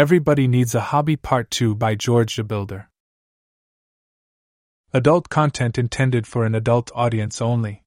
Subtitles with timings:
[0.00, 2.88] Everybody Needs a Hobby Part 2 by George Builder.
[4.94, 7.82] Adult content intended for an adult audience only.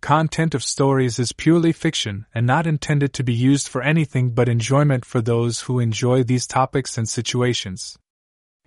[0.00, 4.48] Content of stories is purely fiction and not intended to be used for anything but
[4.48, 7.98] enjoyment for those who enjoy these topics and situations.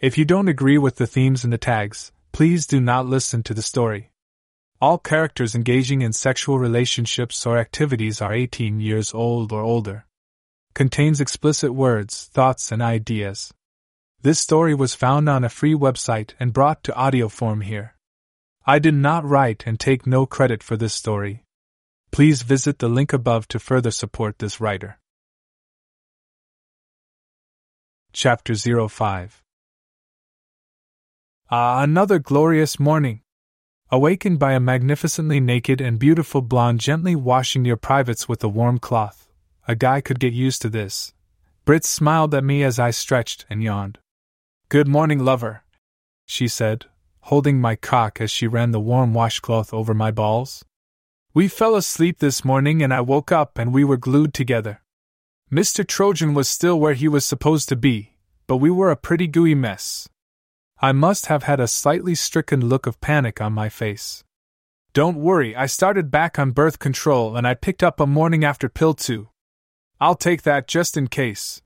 [0.01, 3.53] If you don't agree with the themes and the tags, please do not listen to
[3.53, 4.11] the story.
[4.81, 10.05] All characters engaging in sexual relationships or activities are 18 years old or older.
[10.73, 13.53] Contains explicit words, thoughts, and ideas.
[14.21, 17.95] This story was found on a free website and brought to audio form here.
[18.65, 21.43] I did not write and take no credit for this story.
[22.11, 24.97] Please visit the link above to further support this writer.
[28.11, 29.43] Chapter 05
[31.51, 33.21] Ah, another glorious morning!
[33.91, 38.79] Awakened by a magnificently naked and beautiful blonde gently washing your privates with a warm
[38.79, 39.22] cloth.
[39.67, 41.13] A guy could get used to this.
[41.65, 43.99] Britt smiled at me as I stretched and yawned.
[44.67, 45.63] Good morning, lover,
[46.25, 46.85] she said,
[47.21, 50.65] holding my cock as she ran the warm washcloth over my balls.
[51.33, 54.81] We fell asleep this morning and I woke up and we were glued together.
[55.51, 55.87] Mr.
[55.87, 59.55] Trojan was still where he was supposed to be, but we were a pretty gooey
[59.55, 60.09] mess.
[60.79, 64.23] I must have had a slightly stricken look of panic on my face.
[64.93, 68.67] Don't worry, I started back on birth control and I picked up a morning after
[68.67, 69.29] pill too.
[70.03, 71.61] I'll take that just in case.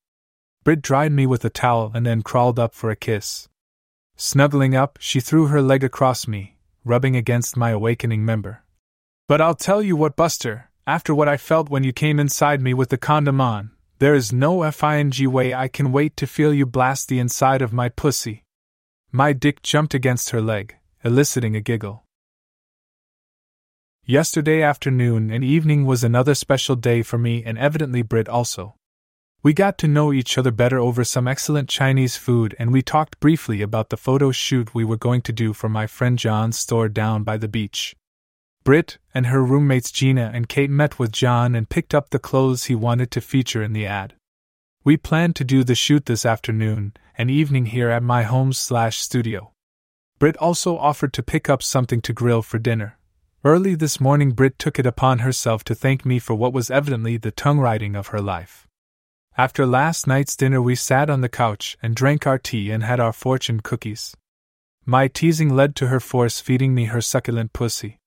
[0.64, 3.50] Brit dried me with a towel and then crawled up for a kiss.
[4.16, 8.62] Snuggling up, she threw her leg across me, rubbing against my awakening member.
[9.28, 12.76] But I'll tell you what, Buster, after what I felt when you came inside me
[12.76, 16.68] with the condom on, there is no FING way I can wait to feel you
[16.68, 18.44] blast the inside of my pussy.
[19.12, 22.04] My dick jumped against her leg, eliciting a giggle.
[24.10, 28.76] Yesterday afternoon and evening was another special day for me and evidently Brit also.
[29.44, 33.20] We got to know each other better over some excellent Chinese food, and we talked
[33.20, 36.88] briefly about the photo shoot we were going to do for my friend John's store
[36.88, 37.98] down by the beach.
[38.64, 42.64] Britt and her roommates Gina and Kate met with John and picked up the clothes
[42.64, 44.14] he wanted to feature in the ad.
[44.86, 49.00] We planned to do the shoot this afternoon and evening here at my home slash
[49.00, 49.52] studio.
[50.18, 52.97] Britt also offered to pick up something to grill for dinner.
[53.48, 57.16] Early this morning, Britt took it upon herself to thank me for what was evidently
[57.16, 58.68] the tongue writing of her life.
[59.38, 63.00] After last night's dinner, we sat on the couch and drank our tea and had
[63.00, 64.14] our fortune cookies.
[64.86, 68.00] My teasing led to her force feeding me her succulent pussy.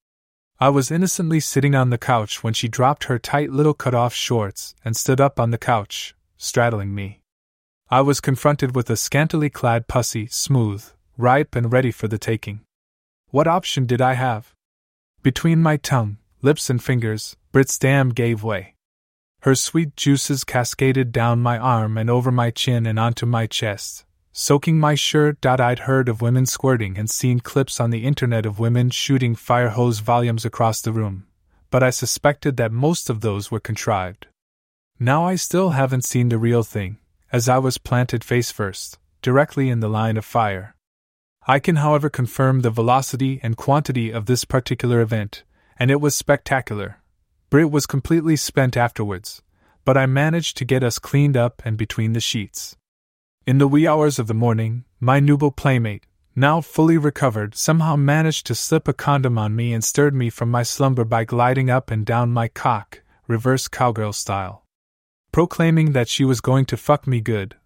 [0.58, 4.12] I was innocently sitting on the couch when she dropped her tight little cut off
[4.12, 7.22] shorts and stood up on the couch, straddling me.
[7.88, 10.84] I was confronted with a scantily clad pussy, smooth,
[11.16, 12.60] ripe, and ready for the taking.
[13.28, 14.54] What option did I have?
[15.22, 18.74] Between my tongue, lips, and fingers, Brit's dam gave way.
[19.40, 24.06] Her sweet juices cascaded down my arm and over my chin and onto my chest,
[24.32, 25.44] soaking my shirt.
[25.44, 29.68] I'd heard of women squirting and seen clips on the internet of women shooting fire
[29.68, 31.26] hose volumes across the room,
[31.70, 34.26] but I suspected that most of those were contrived.
[34.98, 36.96] Now I still haven't seen the real thing,
[37.30, 40.76] as I was planted face first, directly in the line of fire.
[41.50, 45.42] I can, however, confirm the velocity and quantity of this particular event,
[45.76, 47.00] and it was spectacular,
[47.50, 49.42] Brit was completely spent afterwards,
[49.84, 52.76] but I managed to get us cleaned up and between the sheets.
[53.48, 56.06] In the wee hours of the morning, my nubo playmate,
[56.36, 60.52] now fully recovered, somehow managed to slip a condom on me and stirred me from
[60.52, 64.64] my slumber by gliding up and down my cock, reverse cowgirl style.
[65.32, 67.56] Proclaiming that she was going to fuck me good,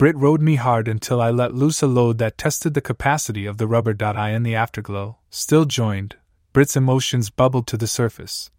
[0.00, 3.58] Brit rode me hard until I let loose a load that tested the capacity of
[3.58, 3.94] the rubber.
[4.00, 6.16] I in the afterglow, still joined,
[6.54, 8.50] Brit's emotions bubbled to the surface,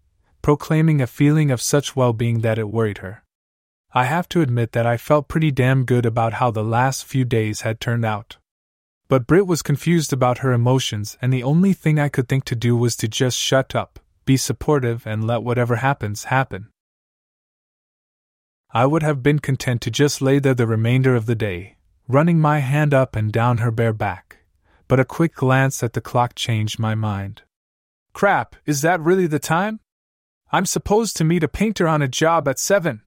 [0.44, 3.24] proclaiming a feeling of such well being that it worried her.
[3.92, 7.26] I have to admit that I felt pretty damn good about how the last few
[7.26, 8.38] days had turned out.
[9.08, 12.56] But Brit was confused about her emotions, and the only thing I could think to
[12.56, 16.68] do was to just shut up, be supportive, and let whatever happens happen.
[18.74, 21.76] I would have been content to just lay there the remainder of the day,
[22.08, 24.38] running my hand up and down her bare back,
[24.88, 27.42] but a quick glance at the clock changed my mind.
[28.14, 29.82] Crap, is that really the time?
[30.54, 33.02] I'm supposed to meet a painter on a job at seven.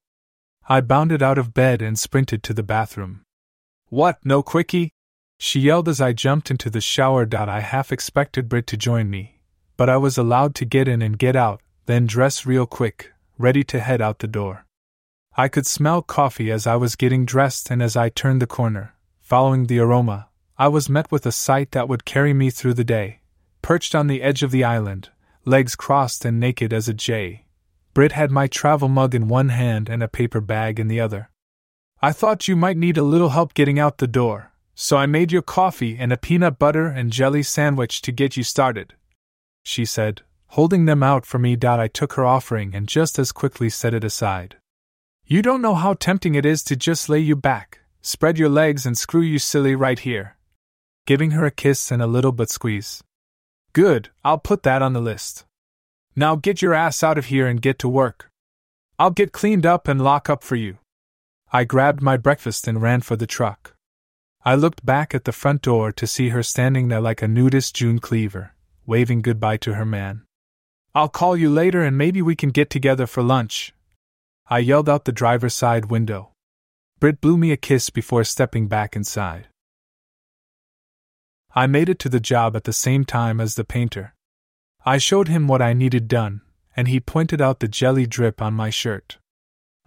[0.69, 3.22] I bounded out of bed and sprinted to the bathroom.
[3.88, 4.93] What, no quickie?
[5.38, 7.26] She yelled as I jumped into the shower.
[7.32, 9.40] I half expected Brit to join me,
[9.78, 13.64] but I was allowed to get in and get out, then dress real quick, ready
[13.64, 14.66] to head out the door.
[15.36, 18.94] I could smell coffee as I was getting dressed, and as I turned the corner,
[19.20, 22.84] following the aroma, I was met with a sight that would carry me through the
[22.84, 23.19] day.
[23.60, 25.10] Perched on the edge of the island,
[25.44, 27.46] legs crossed and naked as a jay.
[27.94, 31.31] Brit had my travel mug in one hand and a paper bag in the other.
[32.00, 35.32] I thought you might need a little help getting out the door, so I made
[35.32, 38.94] your coffee and a peanut butter and jelly sandwich to get you started.
[39.64, 41.56] She said, holding them out for me.
[41.60, 44.58] I took her offering and just as quickly set it aside.
[45.26, 48.85] You don't know how tempting it is to just lay you back, spread your legs,
[48.85, 50.37] and screw you silly right here.
[51.06, 53.03] Giving her a kiss and a little butt squeeze.
[53.73, 55.47] Good, I'll put that on the list.
[56.15, 58.29] Now get your ass out of here and get to work.
[58.99, 60.76] I'll get cleaned up and lock up for you.
[61.50, 63.75] I grabbed my breakfast and ran for the truck.
[64.44, 67.75] I looked back at the front door to see her standing there like a nudist
[67.75, 68.53] June Cleaver,
[68.85, 70.26] waving goodbye to her man.
[70.94, 73.74] I'll call you later and maybe we can get together for lunch.
[74.46, 76.32] I yelled out the driver's side window.
[77.00, 79.49] Britt blew me a kiss before stepping back inside.
[81.55, 84.14] I made it to the job at the same time as the painter.
[84.85, 86.43] I showed him what I needed done,
[86.76, 89.19] and he pointed out the jelly drip on my shirt.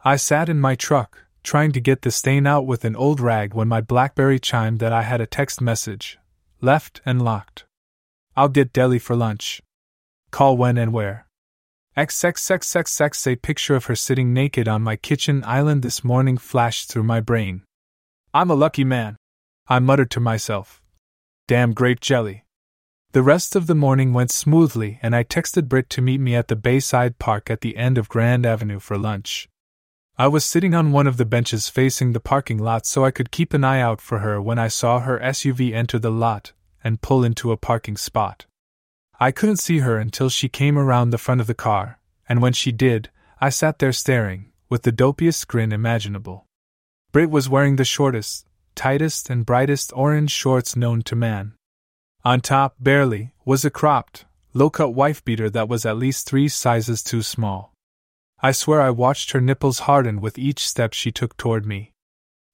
[0.04, 3.54] I sat in my truck, trying to get the stain out with an old rag
[3.54, 6.18] when my Blackberry chimed that I had a text message.
[6.62, 7.66] Left and locked.
[8.36, 9.62] I'll get deli for lunch.
[10.32, 11.27] Call when and where.
[11.98, 17.02] XXXXX a picture of her sitting naked on my kitchen island this morning flashed through
[17.02, 17.64] my brain.
[18.36, 19.18] I'm a lucky man.
[19.68, 20.80] I muttered to myself.
[21.48, 22.46] Damn grape jelly.
[23.14, 26.50] The rest of the morning went smoothly, and I texted Britt to meet me at
[26.50, 29.50] the Bayside Park at the end of Grand Avenue for lunch.
[30.20, 33.32] I was sitting on one of the benches facing the parking lot so I could
[33.32, 36.54] keep an eye out for her when I saw her SUV enter the lot
[36.84, 38.46] and pull into a parking spot.
[39.20, 42.00] I couldn't see her until she came around the front of the car,
[42.30, 43.10] and when she did,
[43.42, 46.46] I sat there staring, with the dopiest grin imaginable.
[47.12, 51.54] Britt was wearing the shortest, tightest and brightest orange shorts known to man.
[52.24, 56.48] On top, barely, was a cropped, low cut wife beater that was at least three
[56.48, 57.74] sizes too small.
[58.40, 61.94] I swear I watched her nipples harden with each step she took toward me.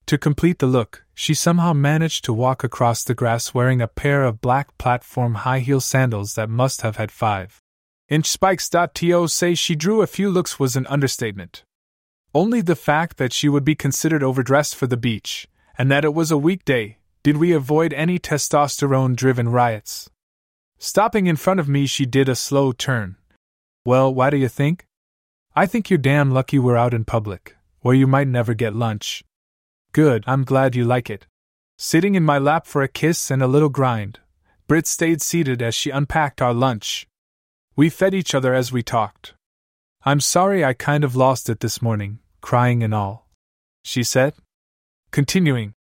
[0.08, 4.24] To complete the look, she somehow managed to walk across the grass wearing a pair
[4.24, 7.62] of black platform high heel sandals that must have had five
[8.10, 8.70] inch spikes.
[8.70, 11.64] To say she drew a few looks was an understatement.
[12.36, 15.48] Only the fact that she would be considered overdressed for the beach,
[15.78, 20.10] and that it was a weekday, did we avoid any testosterone driven riots.
[20.78, 23.16] Stopping in front of me, she did a slow turn.
[23.86, 24.86] Well, why do you think?
[25.56, 29.24] I think you're damn lucky we're out in public, or you might never get lunch.
[29.94, 31.28] Good, I'm glad you like it.
[31.78, 34.20] Sitting in my lap for a kiss and a little grind,
[34.68, 37.06] Brit stayed seated as she unpacked our lunch.
[37.76, 39.36] We fed each other as we talked.
[40.04, 43.30] I'm sorry I kind of lost it this morning, crying and all.
[43.84, 44.34] She said.
[45.12, 45.74] Continuing,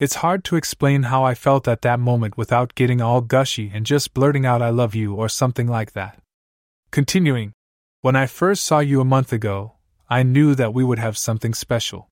[0.00, 3.86] it's hard to explain how I felt at that moment without getting all gushy and
[3.86, 6.18] just blurting out I love you or something like that.
[6.90, 7.52] Continuing,
[8.00, 9.74] when I first saw you a month ago,
[10.08, 12.09] I knew that we would have something special.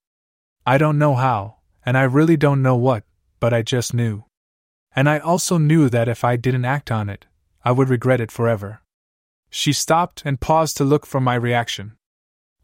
[0.69, 3.05] I don't know how, and I really don't know what,
[3.41, 4.27] but I just knew.
[4.95, 7.25] And I also knew that if I didn't act on it,
[7.65, 8.83] I would regret it forever.
[9.49, 11.97] She stopped and paused to look for my reaction.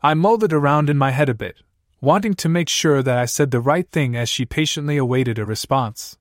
[0.03, 1.63] I mulled it around in my head a bit,
[2.03, 5.47] wanting to make sure that I said the right thing as she patiently awaited a
[5.47, 6.19] response.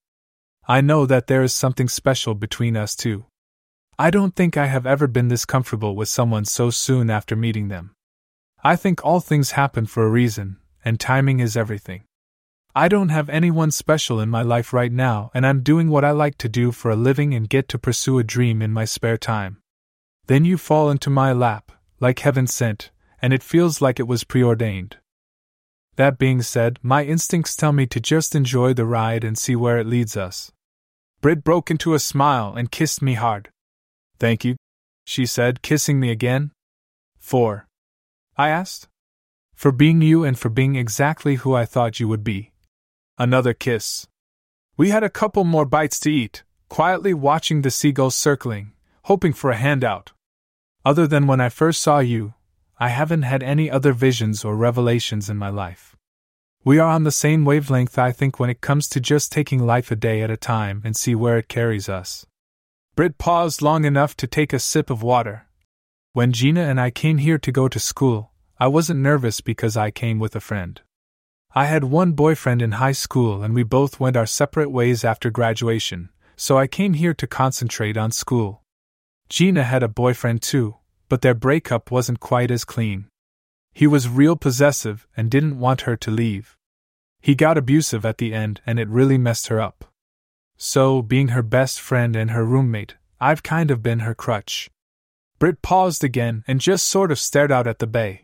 [0.65, 3.25] I know that there is something special between us two.
[4.00, 7.68] I don't think I have ever been this comfortable with someone so soon after meeting
[7.68, 7.94] them.
[8.63, 12.03] I think all things happen for a reason, and timing is everything.
[12.75, 16.12] I don't have anyone special in my life right now, and I'm doing what I
[16.12, 19.17] like to do for a living and get to pursue a dream in my spare
[19.17, 19.60] time.
[20.25, 22.89] Then you fall into my lap, like heaven sent,
[23.22, 24.98] and it feels like it was preordained.
[25.98, 29.77] That being said, my instincts tell me to just enjoy the ride and see where
[29.77, 30.51] it leads us.
[31.22, 33.50] Britt broke into a smile and kissed me hard.
[34.17, 34.55] Thank you,
[35.05, 36.51] she said, kissing me again.
[37.19, 37.67] For?
[38.36, 38.88] I asked.
[39.55, 42.51] For being you and for being exactly who I thought you would be.
[43.17, 44.07] Another kiss.
[44.75, 49.51] We had a couple more bites to eat, quietly watching the seagulls circling, hoping for
[49.51, 50.12] a handout.
[50.83, 52.33] Other than when I first saw you,
[52.79, 55.95] I haven't had any other visions or revelations in my life.
[56.65, 59.91] We are on the same wavelength, I think, when it comes to just taking life
[59.91, 62.25] a day at a time and see where it carries us.
[62.95, 65.48] Britt paused long enough to take a sip of water.
[66.12, 68.32] When Gina and I came here to go to school,
[68.63, 70.79] I wasn't nervous because I came with a friend.
[71.53, 75.29] I had one boyfriend in high school and we both went our separate ways after
[75.29, 78.63] graduation, so I came here to concentrate on school.
[79.27, 80.77] Gina had a boyfriend too,
[81.10, 83.08] but their breakup wasn't quite as clean.
[83.74, 86.55] He was real possessive and didn't want her to leave.
[87.20, 89.84] He got abusive at the end and it really messed her up.
[90.55, 94.70] So, being her best friend and her roommate, I've kind of been her crutch.
[95.38, 98.24] Britt paused again and just sort of stared out at the bay.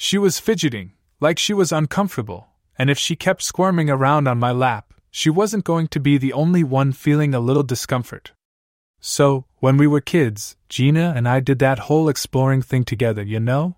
[0.00, 4.52] She was fidgeting, like she was uncomfortable, and if she kept squirming around on my
[4.52, 8.30] lap, she wasn't going to be the only one feeling a little discomfort.
[9.00, 13.40] So, when we were kids, Gina and I did that whole exploring thing together, you
[13.40, 13.74] know?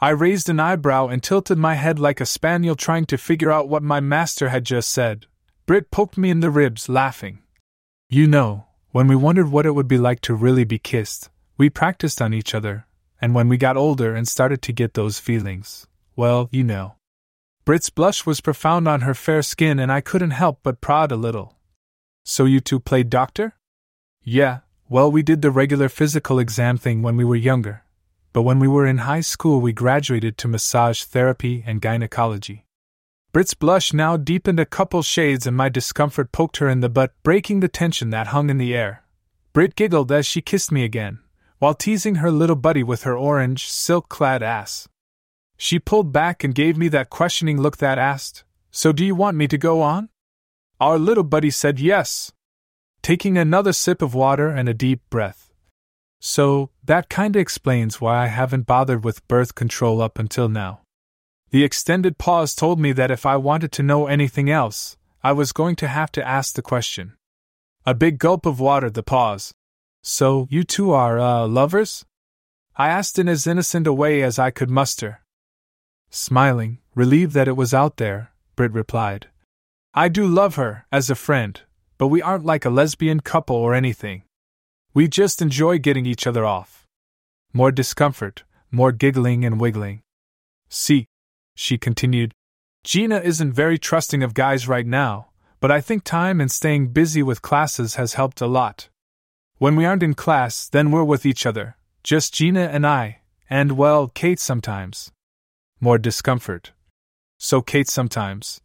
[0.00, 3.68] I raised an eyebrow and tilted my head like a spaniel trying to figure out
[3.68, 5.26] what my master had just said.
[5.66, 7.40] Britt poked me in the ribs, laughing.
[8.08, 11.28] You know, when we wondered what it would be like to really be kissed,
[11.58, 12.86] we practiced on each other,
[13.20, 15.86] and when we got older and started to get those feelings,
[16.16, 16.94] well, you know.
[17.64, 21.16] Brit's blush was profound on her fair skin, and I couldn't help but prod a
[21.16, 21.56] little.
[22.24, 23.54] So you two played doctor?
[24.22, 27.84] Yeah, well, we did the regular physical exam thing when we were younger.
[28.32, 32.64] But when we were in high school, we graduated to massage therapy and gynecology.
[33.32, 37.12] Brit's blush now deepened a couple shades, and my discomfort poked her in the butt,
[37.22, 39.04] breaking the tension that hung in the air.
[39.52, 41.20] Brit giggled as she kissed me again,
[41.60, 44.88] while teasing her little buddy with her orange, silk clad ass.
[45.58, 49.36] She pulled back and gave me that questioning look that asked, So do you want
[49.36, 50.08] me to go on?
[50.80, 52.32] Our little buddy said yes,
[53.02, 55.50] taking another sip of water and a deep breath.
[56.18, 60.80] So, that kinda explains why I haven't bothered with birth control up until now.
[61.50, 65.52] The extended pause told me that if I wanted to know anything else, I was
[65.52, 67.16] going to have to ask the question.
[67.84, 69.52] A big gulp of water, the pause.
[70.02, 72.04] So, you two are, uh, lovers?
[72.76, 75.20] I asked in as innocent a way as I could muster.
[76.08, 79.28] Smiling, relieved that it was out there, Britt replied.
[79.92, 81.60] I do love her, as a friend,
[81.98, 84.22] but we aren't like a lesbian couple or anything.
[84.94, 86.86] We just enjoy getting each other off.
[87.52, 90.00] More discomfort, more giggling and wiggling.
[90.68, 91.06] See,
[91.54, 92.32] she continued,
[92.84, 95.28] Gina isn't very trusting of guys right now,
[95.60, 98.88] but I think time and staying busy with classes has helped a lot.
[99.60, 103.18] When we aren't in class, then we're with each other, just Gina and I,
[103.50, 105.12] and well, Kate sometimes
[105.82, 106.72] more discomfort.
[107.36, 108.62] So Kate sometimes.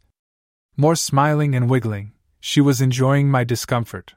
[0.74, 4.14] More smiling and wiggling, she was enjoying my discomfort.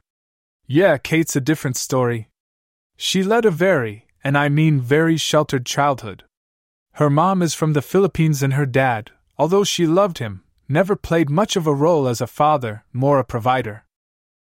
[0.67, 2.29] Yeah, Kate's a different story.
[2.95, 6.23] She led a very, and I mean very sheltered childhood.
[6.93, 11.29] Her mom is from the Philippines and her dad, although she loved him, never played
[11.29, 13.83] much of a role as a father, more a provider.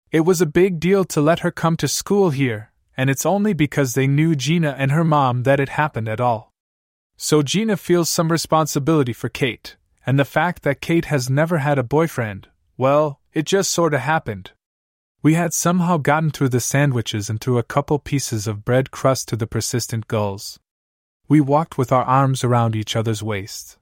[0.10, 3.54] It was a big deal to let her come to school here, and it's only
[3.54, 6.54] because they knew Gina and her mom that it happened at all.
[7.18, 11.78] So Gina feels some responsibility for Kate, and the fact that Kate has never had
[11.78, 12.48] a boyfriend,
[12.78, 14.52] well, it just sorta happened.
[15.22, 19.28] We had somehow gotten through the sandwiches and through a couple pieces of bread crust
[19.30, 20.58] to the persistent gulls.
[21.28, 23.78] We walked with our arms around each other's waists.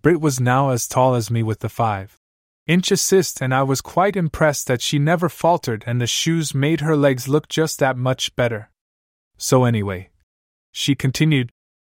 [0.00, 2.18] Britt was now as tall as me with the five
[2.66, 6.80] inch assist, and I was quite impressed that she never faltered and the shoes made
[6.80, 8.70] her legs look just that much better.
[9.36, 10.10] So, anyway,
[10.72, 11.50] she continued,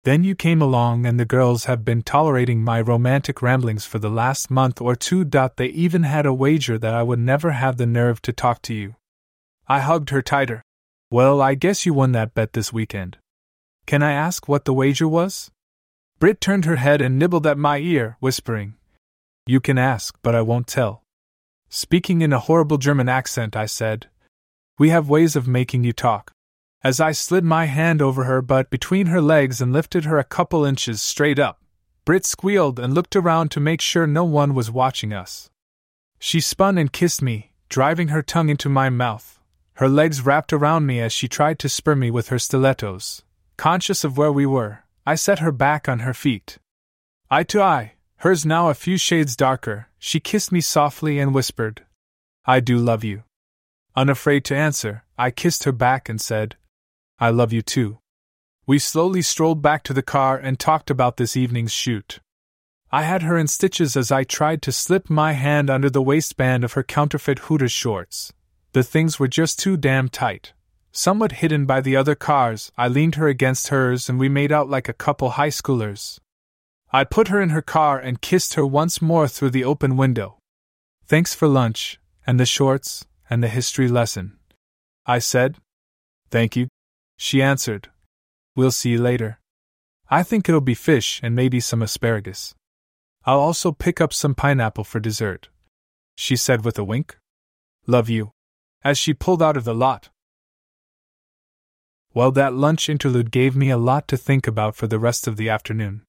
[0.05, 4.09] then you came along, and the girls have been tolerating my romantic ramblings for the
[4.09, 5.25] last month or two.
[5.25, 8.73] They even had a wager that I would never have the nerve to talk to
[8.75, 8.95] you.
[9.67, 10.61] I hugged her tighter.
[11.09, 13.17] Well, I guess you won that bet this weekend.
[13.87, 15.49] Can I ask what the wager was?
[16.19, 18.75] Britt turned her head and nibbled at my ear, whispering,
[19.45, 21.03] You can ask, but I won't tell.
[21.69, 24.07] Speaking in a horrible German accent, I said,
[24.79, 26.31] We have ways of making you talk
[26.85, 30.23] as I slid my hand over her butt between her legs and lifted her a
[30.23, 31.59] couple inches straight up.
[32.05, 35.49] Brit squealed and looked around to make sure no one was watching us.
[36.19, 39.39] She spun and kissed me, driving her tongue into my mouth.
[39.77, 43.23] Her legs wrapped around me as she tried to spur me with her stilettos.
[43.57, 46.59] Conscious of where we were, I set her back on her feet.
[47.31, 47.93] Eye to eye,
[48.25, 51.85] hers now a few shades darker, she kissed me softly and whispered,
[52.43, 53.21] I do love you.
[53.95, 56.55] Unafraid to answer, I kissed her back and said,
[57.19, 57.99] I love you too.
[58.65, 62.19] We slowly strolled back to the car and talked about this evening's shoot.
[62.91, 66.63] I had her in stitches as I tried to slip my hand under the waistband
[66.63, 68.33] of her counterfeit Hooters shorts.
[68.71, 70.53] The things were just too damn tight.
[70.91, 74.67] Somewhat hidden by the other cars, I leaned her against hers and we made out
[74.67, 76.17] like a couple high schoolers.
[76.95, 80.37] I put her in her car and kissed her once more through the open window.
[81.05, 84.37] Thanks for lunch, and the shorts, and the history lesson.
[85.05, 85.57] I said.
[86.31, 86.69] Thank you,
[87.17, 87.89] she answered.
[88.55, 89.39] We'll see you later.
[90.09, 92.55] I think it'll be fish and maybe some asparagus.
[93.25, 95.49] I'll also pick up some pineapple for dessert.
[96.15, 97.17] She said with a wink.
[97.87, 98.31] Love you.
[98.85, 100.11] As she pulled out of the lot.
[102.13, 105.35] Well, that lunch interlude gave me a lot to think about for the rest of
[105.35, 106.04] the afternoon.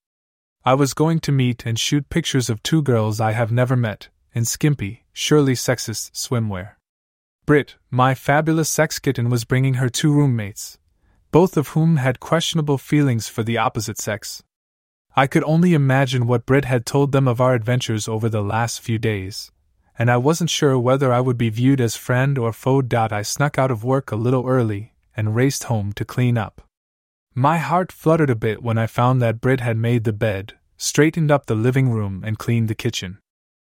[0.67, 4.09] I was going to meet and shoot pictures of two girls I have never met,
[4.33, 6.71] in skimpy, surely sexist swimwear.
[7.45, 10.77] Britt, my fabulous sex kitten, was bringing her two roommates,
[11.31, 14.43] both of whom had questionable feelings for the opposite sex.
[15.15, 18.81] I could only imagine what Britt had told them of our adventures over the last
[18.81, 19.53] few days,
[19.97, 22.83] and I wasn't sure whether I would be viewed as friend or foe.
[22.91, 26.66] I snuck out of work a little early and raced home to clean up.
[27.39, 31.29] My heart fluttered a bit when I found that Britt had made the bed, straightened
[31.29, 33.19] up the living room, and cleaned the kitchen.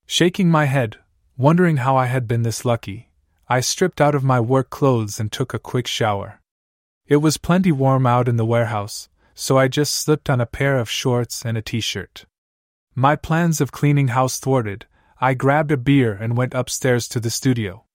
[0.06, 0.98] Shaking my head,
[1.38, 3.10] wondering how I had been this lucky,
[3.50, 6.40] I stripped out of my work clothes and took a quick shower.
[7.08, 10.78] It was plenty warm out in the warehouse, so I just slipped on a pair
[10.78, 12.28] of shorts and a t shirt.
[12.94, 14.86] My plans of cleaning house thwarted,
[15.20, 17.87] I grabbed a beer and went upstairs to the studio.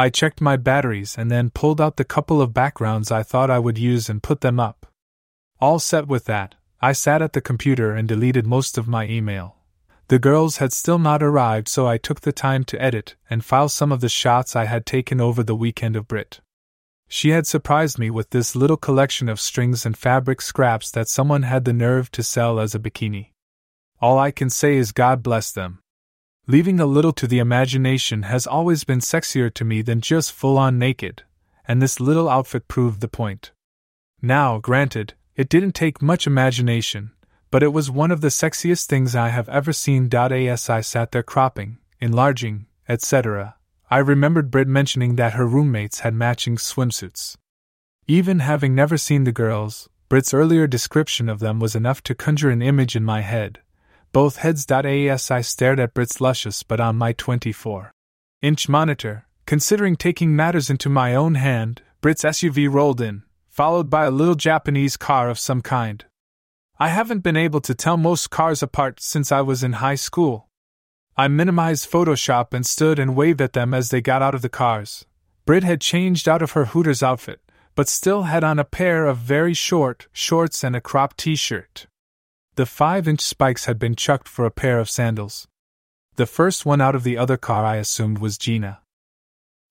[0.00, 3.58] I checked my batteries and then pulled out the couple of backgrounds I thought I
[3.58, 4.86] would use and put them up.
[5.60, 9.56] All set with that, I sat at the computer and deleted most of my email.
[10.06, 13.68] The girls had still not arrived, so I took the time to edit and file
[13.68, 16.40] some of the shots I had taken over the weekend of Brit.
[17.08, 21.42] She had surprised me with this little collection of strings and fabric scraps that someone
[21.42, 23.32] had the nerve to sell as a bikini.
[24.00, 25.80] All I can say is God bless them.
[26.50, 30.56] Leaving a little to the imagination has always been sexier to me than just full
[30.56, 31.22] on naked,
[31.66, 33.52] and this little outfit proved the point.
[34.22, 37.10] Now, granted, it didn't take much imagination,
[37.50, 40.08] but it was one of the sexiest things I have ever seen.
[40.10, 43.56] As I sat there cropping, enlarging, etc.,
[43.90, 47.36] I remembered Britt mentioning that her roommates had matching swimsuits.
[48.06, 52.48] Even having never seen the girls, Britt's earlier description of them was enough to conjure
[52.48, 53.60] an image in my head.
[54.12, 54.66] Both heads.
[54.70, 57.92] As I stared at Brit's luscious butt on my 24
[58.40, 64.04] inch monitor, considering taking matters into my own hand, Brit's SUV rolled in, followed by
[64.04, 66.06] a little Japanese car of some kind.
[66.78, 70.48] I haven't been able to tell most cars apart since I was in high school.
[71.16, 74.48] I minimized Photoshop and stood and waved at them as they got out of the
[74.48, 75.04] cars.
[75.44, 77.40] Brit had changed out of her Hooters outfit,
[77.74, 81.86] but still had on a pair of very short shorts and a cropped t shirt.
[82.58, 85.46] The five inch spikes had been chucked for a pair of sandals.
[86.16, 88.80] The first one out of the other car I assumed was Gina.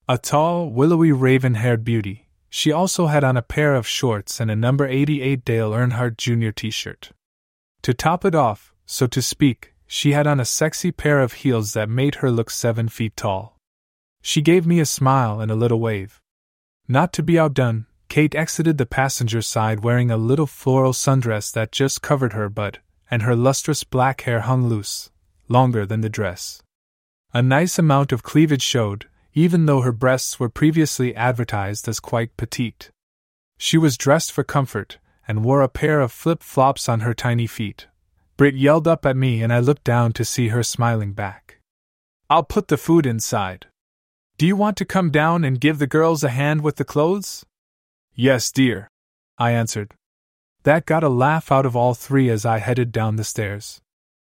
[0.08, 4.50] A tall, willowy raven haired beauty, she also had on a pair of shorts and
[4.50, 6.52] a number 88 Dale Earnhardt Jr.
[6.52, 7.12] t shirt.
[7.82, 11.74] To top it off, so to speak, she had on a sexy pair of heels
[11.74, 13.58] that made her look seven feet tall.
[14.22, 16.22] She gave me a smile and a little wave.
[16.88, 21.74] Not to be outdone, Kate exited the passenger side wearing a little floral sundress that
[21.74, 25.10] just covered her butt, and her lustrous black hair hung loose,
[25.48, 26.62] longer than the dress.
[27.34, 32.36] A nice amount of cleavage showed, even though her breasts were previously advertised as quite
[32.38, 32.90] petite.
[33.58, 37.48] She was dressed for comfort and wore a pair of flip flops on her tiny
[37.48, 37.88] feet.
[38.38, 41.60] Brit yelled up at me and I looked down to see her smiling back.
[42.30, 43.68] I'll put the food inside.
[44.38, 47.46] Do you want to come down and give the girls a hand with the clothes?
[48.14, 48.88] Yes, dear,
[49.38, 49.96] I answered.
[50.68, 53.80] That got a laugh out of all three as I headed down the stairs.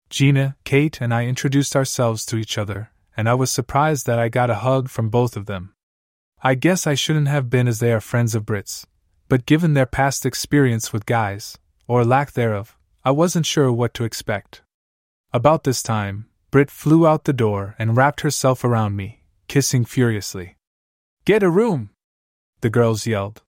[0.10, 4.28] Gina, Kate, and I introduced ourselves to each other, and I was surprised that I
[4.28, 5.74] got a hug from both of them.
[6.44, 8.86] I guess I shouldn't have been as they are friends of Brits,
[9.30, 14.04] but given their past experience with guys, or lack thereof, I wasn't sure what to
[14.04, 14.64] expect.
[15.32, 20.58] About this time, Brit flew out the door and wrapped herself around me, kissing furiously.
[21.24, 21.92] Get a room!
[22.60, 23.44] The girls yelled.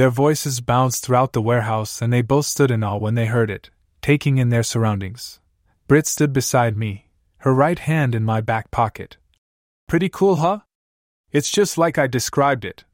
[0.00, 3.50] Their voices bounced throughout the warehouse and they both stood in awe when they heard
[3.50, 3.68] it,
[4.00, 5.40] taking in their surroundings.
[5.88, 7.10] Brit stood beside me,
[7.40, 9.18] her right hand in my back pocket.
[9.88, 10.60] Pretty cool, huh?
[11.32, 12.84] It's just like I described it.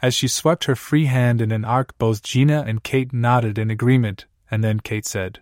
[0.00, 3.68] As she swept her free hand in an arc, both Gina and Kate nodded in
[3.68, 5.40] agreement, and then Kate said,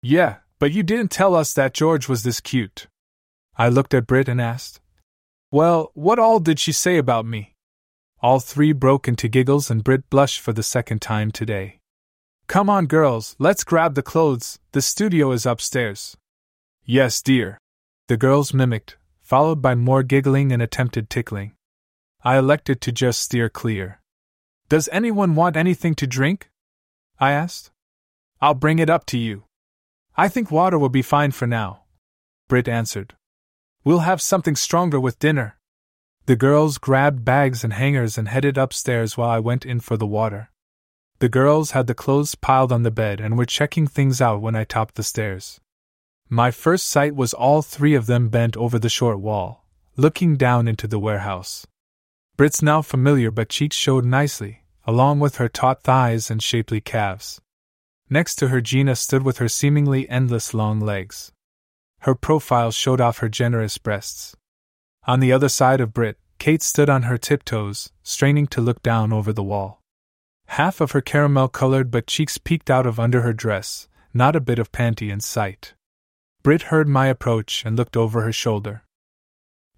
[0.00, 2.86] Yeah, but you didn't tell us that George was this cute.
[3.58, 4.80] I looked at Brit and asked,
[5.52, 7.54] Well, what all did she say about me?
[8.20, 11.78] All three broke into giggles and Brit blushed for the second time today.
[12.48, 16.16] Come on, girls, let's grab the clothes, the studio is upstairs.
[16.84, 17.58] Yes, dear.
[18.08, 21.52] The girls mimicked, followed by more giggling and attempted tickling.
[22.24, 24.00] I elected to just steer clear.
[24.68, 26.50] Does anyone want anything to drink?
[27.20, 27.70] I asked.
[28.40, 29.44] I'll bring it up to you.
[30.16, 31.84] I think water will be fine for now,
[32.48, 33.14] Brit answered.
[33.84, 35.57] We'll have something stronger with dinner.
[36.28, 40.06] The girls grabbed bags and hangers and headed upstairs while I went in for the
[40.06, 40.50] water.
[41.20, 44.54] The girls had the clothes piled on the bed and were checking things out when
[44.54, 45.58] I topped the stairs.
[46.28, 49.64] My first sight was all three of them bent over the short wall,
[49.96, 51.66] looking down into the warehouse.
[52.36, 57.40] Brit's now familiar butt cheeks showed nicely, along with her taut thighs and shapely calves.
[58.10, 61.32] Next to her, Gina stood with her seemingly endless long legs.
[62.00, 64.36] Her profile showed off her generous breasts.
[65.08, 69.10] On the other side of Brit, Kate stood on her tiptoes, straining to look down
[69.10, 69.80] over the wall.
[70.48, 74.40] Half of her caramel colored butt cheeks peeked out of under her dress, not a
[74.40, 75.72] bit of panty in sight.
[76.42, 78.82] Brit heard my approach and looked over her shoulder.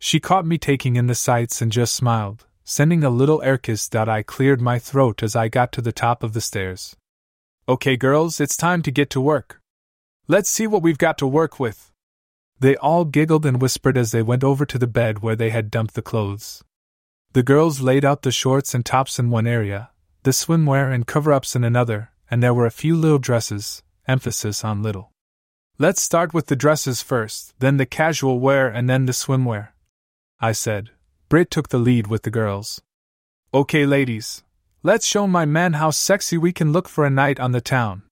[0.00, 3.86] She caught me taking in the sights and just smiled, sending a little air kiss
[3.90, 6.96] that I cleared my throat as I got to the top of the stairs.
[7.68, 9.60] Okay, girls, it's time to get to work.
[10.26, 11.89] Let's see what we've got to work with.
[12.60, 15.70] They all giggled and whispered as they went over to the bed where they had
[15.70, 16.62] dumped the clothes.
[17.32, 19.90] The girls laid out the shorts and tops in one area,
[20.22, 24.62] the swimwear and cover ups in another, and there were a few little dresses, emphasis
[24.62, 25.10] on little.
[25.78, 29.68] Let's start with the dresses first, then the casual wear, and then the swimwear.
[30.38, 30.90] I said.
[31.30, 32.82] Brit took the lead with the girls.
[33.54, 34.42] Okay, ladies.
[34.82, 38.02] Let's show my man how sexy we can look for a night on the town.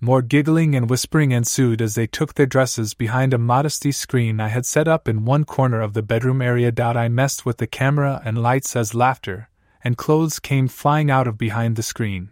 [0.00, 4.48] More giggling and whispering ensued as they took their dresses behind a modesty screen I
[4.48, 6.72] had set up in one corner of the bedroom area.
[6.76, 9.48] I messed with the camera and lights as laughter
[9.86, 12.30] and clothes came flying out of behind the screen.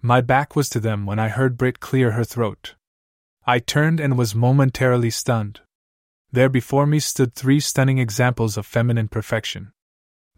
[0.00, 2.76] My back was to them when I heard Brit clear her throat.
[3.46, 5.60] I turned and was momentarily stunned.
[6.32, 9.70] There before me stood three stunning examples of feminine perfection.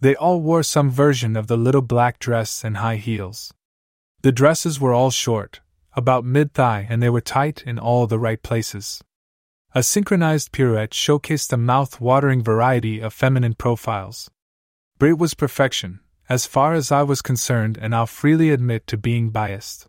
[0.00, 3.54] They all wore some version of the little black dress and high heels.
[4.22, 5.60] The dresses were all short,
[6.00, 9.04] about mid thigh, and they were tight in all the right places.
[9.74, 14.28] A synchronized pirouette showcased a mouth watering variety of feminine profiles.
[14.98, 19.30] Brit was perfection, as far as I was concerned, and I'll freely admit to being
[19.30, 19.86] biased.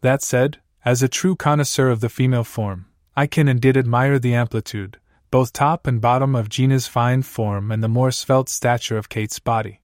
[0.00, 4.18] That said, as a true connoisseur of the female form, I can and did admire
[4.18, 4.98] the amplitude,
[5.30, 9.38] both top and bottom of Gina's fine form and the more svelte stature of Kate's
[9.38, 9.80] body.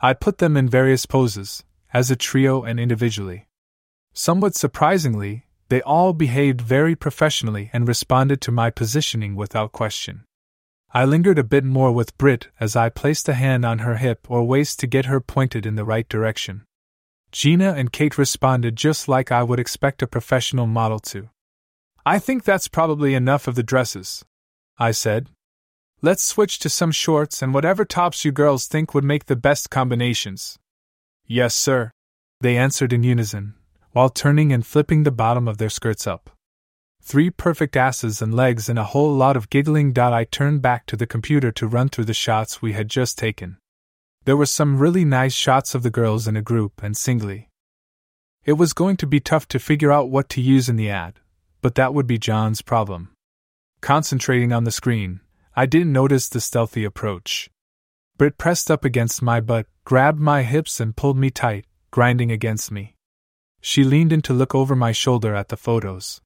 [0.00, 3.46] I put them in various poses, as a trio and individually.
[4.14, 10.24] Somewhat surprisingly, they all behaved very professionally and responded to my positioning without question.
[10.92, 14.30] I lingered a bit more with Brit as I placed a hand on her hip
[14.30, 16.62] or waist to get her pointed in the right direction.
[17.32, 21.30] Gina and Kate responded just like I would expect a professional model to.
[22.06, 24.24] I think that's probably enough of the dresses,
[24.78, 25.30] I said.
[26.00, 29.70] Let's switch to some shorts and whatever tops you girls think would make the best
[29.70, 30.56] combinations.
[31.26, 31.90] Yes, sir,
[32.40, 33.54] they answered in unison,
[33.94, 36.28] while turning and flipping the bottom of their skirts up.
[37.00, 39.96] Three perfect asses and legs and a whole lot of giggling.
[39.98, 43.56] I turned back to the computer to run through the shots we had just taken.
[44.24, 47.50] There were some really nice shots of the girls in a group and singly.
[48.44, 51.20] It was going to be tough to figure out what to use in the ad,
[51.62, 53.10] but that would be John's problem.
[53.80, 55.20] Concentrating on the screen,
[55.54, 57.48] I didn't notice the stealthy approach.
[58.16, 62.72] Britt pressed up against my butt, grabbed my hips, and pulled me tight, grinding against
[62.72, 62.93] me.
[63.66, 66.20] She leaned in to look over my shoulder at the photos.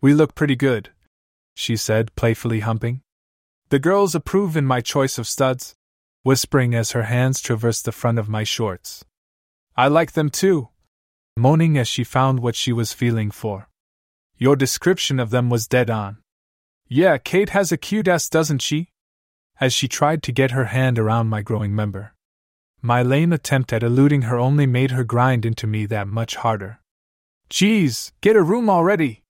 [0.00, 0.90] We look pretty good,
[1.54, 3.02] she said, playfully humping.
[3.68, 5.76] The girls approve in my choice of studs,
[6.24, 9.04] whispering as her hands traversed the front of my shorts.
[9.76, 10.70] I like them too,
[11.36, 13.68] moaning as she found what she was feeling for.
[14.36, 16.16] Your description of them was dead on.
[16.88, 18.88] Yeah, Kate has a cute ass, doesn't she?
[19.60, 22.14] As she tried to get her hand around my growing member.
[22.86, 26.80] My lame attempt at eluding her only made her grind into me that much harder.
[27.48, 29.22] Geez, get a room already!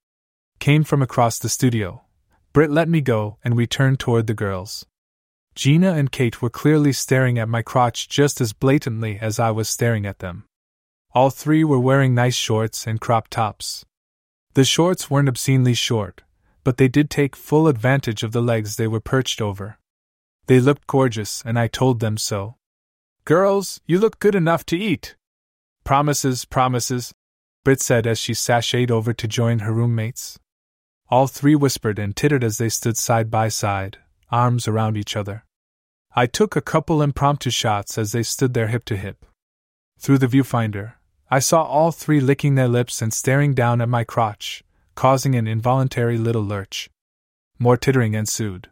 [0.58, 2.02] Came from across the studio.
[2.52, 4.86] Britt let me go, and we turned toward the girls.
[5.54, 9.68] Gina and Kate were clearly staring at my crotch just as blatantly as I was
[9.68, 10.46] staring at them.
[11.12, 13.84] All three were wearing nice shorts and crop tops.
[14.54, 16.22] The shorts weren't obscenely short,
[16.64, 19.78] but they did take full advantage of the legs they were perched over.
[20.48, 22.56] They looked gorgeous, and I told them so.
[23.26, 25.16] Girls, you look good enough to eat.
[25.82, 27.14] Promises, promises,
[27.64, 30.38] Brit said as she sashayed over to join her roommates.
[31.08, 33.96] All three whispered and tittered as they stood side by side,
[34.30, 35.44] arms around each other.
[36.14, 39.24] I took a couple impromptu shots as they stood there hip to hip.
[39.98, 40.94] Through the viewfinder,
[41.30, 44.62] I saw all three licking their lips and staring down at my crotch,
[44.96, 46.90] causing an involuntary little lurch.
[47.58, 48.68] More tittering ensued.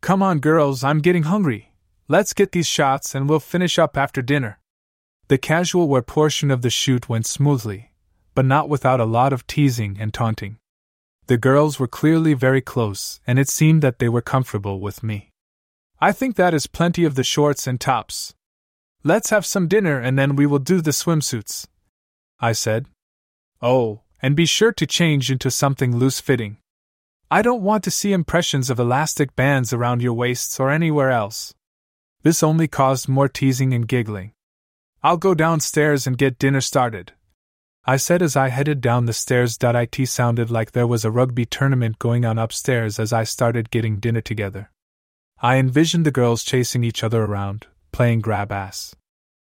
[0.00, 1.72] Come on, girls, I'm getting hungry,
[2.08, 4.60] Let's get these shots and we'll finish up after dinner.
[5.26, 7.90] The casual wear portion of the shoot went smoothly,
[8.34, 10.58] but not without a lot of teasing and taunting.
[11.26, 15.32] The girls were clearly very close, and it seemed that they were comfortable with me.
[16.00, 18.34] I think that is plenty of the shorts and tops.
[19.02, 21.66] Let's have some dinner and then we will do the swimsuits.
[22.38, 22.86] I said.
[23.60, 26.58] Oh, and be sure to change into something loose fitting.
[27.32, 31.52] I don't want to see impressions of elastic bands around your waists or anywhere else.
[32.26, 34.32] This only caused more teasing and giggling.
[35.00, 37.12] I'll go downstairs and get dinner started.
[37.84, 39.56] I said as I headed down the stairs.
[39.62, 44.00] It sounded like there was a rugby tournament going on upstairs as I started getting
[44.00, 44.72] dinner together.
[45.40, 48.96] I envisioned the girls chasing each other around, playing grab ass.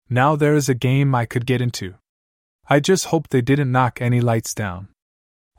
[0.09, 1.95] Now there is a game I could get into.
[2.69, 4.91] I just hope they didn't knock any lights down.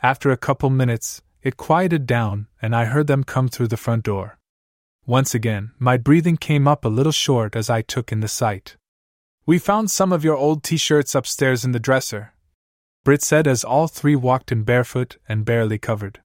[0.02, 4.04] After a couple minutes, it quieted down, and I heard them come through the front
[4.06, 4.38] door.
[5.06, 8.78] Once again, my breathing came up a little short as I took in the sight.
[9.46, 12.34] We found some of your old t shirts upstairs in the dresser,
[13.04, 16.22] Britt said as all three walked in barefoot and barely covered.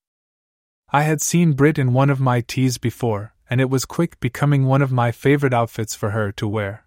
[0.90, 4.66] I had seen Britt in one of my tees before, and it was quick becoming
[4.66, 6.84] one of my favorite outfits for her to wear.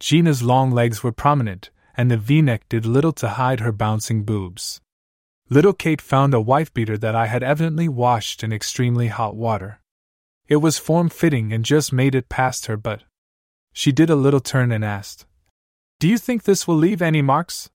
[0.00, 4.24] Gina's long legs were prominent, and the v neck did little to hide her bouncing
[4.24, 4.80] boobs.
[5.48, 9.81] Little Kate found a wife beater that I had evidently washed in extremely hot water.
[10.48, 13.02] It was form fitting and just made it past her, butt.
[13.72, 15.26] She did a little turn and asked,
[16.00, 17.70] Do you think this will leave any marks?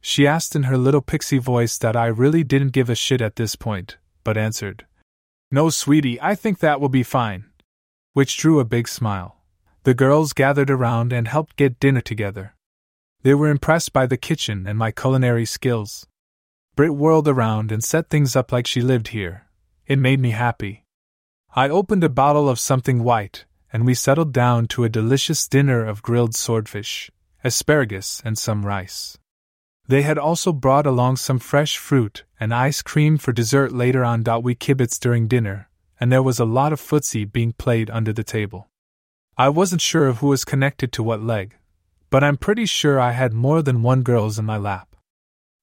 [0.00, 3.36] She asked in her little pixie voice that I really didn't give a shit at
[3.36, 4.86] this point, but answered,
[5.50, 7.46] No, sweetie, I think that will be fine.
[8.12, 9.42] Which drew a big smile.
[9.82, 12.54] The girls gathered around and helped get dinner together.
[13.22, 16.06] They were impressed by the kitchen and my culinary skills.
[16.76, 19.46] Brit whirled around and set things up like she lived here.
[19.86, 20.85] It made me happy.
[21.58, 25.86] I opened a bottle of something white, and we settled down to a delicious dinner
[25.86, 27.10] of grilled swordfish,
[27.42, 29.16] asparagus, and some rice.
[29.88, 34.22] They had also brought along some fresh fruit and ice cream for dessert later on.
[34.42, 38.22] We kibitzed during dinner, and there was a lot of footsie being played under the
[38.22, 38.68] table.
[39.38, 41.56] I wasn't sure of who was connected to what leg,
[42.10, 44.94] but I'm pretty sure I had more than one girls in my lap.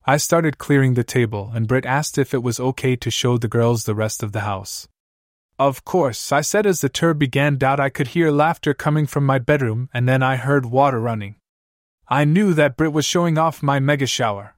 [0.06, 3.48] I started clearing the table, and Britt asked if it was okay to show the
[3.48, 4.88] girls the rest of the house.
[5.60, 7.58] Of course, I said as the tour began.
[7.62, 11.36] I could hear laughter coming from my bedroom, and then I heard water running.
[12.08, 14.56] I knew that Britt was showing off my mega shower.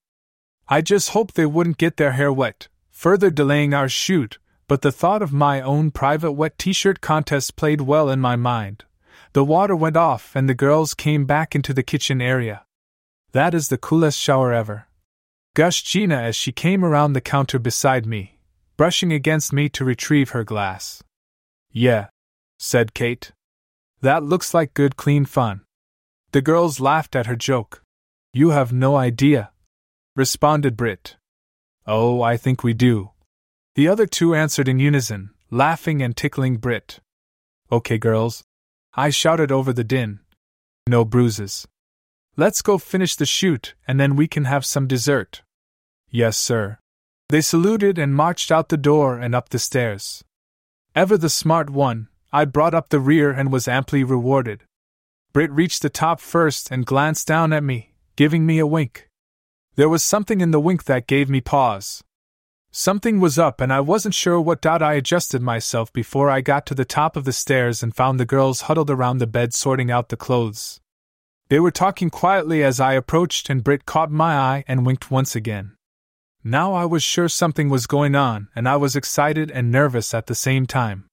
[0.67, 4.91] I just hoped they wouldn't get their hair wet, further delaying our shoot, but the
[4.91, 8.85] thought of my own private wet t shirt contest played well in my mind.
[9.33, 12.65] The water went off, and the girls came back into the kitchen area.
[13.33, 14.87] That is the coolest shower ever
[15.55, 18.34] gushed Gina as she came around the counter beside me,
[18.77, 21.03] brushing against me to retrieve her glass.
[21.71, 22.07] Yeah,
[22.59, 23.31] said Kate.
[24.01, 25.61] That looks like good clean fun.
[26.31, 27.81] The girls laughed at her joke.
[28.33, 29.51] You have no idea,
[30.15, 31.15] responded Britt.
[31.87, 33.11] Oh, I think we do.
[33.75, 36.99] The other two answered in unison, laughing and tickling Britt.
[37.71, 38.43] Okay, girls.
[38.93, 40.19] I shouted over the din.
[40.87, 41.67] No bruises.
[42.37, 45.41] Let's go finish the shoot, and then we can have some dessert.
[46.09, 46.77] Yes, sir.
[47.29, 50.23] They saluted and marched out the door and up the stairs.
[50.95, 54.63] Ever the smart one, I brought up the rear and was amply rewarded.
[55.33, 59.09] Britt reached the top first and glanced down at me, giving me a wink.
[59.75, 62.03] There was something in the wink that gave me pause.
[62.71, 64.61] Something was up, and I wasn't sure what.
[64.61, 68.19] Dot I adjusted myself before I got to the top of the stairs and found
[68.19, 70.79] the girls huddled around the bed sorting out the clothes.
[71.49, 75.35] They were talking quietly as I approached, and Britt caught my eye and winked once
[75.35, 75.74] again.
[76.47, 80.27] Now I was sure something was going on, and I was excited and nervous at
[80.27, 81.05] the same time.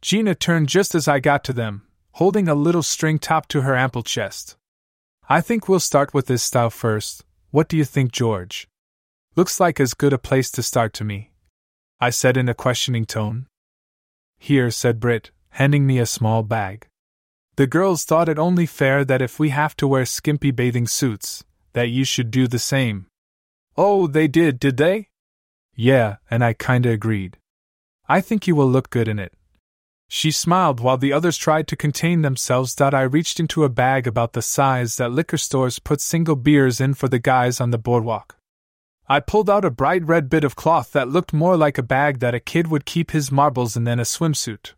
[0.00, 1.82] Gina turned just as I got to them,
[2.12, 4.56] holding a little string top to her ample chest.
[5.28, 7.22] I think we'll start with this style first.
[7.50, 8.66] What do you think, George?
[9.36, 11.32] Looks like as good a place to start to me.
[12.00, 13.48] I said in a questioning tone.
[14.38, 16.86] Here, said Britt, handing me a small bag.
[17.56, 21.44] The girls thought it only fair that if we have to wear skimpy bathing suits,
[21.74, 23.04] that you should do the same.
[23.76, 25.08] Oh, they did, did they?
[25.74, 27.38] Yeah, and I kinda agreed.
[28.08, 29.34] I think you will look good in it.
[30.08, 32.78] She smiled while the others tried to contain themselves.
[32.78, 36.92] I reached into a bag about the size that liquor stores put single beers in
[36.92, 38.36] for the guys on the boardwalk.
[39.08, 42.18] I pulled out a bright red bit of cloth that looked more like a bag
[42.18, 44.74] that a kid would keep his marbles in than a swimsuit.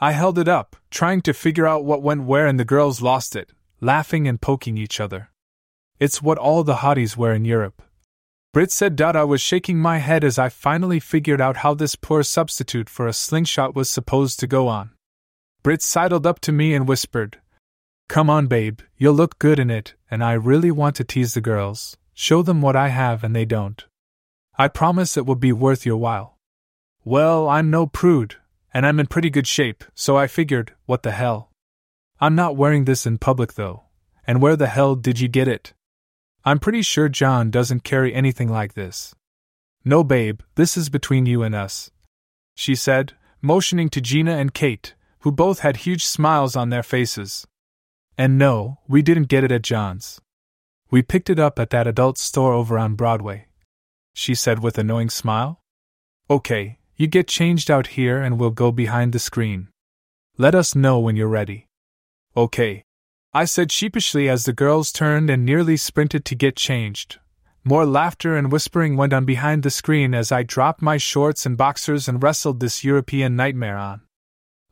[0.00, 3.36] I held it up, trying to figure out what went where, and the girls lost
[3.36, 5.30] it, laughing and poking each other.
[6.00, 7.82] It's what all the hotties wear in Europe.
[8.56, 8.98] Britt said.
[9.02, 13.06] I was shaking my head as I finally figured out how this poor substitute for
[13.06, 14.92] a slingshot was supposed to go on.
[15.62, 17.38] Brit sidled up to me and whispered,
[18.08, 21.42] Come on, babe, you'll look good in it, and I really want to tease the
[21.42, 23.84] girls, show them what I have and they don't.
[24.56, 26.38] I promise it will be worth your while.
[27.04, 28.36] Well, I'm no prude,
[28.72, 31.50] and I'm in pretty good shape, so I figured, what the hell?
[32.20, 33.82] I'm not wearing this in public though,
[34.26, 35.74] and where the hell did you get it?
[36.46, 39.16] I'm pretty sure John doesn't carry anything like this.
[39.84, 41.90] No, babe, this is between you and us.
[42.54, 47.48] She said, motioning to Gina and Kate, who both had huge smiles on their faces.
[48.16, 50.20] And no, we didn't get it at John's.
[50.88, 53.48] We picked it up at that adult store over on Broadway.
[54.14, 55.60] She said with a knowing smile.
[56.30, 59.66] Okay, you get changed out here and we'll go behind the screen.
[60.38, 61.66] Let us know when you're ready.
[62.36, 62.84] Okay,
[63.36, 67.18] I said sheepishly as the girls turned and nearly sprinted to get changed.
[67.64, 71.54] More laughter and whispering went on behind the screen as I dropped my shorts and
[71.54, 74.00] boxers and wrestled this European nightmare on.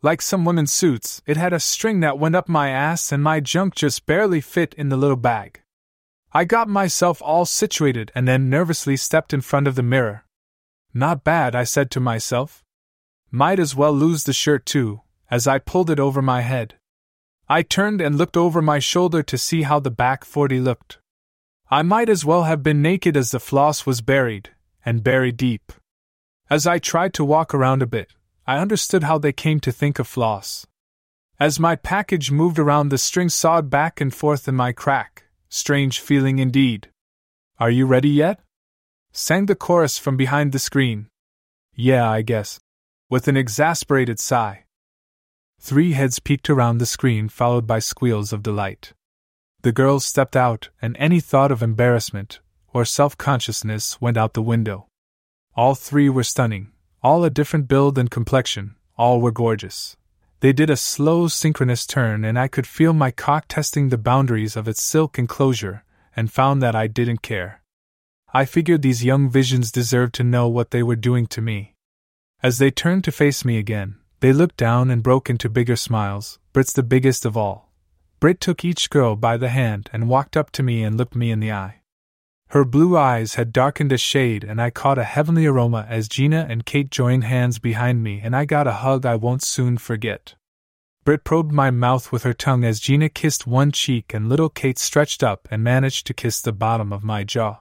[0.01, 3.39] Like some women's suits, it had a string that went up my ass and my
[3.39, 5.61] junk just barely fit in the little bag.
[6.33, 10.25] I got myself all situated and then nervously stepped in front of the mirror.
[10.95, 12.65] Not bad, I said to myself.
[13.31, 16.77] Might as well lose the shirt too, as I pulled it over my head.
[17.49, 20.99] I turned and looked over my shoulder to see how the back 40 looked.
[21.71, 24.51] I might as well have been naked as the floss was buried,
[24.85, 25.73] and buried deep.
[26.49, 28.13] As I tried to walk around a bit,
[28.47, 30.67] I understood how they came to think of floss.
[31.39, 35.25] As my package moved around, the string sawed back and forth in my crack.
[35.49, 36.89] Strange feeling indeed.
[37.59, 38.41] Are you ready yet?
[39.13, 41.09] sang the chorus from behind the screen.
[41.75, 42.59] Yeah, I guess.
[43.09, 44.64] With an exasperated sigh.
[45.65, 48.93] Three heads peeked around the screen, followed by squeals of delight.
[49.63, 52.41] The girls stepped out, and any thought of embarrassment
[52.75, 54.89] or self consciousness went out the window.
[55.55, 56.73] All three were stunning,
[57.03, 59.97] all a different build and complexion, all were gorgeous.
[60.41, 64.57] They did a slow, synchronous turn, and I could feel my cock testing the boundaries
[64.57, 65.83] of its silk enclosure,
[66.15, 67.63] and found that I didn't care.
[68.35, 71.75] I figured these young visions deserved to know what they were doing to me.
[72.43, 76.39] As they turned to face me again, they looked down and broke into bigger smiles,
[76.55, 77.71] Brit's the biggest of all.
[78.21, 81.31] Brit took each girl by the hand and walked up to me and looked me
[81.31, 81.83] in the eye.
[82.49, 86.47] Her blue eyes had darkened a shade, and I caught a heavenly aroma as Gina
[86.49, 90.37] and Kate joined hands behind me, and I got a hug I won't soon forget.
[91.05, 94.79] Brit probed my mouth with her tongue as Gina kissed one cheek, and little Kate
[94.79, 97.59] stretched up and managed to kiss the bottom of my jaw.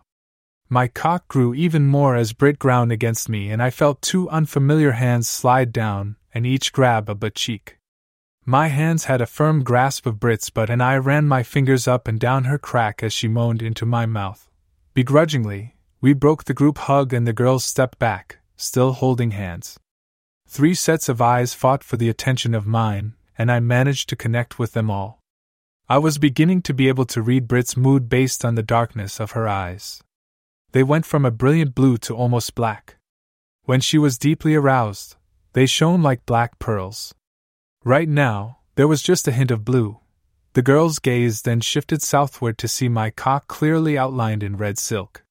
[0.70, 4.94] My cock grew even more as Brit ground against me, and I felt two unfamiliar
[4.94, 7.78] hands slide down and each grab a butt cheek.
[8.46, 12.08] My hands had a firm grasp of Brit's butt, and I ran my fingers up
[12.08, 14.50] and down her crack as she moaned into my mouth.
[14.94, 19.80] Begrudgingly, we broke the group hug and the girls stepped back, still holding hands.
[20.46, 24.60] Three sets of eyes fought for the attention of mine, and I managed to connect
[24.60, 25.20] with them all.
[25.88, 29.32] I was beginning to be able to read Brit's mood based on the darkness of
[29.32, 30.04] her eyes.
[30.72, 32.98] They went from a brilliant blue to almost black.
[33.64, 35.16] When she was deeply aroused,
[35.54, 37.14] they shone like black pearls.
[37.84, 40.00] Right now, there was just a hint of blue.
[40.54, 45.24] The girl's gaze then shifted southward to see my cock clearly outlined in red silk.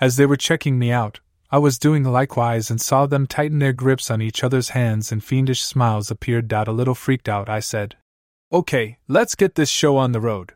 [0.00, 1.20] As they were checking me out,
[1.50, 5.22] I was doing likewise and saw them tighten their grips on each other's hands and
[5.22, 6.52] fiendish smiles appeared.
[6.52, 7.96] A little freaked out, I said,
[8.52, 10.54] Okay, let's get this show on the road.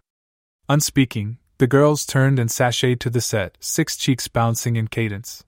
[0.69, 5.45] Unspeaking, the girls turned and sashayed to the set, six cheeks bouncing in cadence.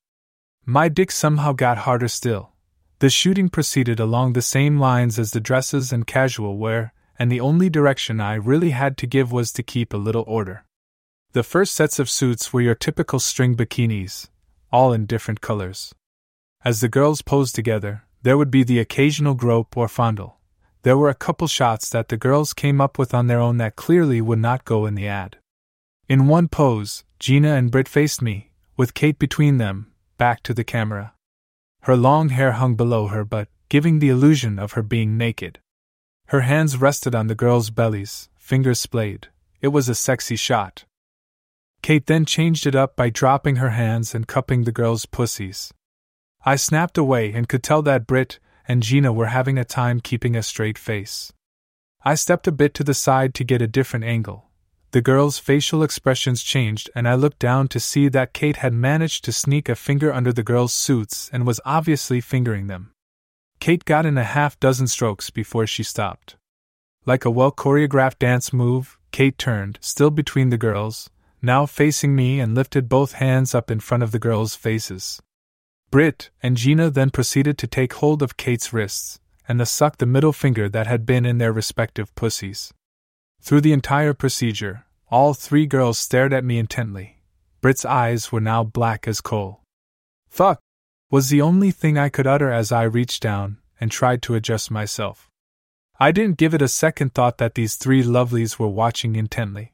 [0.64, 2.52] My dick somehow got harder still.
[2.98, 7.40] The shooting proceeded along the same lines as the dresses and casual wear, and the
[7.40, 10.64] only direction I really had to give was to keep a little order.
[11.32, 14.30] The first sets of suits were your typical string bikinis,
[14.72, 15.94] all in different colors.
[16.64, 20.38] As the girls posed together, there would be the occasional grope or fondle.
[20.82, 23.76] There were a couple shots that the girls came up with on their own that
[23.76, 25.36] clearly would not go in the ad.
[26.08, 30.64] In one pose, Gina and Brit faced me, with Kate between them, back to the
[30.64, 31.12] camera.
[31.86, 35.60] Her long hair hung below her but giving the illusion of her being naked.
[36.30, 39.28] Her hands rested on the girls' bellies, fingers splayed.
[39.60, 40.84] It was a sexy shot.
[41.82, 45.72] Kate then changed it up by dropping her hands and cupping the girls' pussies.
[46.44, 50.34] I snapped away and could tell that Brit and Gina were having a time keeping
[50.34, 51.32] a straight face.
[52.04, 54.45] I stepped a bit to the side to get a different angle,
[54.96, 59.26] the girl's facial expressions changed, and I looked down to see that Kate had managed
[59.26, 62.92] to sneak a finger under the girls' suits and was obviously fingering them.
[63.60, 66.36] Kate got in a half dozen strokes before she stopped.
[67.04, 71.10] Like a well choreographed dance move, Kate turned, still between the girls,
[71.42, 75.20] now facing me, and lifted both hands up in front of the girls' faces.
[75.90, 80.06] Brit and Gina then proceeded to take hold of Kate's wrists and to suck the
[80.06, 82.72] middle finger that had been in their respective pussies.
[83.42, 87.22] Through the entire procedure, all three girls stared at me intently.
[87.60, 89.62] Brit's eyes were now black as coal.
[90.28, 90.60] Fuck!
[91.10, 94.70] was the only thing I could utter as I reached down and tried to adjust
[94.70, 95.30] myself.
[96.00, 99.72] I didn't give it a second thought that these three lovelies were watching intently.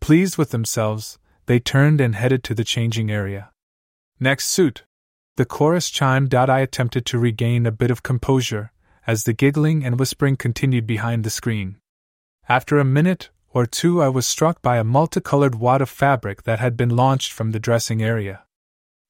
[0.00, 3.50] Pleased with themselves, they turned and headed to the changing area.
[4.18, 4.84] Next suit!
[5.36, 6.50] The chorus chimed out.
[6.50, 8.72] I attempted to regain a bit of composure
[9.06, 11.76] as the giggling and whispering continued behind the screen.
[12.48, 16.58] After a minute or two, I was struck by a multicolored wad of fabric that
[16.58, 18.42] had been launched from the dressing area.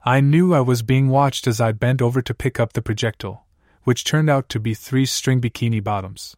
[0.05, 3.45] I knew I was being watched as I bent over to pick up the projectile,
[3.83, 6.37] which turned out to be three string bikini bottoms.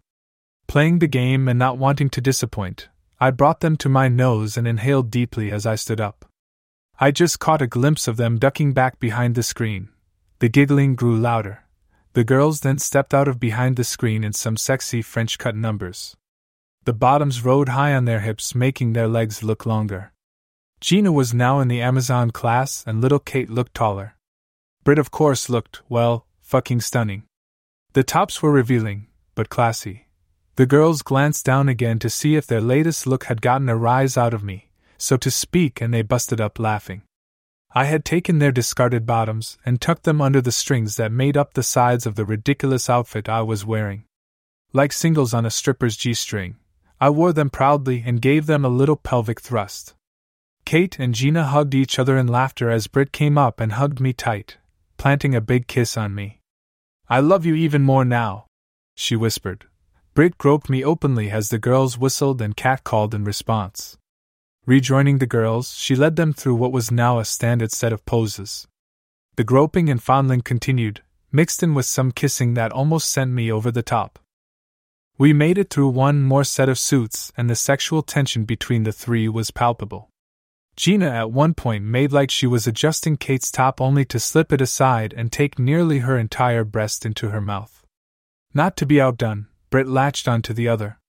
[0.66, 2.88] Playing the game and not wanting to disappoint,
[3.20, 6.24] I brought them to my nose and inhaled deeply as I stood up.
[6.98, 9.90] I just caught a glimpse of them ducking back behind the screen.
[10.38, 11.64] The giggling grew louder.
[12.14, 16.16] The girls then stepped out of behind the screen in some sexy French cut numbers.
[16.88, 20.14] The bottoms rode high on their hips, making their legs look longer.
[20.80, 24.16] Gina was now in the Amazon class, and little Kate looked taller.
[24.84, 27.24] Brit, of course, looked, well, fucking stunning.
[27.92, 30.06] The tops were revealing, but classy.
[30.56, 34.16] The girls glanced down again to see if their latest look had gotten a rise
[34.16, 37.02] out of me, so to speak, and they busted up laughing.
[37.74, 41.52] I had taken their discarded bottoms and tucked them under the strings that made up
[41.52, 44.04] the sides of the ridiculous outfit I was wearing.
[44.72, 46.56] Like singles on a stripper's G string,
[47.00, 49.94] I wore them proudly and gave them a little pelvic thrust.
[50.64, 54.12] Kate and Gina hugged each other in laughter as Brit came up and hugged me
[54.12, 54.58] tight,
[54.96, 56.40] planting a big kiss on me.
[57.08, 58.46] I love you even more now,
[58.94, 59.66] she whispered.
[60.14, 63.96] Brit groped me openly as the girls whistled and catcalled in response.
[64.66, 68.66] Rejoining the girls, she led them through what was now a standard set of poses.
[69.36, 73.70] The groping and fondling continued, mixed in with some kissing that almost sent me over
[73.70, 74.18] the top.
[75.18, 78.92] We made it through one more set of suits, and the sexual tension between the
[78.92, 80.10] three was palpable.
[80.76, 84.60] Gina at one point made like she was adjusting Kate's top only to slip it
[84.60, 87.84] aside and take nearly her entire breast into her mouth.
[88.54, 91.00] Not to be outdone, Brit latched onto the other.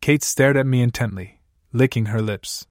[0.00, 1.42] Kate stared at me intently,
[1.74, 2.66] licking her lips.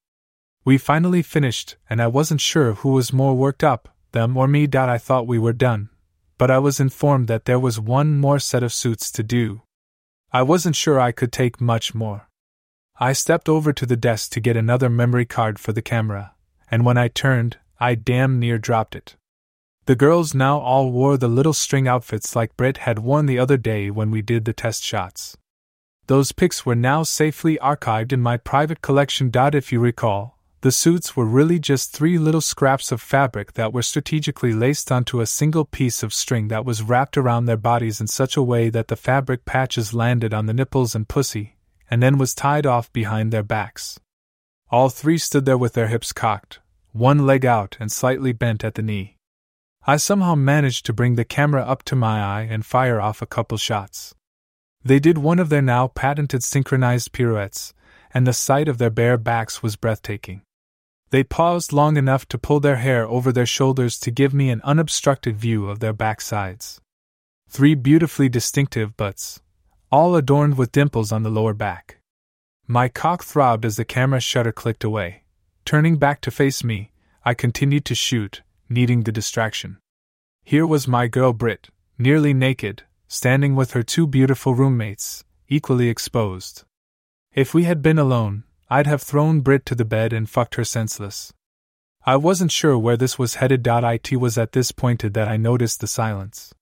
[0.65, 4.67] We finally finished, and I wasn't sure who was more worked up, them or me.
[4.73, 5.89] I thought we were done,
[6.39, 9.61] but I was informed that there was one more set of suits to do.
[10.33, 12.29] I wasn't sure I could take much more.
[12.97, 16.35] I stepped over to the desk to get another memory card for the camera,
[16.69, 19.17] and when I turned, I damn near dropped it.
[19.87, 23.57] The girls now all wore the little string outfits like Brit had worn the other
[23.57, 25.35] day when we did the test shots.
[26.07, 29.31] Those pics were now safely archived in my private collection.
[29.33, 33.81] If you recall, the suits were really just three little scraps of fabric that were
[33.81, 38.05] strategically laced onto a single piece of string that was wrapped around their bodies in
[38.05, 41.55] such a way that the fabric patches landed on the nipples and pussy,
[41.89, 43.99] and then was tied off behind their backs.
[44.69, 46.59] All three stood there with their hips cocked,
[46.91, 49.17] one leg out and slightly bent at the knee.
[49.87, 53.25] I somehow managed to bring the camera up to my eye and fire off a
[53.25, 54.13] couple shots.
[54.83, 57.73] They did one of their now patented synchronized pirouettes,
[58.13, 60.43] and the sight of their bare backs was breathtaking.
[61.11, 64.61] They paused long enough to pull their hair over their shoulders to give me an
[64.63, 66.79] unobstructed view of their backsides.
[67.49, 69.41] Three beautifully distinctive butts,
[69.91, 71.97] all adorned with dimples on the lower back.
[72.65, 75.23] My cock throbbed as the camera shutter clicked away.
[75.65, 76.91] Turning back to face me,
[77.25, 79.79] I continued to shoot, needing the distraction.
[80.45, 86.63] Here was my girl Brit, nearly naked, standing with her two beautiful roommates, equally exposed.
[87.33, 90.63] If we had been alone, I'd have thrown Brit to the bed and fucked her
[90.63, 91.33] senseless.
[92.05, 93.67] I wasn't sure where this was headed.
[93.67, 96.53] It was at this point that I noticed the silence.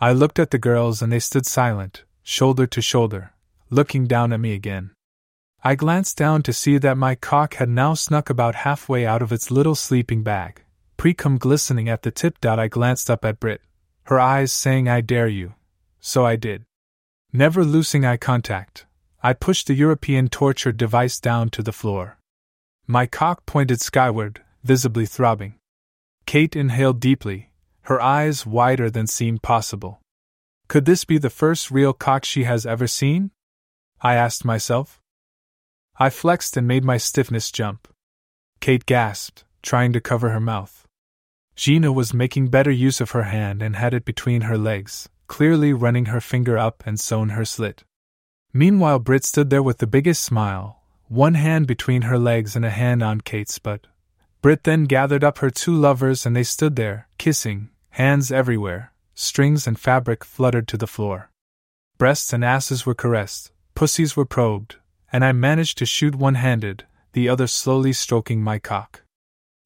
[0.00, 3.32] I looked at the girls and they stood silent, shoulder to shoulder,
[3.70, 4.90] looking down at me again.
[5.62, 9.30] I glanced down to see that my cock had now snuck about halfway out of
[9.30, 10.64] its little sleeping bag,
[10.98, 12.44] precum glistening at the tip.
[12.44, 13.60] I glanced up at Brit,
[14.06, 15.54] her eyes saying, I dare you.
[16.00, 16.64] So I did.
[17.32, 18.86] Never losing eye contact,
[19.26, 22.16] I pushed the European torture device down to the floor.
[22.86, 25.54] My cock pointed skyward, visibly throbbing.
[26.26, 27.50] Kate inhaled deeply,
[27.90, 30.00] her eyes wider than seemed possible.
[30.68, 33.32] Could this be the first real cock she has ever seen?
[34.00, 35.00] I asked myself.
[35.98, 37.88] I flexed and made my stiffness jump.
[38.60, 40.86] Kate gasped, trying to cover her mouth.
[41.56, 45.72] Gina was making better use of her hand and had it between her legs, clearly
[45.72, 47.82] running her finger up and sewn her slit.
[48.56, 52.70] Meanwhile, Brit stood there with the biggest smile, one hand between her legs and a
[52.70, 53.86] hand on Kate's butt.
[54.40, 59.66] Brit then gathered up her two lovers and they stood there, kissing, hands everywhere, strings
[59.66, 61.28] and fabric fluttered to the floor.
[61.98, 64.76] Breasts and asses were caressed, pussies were probed,
[65.12, 69.02] and I managed to shoot one handed, the other slowly stroking my cock.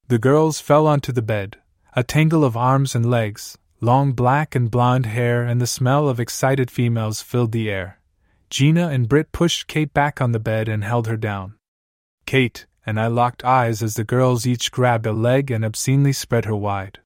[0.09, 1.55] The girls fell onto the bed,
[1.95, 6.19] a tangle of arms and legs, long black and blonde hair, and the smell of
[6.19, 8.00] excited females filled the air.
[8.51, 11.55] Gina and Brit pushed Kate back on the bed and held her down.
[12.25, 16.43] Kate and I locked eyes as the girls each grabbed a leg and obscenely spread
[16.43, 16.99] her wide.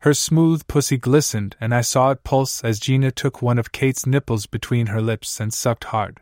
[0.00, 4.06] Her smooth pussy glistened, and I saw it pulse as Gina took one of Kate's
[4.06, 6.18] nipples between her lips and sucked hard.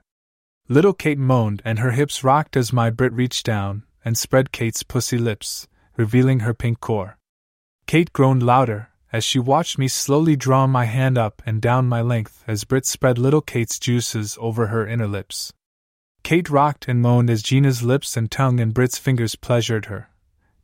[0.69, 4.83] Little Kate moaned, and her hips rocked as my Brit reached down and spread Kate's
[4.83, 7.17] pussy lips, revealing her pink core.
[7.87, 12.01] Kate groaned louder, as she watched me slowly draw my hand up and down my
[12.01, 15.53] length as Brit spread little Kate's juices over her inner lips.
[16.23, 20.11] Kate rocked and moaned as Gina's lips and tongue and Brit's fingers pleasured her.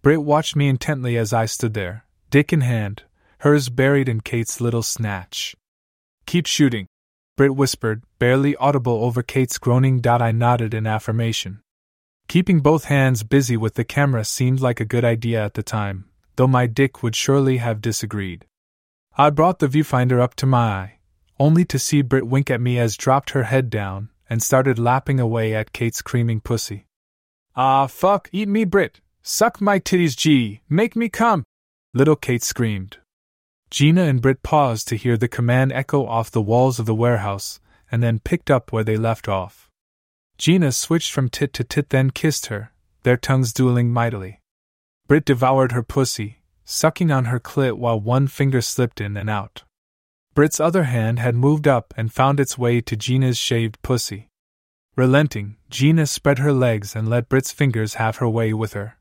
[0.03, 3.03] Britt watched me intently as I stood there, dick in hand,
[3.38, 5.57] hers buried in Kate's little snatch.
[6.26, 6.86] Keep shooting,
[7.36, 10.01] Britt whispered, barely audible over Kate's groaning.
[10.07, 11.61] I nodded in affirmation.
[12.28, 16.07] Keeping both hands busy with the camera seemed like a good idea at the time,
[16.37, 18.47] though my dick would surely have disagreed.
[19.18, 20.99] I brought the viewfinder up to my eye,
[21.39, 25.20] only to see Britt wink at me as dropped her head down and started lapping
[25.20, 26.87] away at Kate's creaming pussy.
[27.55, 29.01] Ah, fuck, eat me, Britt!
[29.22, 31.45] Suck my titties, G, make me come!
[31.95, 32.99] Little Kate screamed.
[33.70, 37.59] Gina and Britt paused to hear the command echo off the walls of the warehouse,
[37.91, 39.70] and then picked up where they left off.
[40.39, 42.72] Gina switched from tit to tit, then kissed her,
[43.03, 44.41] their tongues dueling mightily.
[45.09, 49.62] Britt devoured her pussy, sucking on her clit while one finger slipped in and out.
[50.34, 54.28] Brit's other hand had moved up and found its way to Gina's shaved pussy.
[54.96, 58.98] Relenting, Gina spread her legs and let Brit's fingers have her way with her.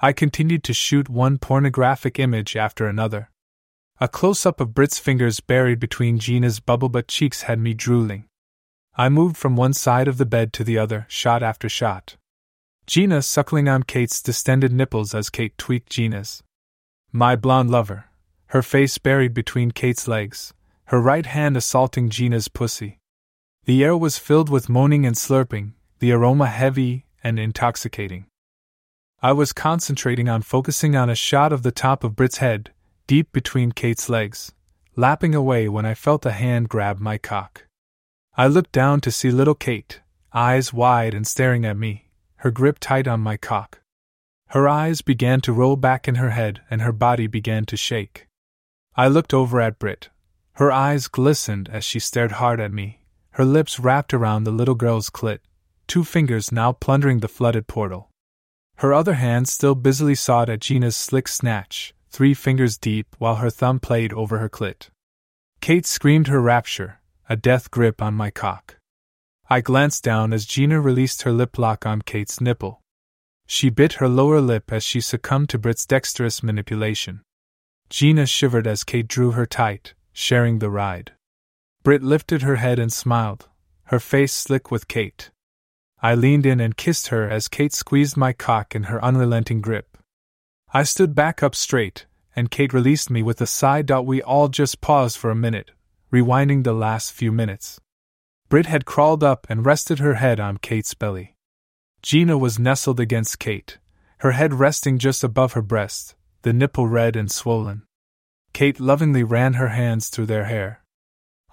[0.00, 3.30] I continued to shoot one pornographic image after another.
[4.00, 8.24] A close up of Brit's fingers buried between Gina's bubble butt cheeks had me drooling.
[8.96, 12.16] I moved from one side of the bed to the other, shot after shot.
[12.88, 16.42] Gina suckling on Kate's distended nipples as Kate tweaked Gina's.
[17.12, 18.06] My blonde lover,
[18.46, 20.54] her face buried between Kate's legs,
[20.86, 22.98] her right hand assaulting Gina's pussy.
[23.66, 28.24] The air was filled with moaning and slurping, the aroma heavy and intoxicating.
[29.20, 32.72] I was concentrating on focusing on a shot of the top of Brit's head,
[33.06, 34.54] deep between Kate's legs,
[34.96, 37.66] lapping away when I felt a hand grab my cock.
[38.34, 40.00] I looked down to see little Kate,
[40.32, 42.07] eyes wide and staring at me,
[42.38, 43.80] her grip tight on my cock.
[44.48, 48.26] Her eyes began to roll back in her head and her body began to shake.
[48.96, 50.08] I looked over at Britt.
[50.54, 53.00] Her eyes glistened as she stared hard at me,
[53.32, 55.38] her lips wrapped around the little girl's clit,
[55.86, 58.10] two fingers now plundering the flooded portal.
[58.78, 63.50] Her other hand still busily sawed at Gina's slick snatch, three fingers deep, while her
[63.50, 64.88] thumb played over her clit.
[65.60, 68.77] Kate screamed her rapture, a death grip on my cock.
[69.50, 72.82] I glanced down as Gina released her lip lock on Kate's nipple.
[73.46, 77.22] She bit her lower lip as she succumbed to Britt's dexterous manipulation.
[77.88, 81.12] Gina shivered as Kate drew her tight, sharing the ride.
[81.82, 83.48] Britt lifted her head and smiled,
[83.84, 85.30] her face slick with Kate.
[86.02, 89.96] I leaned in and kissed her as Kate squeezed my cock in her unrelenting grip.
[90.74, 92.04] I stood back up straight,
[92.36, 93.80] and Kate released me with a sigh.
[93.80, 95.70] We all just paused for a minute,
[96.12, 97.80] rewinding the last few minutes.
[98.48, 101.34] Britt had crawled up and rested her head on Kate's belly.
[102.02, 103.78] Gina was nestled against Kate,
[104.18, 107.82] her head resting just above her breast, the nipple red and swollen.
[108.52, 110.82] Kate lovingly ran her hands through their hair.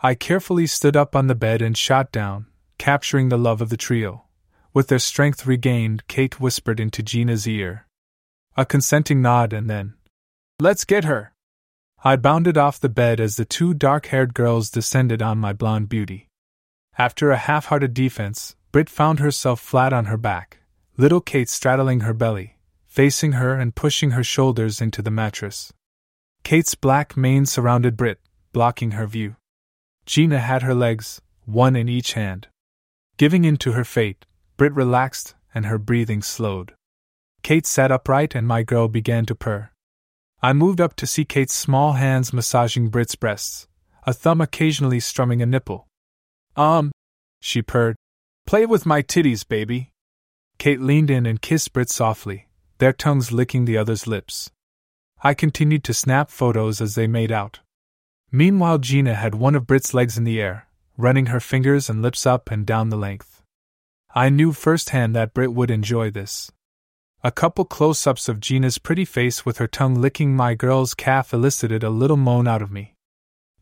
[0.01, 3.77] I carefully stood up on the bed and shot down, capturing the love of the
[3.77, 4.25] trio.
[4.73, 7.87] With their strength regained, Kate whispered into Gina's ear,
[8.55, 9.95] a consenting nod, and then,
[10.59, 11.33] Let's get her!
[12.03, 15.89] I bounded off the bed as the two dark haired girls descended on my blonde
[15.89, 16.24] beauty.
[16.97, 20.59] After a half hearted defense, Britt found herself flat on her back,
[20.95, 25.73] little Kate straddling her belly, facing her and pushing her shoulders into the mattress.
[26.43, 28.19] Kate's black mane surrounded Britt,
[28.53, 29.35] blocking her view.
[30.05, 32.47] Gina had her legs, one in each hand.
[33.17, 34.25] Giving in to her fate,
[34.55, 36.73] Britt relaxed and her breathing slowed.
[37.43, 39.69] Kate sat upright and my girl began to purr.
[40.41, 43.67] I moved up to see Kate's small hands massaging Britt's breasts,
[44.03, 45.87] a thumb occasionally strumming a nipple.
[46.55, 46.91] Um,
[47.41, 47.95] she purred.
[48.45, 49.91] Play with my titties, baby.
[50.57, 52.47] Kate leaned in and kissed Brit softly,
[52.77, 54.51] their tongues licking the other's lips.
[55.23, 57.59] I continued to snap photos as they made out.
[58.31, 62.25] Meanwhile, Gina had one of Brit's legs in the air, running her fingers and lips
[62.25, 63.41] up and down the length.
[64.13, 66.51] I knew firsthand that Brit would enjoy this.
[67.23, 71.33] A couple close ups of Gina's pretty face with her tongue licking my girl's calf
[71.33, 72.94] elicited a little moan out of me.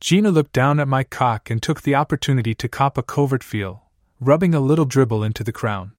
[0.04, 3.84] Gina looked down at my cock and took the opportunity to cop a covert feel,
[4.20, 5.94] rubbing a little dribble into the crown.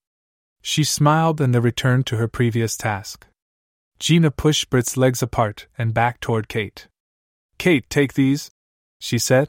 [0.60, 3.26] She smiled and then returned to her previous task.
[3.98, 6.86] Gina pushed Britt's legs apart and back toward Kate.
[7.56, 8.50] Kate, take these,
[9.00, 9.48] she said.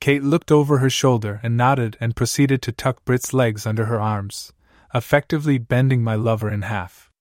[0.00, 4.00] Kate looked over her shoulder and nodded and proceeded to tuck Britt's legs under her
[4.00, 4.52] arms,
[4.92, 7.12] effectively bending my lover in half.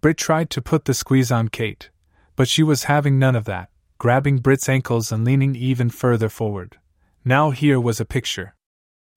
[0.00, 1.90] Britt tried to put the squeeze on Kate,
[2.36, 6.78] but she was having none of that, grabbing Britt's ankles and leaning even further forward.
[7.24, 8.54] Now here was a picture.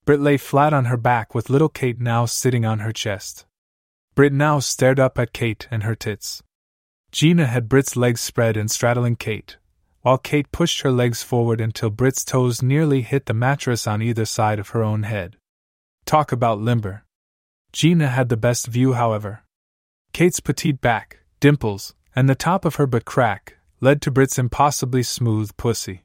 [0.05, 3.45] Britt lay flat on her back with little Kate now sitting on her chest.
[4.15, 6.41] Britt now stared up at Kate and her tits.
[7.11, 9.57] Gina had Britt's legs spread and straddling Kate,
[10.01, 14.25] while Kate pushed her legs forward until Britt's toes nearly hit the mattress on either
[14.25, 15.35] side of her own head.
[16.05, 17.03] Talk about limber.
[17.73, 19.43] Gina had the best view, however.
[20.13, 25.03] Kate's petite back, dimples, and the top of her butt crack, led to Brit's impossibly
[25.03, 26.03] smooth pussy.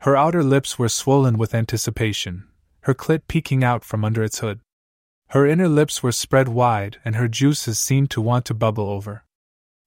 [0.00, 2.44] Her outer lips were swollen with anticipation,
[2.80, 4.60] her clit peeking out from under its hood.
[5.28, 9.24] Her inner lips were spread wide, and her juices seemed to want to bubble over.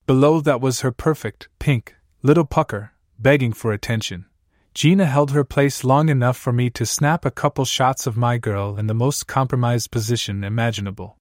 [0.05, 4.25] Below that was her perfect, pink, little pucker, begging for attention.
[4.73, 8.37] Gina held her place long enough for me to snap a couple shots of my
[8.37, 11.17] girl in the most compromised position imaginable.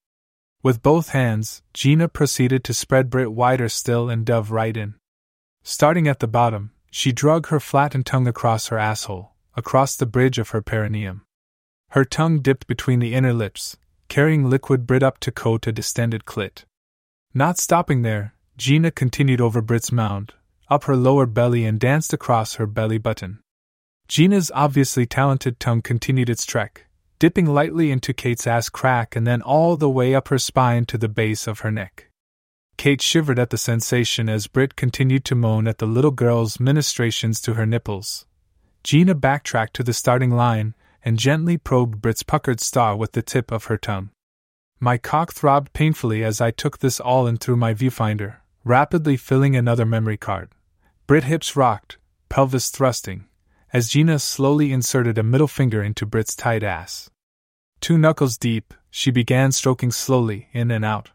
[0.62, 4.94] With both hands, Gina proceeded to spread Brit wider still and dove right in.
[5.70, 10.38] Starting at the bottom, she drug her flattened tongue across her asshole, across the bridge
[10.38, 11.26] of her perineum.
[11.90, 13.76] Her tongue dipped between the inner lips,
[14.08, 16.64] carrying liquid Brit up to coat a distended clit.
[17.34, 20.32] Not stopping there, Gina continued over Brit's mound,
[20.70, 23.40] up her lower belly, and danced across her belly button.
[24.08, 26.86] Gina's obviously talented tongue continued its trek,
[27.18, 30.96] dipping lightly into Kate's ass crack and then all the way up her spine to
[30.96, 32.07] the base of her neck.
[32.78, 37.40] Kate shivered at the sensation as Brit continued to moan at the little girl's ministrations
[37.40, 38.24] to her nipples.
[38.84, 43.50] Gina backtracked to the starting line and gently probed Brit's puckered star with the tip
[43.50, 44.10] of her tongue.
[44.78, 49.56] My cock throbbed painfully as I took this all in through my viewfinder, rapidly filling
[49.56, 50.50] another memory card.
[51.08, 51.98] Brit hips rocked,
[52.28, 53.24] pelvis thrusting,
[53.72, 57.10] as Gina slowly inserted a middle finger into Brit's tight ass.
[57.80, 61.10] Two knuckles deep, she began stroking slowly in and out.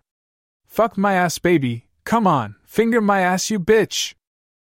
[0.73, 1.85] Fuck my ass, baby!
[2.03, 4.15] Come on, finger my ass, you bitch!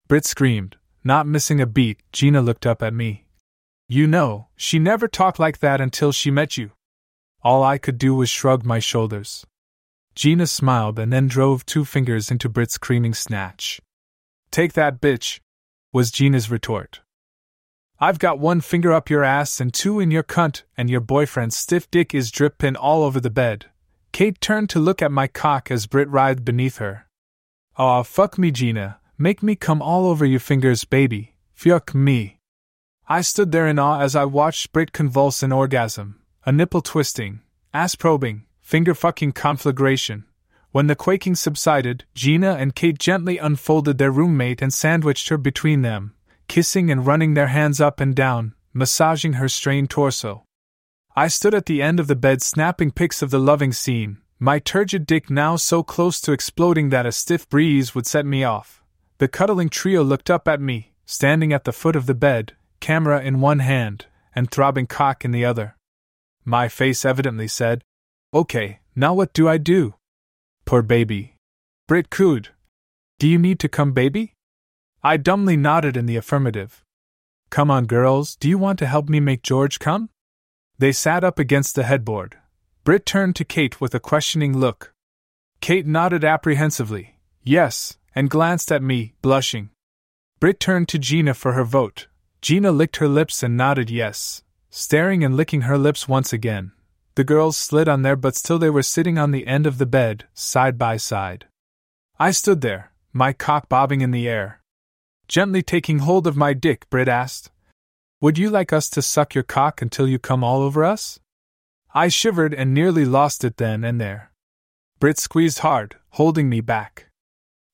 [0.08, 0.78] Brit screamed.
[1.04, 3.26] Not missing a beat, Gina looked up at me.
[3.90, 6.70] You know, she never talked like that until she met you.
[7.42, 9.44] All I could do was shrug my shoulders.
[10.14, 13.82] Gina smiled and then drove two fingers into Brit's screaming snatch.
[14.52, 15.40] Take that, bitch,
[15.92, 17.02] was Gina's retort.
[18.00, 21.58] I've got one finger up your ass and two in your cunt, and your boyfriend's
[21.58, 23.66] stiff dick is drippin' all over the bed.
[24.18, 27.06] Kate turned to look at my cock as Brit writhed beneath her.
[27.78, 28.98] Aw, fuck me, Gina.
[29.16, 31.36] Make me come all over your fingers, baby.
[31.54, 32.40] Fuck me.
[33.08, 37.42] I stood there in awe as I watched Brit convulse in orgasm, a nipple twisting,
[37.76, 40.26] ass probing, finger fucking conflagration.
[40.72, 45.84] When the quaking subsided, Gina and Kate gently unfolded their roommate and sandwiched her between
[45.84, 46.16] them,
[46.48, 50.47] kissing and running their hands up and down, massaging her strained torso.
[51.18, 54.60] I stood at the end of the bed snapping pics of the loving scene, my
[54.60, 58.84] turgid dick now so close to exploding that a stiff breeze would set me off.
[59.18, 63.20] The cuddling trio looked up at me, standing at the foot of the bed, camera
[63.20, 64.06] in one hand,
[64.36, 65.76] and throbbing cock in the other.
[66.46, 67.82] My face evidently said,
[68.32, 69.96] Okay, now what do I do?
[70.66, 71.34] Poor baby.
[71.88, 72.50] Brit cooed.
[73.18, 74.34] Do you need to come, baby?
[75.04, 76.84] I dumbly nodded in the affirmative.
[77.50, 80.12] Come on, girls, do you want to help me make George come?
[80.80, 82.38] They sat up against the headboard.
[82.84, 84.94] Brit turned to Kate with a questioning look.
[85.60, 89.70] Kate nodded apprehensively, yes, and glanced at me, blushing.
[90.40, 92.08] Brit turned to Gina for her vote.
[92.42, 96.72] Gina licked her lips and nodded yes, staring and licking her lips once again.
[97.16, 99.88] The girls slid on there, but still they were sitting on the end of the
[99.88, 101.48] bed, side by side.
[102.20, 104.62] I stood there, my cock bobbing in the air,
[105.28, 107.52] Gently taking hold of my dick, Brit asked.
[108.20, 111.20] Would you like us to suck your cock until you come all over us?
[111.94, 114.32] I shivered and nearly lost it then and there.
[115.00, 117.10] Brit squeezed hard, holding me back.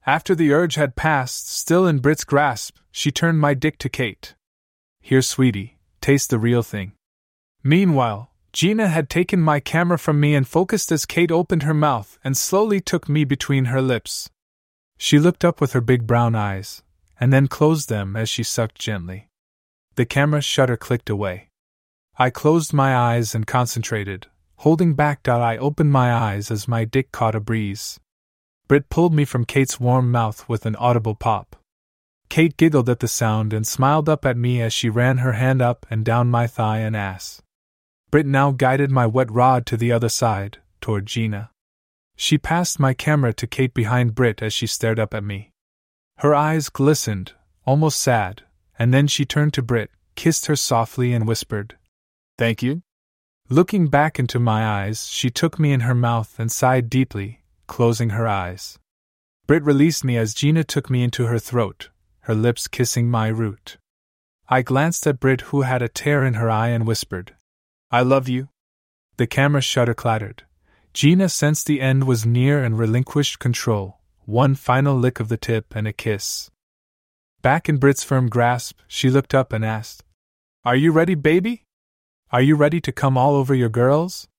[0.05, 4.35] After the urge had passed, still in Brit's grasp, she turned my dick to Kate.
[4.99, 6.91] Here, sweetie, taste the real thing.
[7.63, 12.19] Meanwhile, Gina had taken my camera from me and focused as Kate opened her mouth
[12.21, 14.29] and slowly took me between her lips.
[14.97, 16.83] She looked up with her big brown eyes,
[17.17, 19.29] and then closed them as she sucked gently.
[19.95, 21.49] The camera shutter clicked away.
[22.17, 24.27] I closed my eyes and concentrated,
[24.57, 25.27] holding back.
[25.27, 27.99] I opened my eyes as my dick caught a breeze.
[28.67, 31.55] Brit pulled me from Kate's warm mouth with an audible pop.
[32.29, 35.61] Kate giggled at the sound and smiled up at me as she ran her hand
[35.61, 37.43] up and down my thigh and ass.
[38.09, 41.51] Brit now guided my wet rod to the other side, toward Gina.
[42.15, 45.51] She passed my camera to Kate behind Brit as she stared up at me.
[46.17, 47.33] Her eyes glistened,
[47.65, 48.43] almost sad,
[48.83, 51.77] and then she turned to Brit, kissed her softly, and whispered,
[52.37, 52.81] Thank you.
[53.47, 58.09] Looking back into my eyes, she took me in her mouth and sighed deeply, closing
[58.09, 58.77] her eyes.
[59.47, 61.91] Brit released me as Gina took me into her throat,
[62.23, 63.77] her lips kissing my root.
[64.49, 67.33] I glanced at Brit, who had a tear in her eye, and whispered,
[67.89, 68.49] I love you.
[69.15, 70.43] The camera shutter clattered.
[70.93, 75.73] Gina sensed the end was near and relinquished control, one final lick of the tip
[75.73, 76.51] and a kiss.
[77.43, 80.01] Back in Brit's firm grasp, she looked up and asked,
[80.63, 81.65] Are you ready, baby?
[82.31, 84.29] Are you ready to come all over your girls?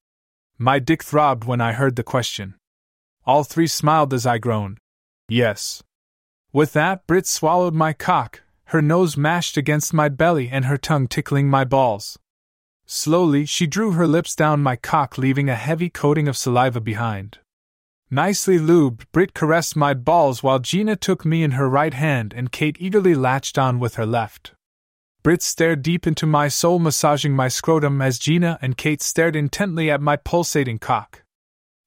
[0.56, 2.54] My dick throbbed when I heard the question.
[3.26, 4.78] All three smiled as I groaned.
[5.28, 5.82] Yes.
[6.50, 11.06] With that, Brit swallowed my cock, her nose mashed against my belly and her tongue
[11.06, 12.18] tickling my balls.
[12.86, 17.36] Slowly, she drew her lips down my cock, leaving a heavy coating of saliva behind.
[18.10, 22.52] Nicely lubed, Brit caressed my balls while Gina took me in her right hand and
[22.52, 24.52] Kate eagerly latched on with her left.
[25.22, 29.90] Brit stared deep into my soul, massaging my scrotum as Gina and Kate stared intently
[29.90, 31.22] at my pulsating cock.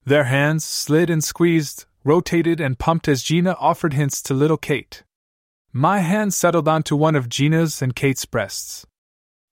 [0.06, 5.04] Their hands slid and squeezed, rotated and pumped as Gina offered hints to little Kate.
[5.72, 8.88] My hand settled onto one of Gina's and Kate's breasts.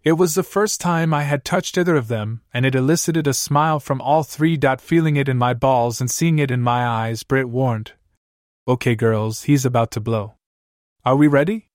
[0.06, 3.34] It was the first time I had touched either of them, and it elicited a
[3.34, 4.56] smile from all three.
[4.78, 7.93] Feeling it in my balls and seeing it in my eyes, Brit warned.
[8.68, 10.36] Okay, girls, he's about to blow.
[11.03, 11.70] Are we ready?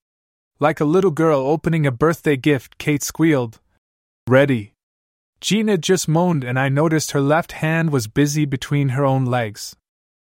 [0.60, 3.58] Like a little girl opening a birthday gift, Kate squealed.
[4.28, 4.74] Ready.
[5.40, 9.74] Gina just moaned, and I noticed her left hand was busy between her own legs.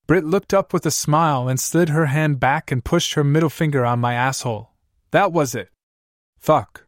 [0.07, 3.51] Brit looked up with a smile and slid her hand back and pushed her middle
[3.51, 4.71] finger on my asshole.
[5.11, 5.69] That was it.
[6.39, 6.87] Fuck.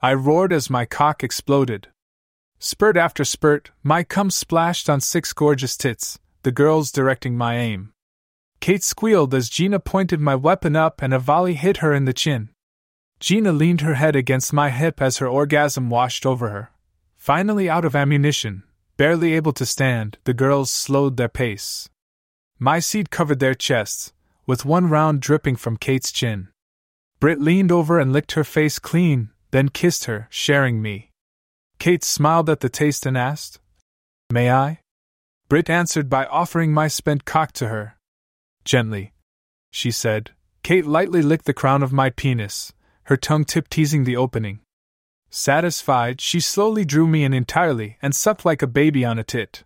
[0.00, 1.88] I roared as my cock exploded.
[2.60, 7.92] Spurt after spurt, my cum splashed on six gorgeous tits, the girls directing my aim.
[8.60, 12.12] Kate squealed as Gina pointed my weapon up and a volley hit her in the
[12.12, 12.50] chin.
[13.18, 16.70] Gina leaned her head against my hip as her orgasm washed over her.
[17.16, 18.62] Finally out of ammunition,
[18.96, 21.88] barely able to stand, the girls slowed their pace.
[22.60, 24.12] My seat covered their chests,
[24.46, 26.48] with one round dripping from Kate's chin.
[27.18, 31.10] Brit leaned over and licked her face clean, then kissed her, sharing me.
[31.78, 33.60] Kate smiled at the taste and asked,
[34.30, 34.80] May I?
[35.48, 37.96] Brit answered by offering my spent cock to her.
[38.64, 39.12] Gently,
[39.70, 40.32] she said.
[40.62, 42.74] Kate lightly licked the crown of my penis,
[43.04, 44.60] her tongue tip teasing the opening.
[45.30, 49.64] Satisfied, she slowly drew me in entirely and sucked like a baby on a tit.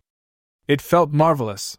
[0.68, 1.78] It felt marvelous.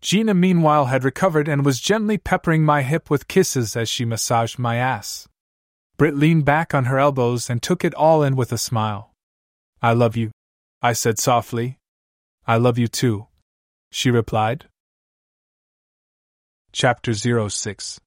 [0.00, 4.58] Gina, meanwhile, had recovered and was gently peppering my hip with kisses as she massaged
[4.58, 5.28] my ass.
[5.96, 9.12] Brit leaned back on her elbows and took it all in with a smile.
[9.82, 10.30] I love you,
[10.82, 11.78] I said softly.
[12.46, 13.26] I love you too,
[13.90, 14.66] she replied.
[16.72, 18.00] Chapter 06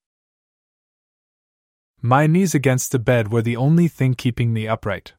[2.01, 5.15] my knees against the bed were the only thing keeping me upright.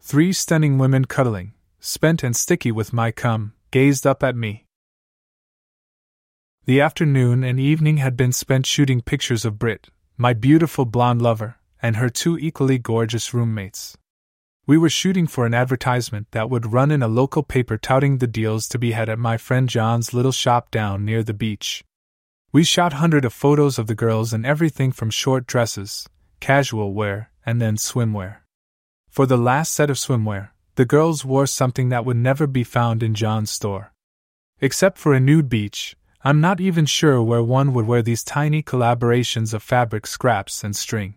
[0.00, 4.64] Three stunning women cuddling, spent and sticky with my cum, gazed up at me.
[6.64, 11.56] The afternoon and evening had been spent shooting pictures of Brit, my beautiful blonde lover,
[11.86, 13.96] and her two equally gorgeous roommates.
[14.66, 18.26] We were shooting for an advertisement that would run in a local paper touting the
[18.26, 21.84] deals to be had at my friend John's little shop down near the beach.
[22.50, 26.08] We shot hundreds of photos of the girls in everything from short dresses,
[26.40, 28.38] casual wear, and then swimwear.
[29.08, 33.04] For the last set of swimwear, the girls wore something that would never be found
[33.04, 33.92] in John's store.
[34.60, 38.60] Except for a nude beach, I'm not even sure where one would wear these tiny
[38.60, 41.14] collaborations of fabric scraps and string.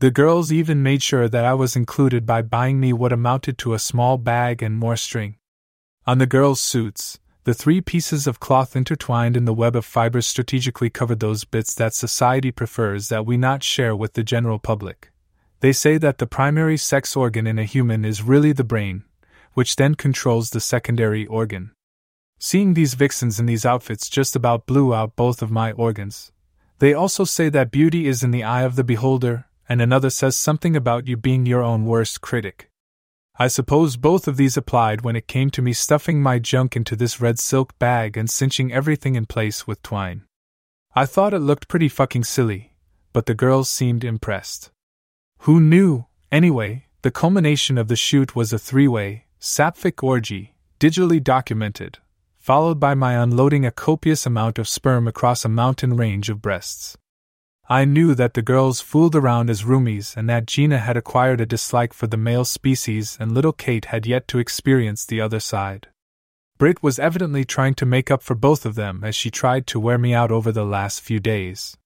[0.00, 3.74] The girls even made sure that I was included by buying me what amounted to
[3.74, 5.36] a small bag and more string.
[6.06, 10.26] On the girls' suits, the three pieces of cloth intertwined in the web of fibers
[10.26, 15.12] strategically covered those bits that society prefers that we not share with the general public.
[15.60, 19.04] They say that the primary sex organ in a human is really the brain,
[19.52, 21.72] which then controls the secondary organ.
[22.38, 26.32] Seeing these vixens in these outfits just about blew out both of my organs.
[26.78, 30.36] They also say that beauty is in the eye of the beholder, and another says
[30.36, 32.68] something about you being your own worst critic.
[33.38, 36.96] I suppose both of these applied when it came to me stuffing my junk into
[36.96, 40.24] this red silk bag and cinching everything in place with twine.
[40.96, 42.74] I thought it looked pretty fucking silly,
[43.12, 44.72] but the girls seemed impressed.
[45.42, 46.06] Who knew?
[46.32, 51.98] Anyway, the culmination of the shoot was a three way, sapphic orgy, digitally documented,
[52.40, 56.98] followed by my unloading a copious amount of sperm across a mountain range of breasts.
[57.72, 61.46] I knew that the girls fooled around as roomies and that Gina had acquired a
[61.46, 65.86] dislike for the male species and little Kate had yet to experience the other side.
[66.58, 69.78] Brit was evidently trying to make up for both of them as she tried to
[69.78, 71.76] wear me out over the last few days.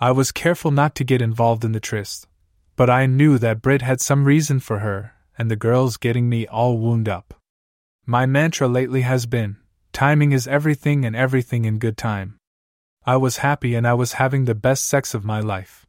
[0.00, 2.26] I was careful not to get involved in the tryst,
[2.74, 6.48] but I knew that Brit had some reason for her, and the girls getting me
[6.48, 7.32] all wound up.
[8.04, 9.58] My mantra lately has been
[9.92, 12.40] timing is everything and everything in good time.
[13.04, 15.86] I was happy and I was having the best sex of my life.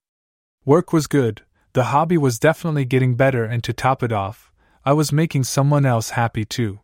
[0.65, 1.43] Work was good,
[1.73, 4.51] the hobby was definitely getting better, and to top it off,
[4.83, 6.79] I was making someone else happy too.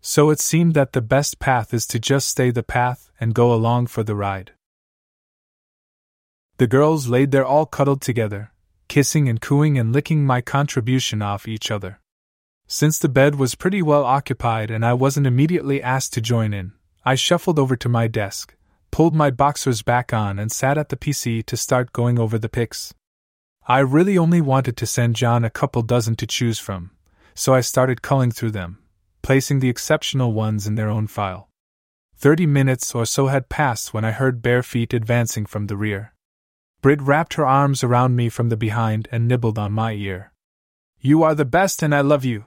[0.00, 3.52] So it seemed that the best path is to just stay the path and go
[3.52, 4.52] along for the ride.
[6.58, 8.52] The girls laid there all cuddled together,
[8.88, 12.00] kissing and cooing and licking my contribution off each other.
[12.68, 16.72] Since the bed was pretty well occupied and I wasn't immediately asked to join in,
[17.04, 18.54] I shuffled over to my desk,
[18.90, 22.48] pulled my boxers back on, and sat at the PC to start going over the
[22.48, 22.94] pics.
[23.68, 26.92] I really only wanted to send John a couple dozen to choose from,
[27.34, 28.78] so I started culling through them,
[29.22, 31.48] placing the exceptional ones in their own file.
[32.16, 36.14] Thirty minutes or so had passed when I heard bare feet advancing from the rear.
[36.80, 40.32] Brit wrapped her arms around me from the behind and nibbled on my ear.
[41.00, 42.44] You are the best and I love you,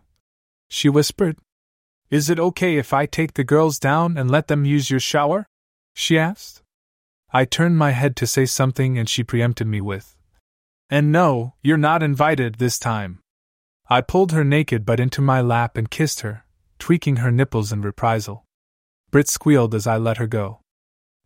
[0.70, 1.38] she whispered.
[2.10, 5.46] Is it okay if I take the girls down and let them use your shower?
[6.00, 6.62] She asked.
[7.32, 10.16] I turned my head to say something and she preempted me with,
[10.89, 13.20] And no, you're not invited this time.
[13.89, 16.45] I pulled her naked butt into my lap and kissed her,
[16.80, 18.45] tweaking her nipples in reprisal.
[19.12, 20.62] Brit squealed as I let her go.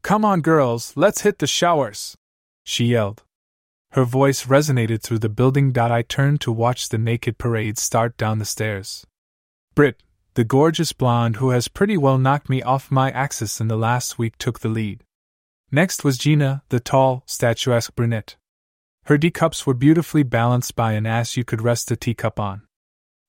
[0.01, 2.17] Come on, girls, let's hit the showers,
[2.63, 3.23] she yelled.
[3.91, 5.77] Her voice resonated through the building.
[5.77, 9.05] I turned to watch the naked parade start down the stairs.
[9.75, 10.01] Brit,
[10.35, 14.17] the gorgeous blonde who has pretty well knocked me off my axis in the last
[14.17, 15.03] week, took the lead.
[15.71, 18.35] Next was Gina, the tall, statuesque brunette.
[19.05, 22.63] Her D cups were beautifully balanced by an ass you could rest a teacup on.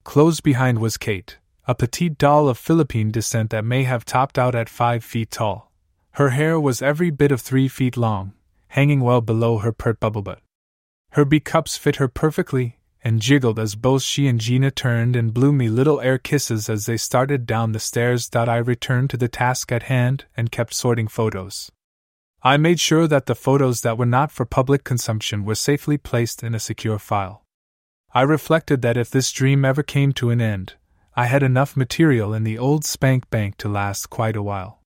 [0.05, 4.55] Close behind was Kate, a petite doll of Philippine descent that may have topped out
[4.55, 5.72] at five feet tall.
[6.12, 8.34] Her hair was every bit of three feet long,
[8.68, 10.40] hanging well below her pert bubble butt.
[11.12, 15.34] Her B cups fit her perfectly and jiggled as both she and Gina turned and
[15.34, 18.30] blew me little air kisses as they started down the stairs.
[18.34, 21.70] I returned to the task at hand and kept sorting photos.
[22.42, 26.42] I made sure that the photos that were not for public consumption were safely placed
[26.42, 27.44] in a secure file.
[28.14, 30.74] I reflected that if this dream ever came to an end,
[31.14, 34.80] I had enough material in the old spank bank to last quite a while.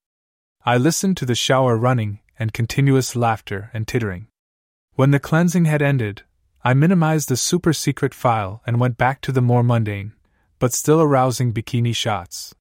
[0.65, 4.29] I listened to the shower running and continuous laughter and tittering.
[4.95, 6.23] When the cleansing had ended,
[6.65, 10.13] I minimized the super secret file and went back to the more mundane,
[10.59, 12.55] but still arousing bikini shots.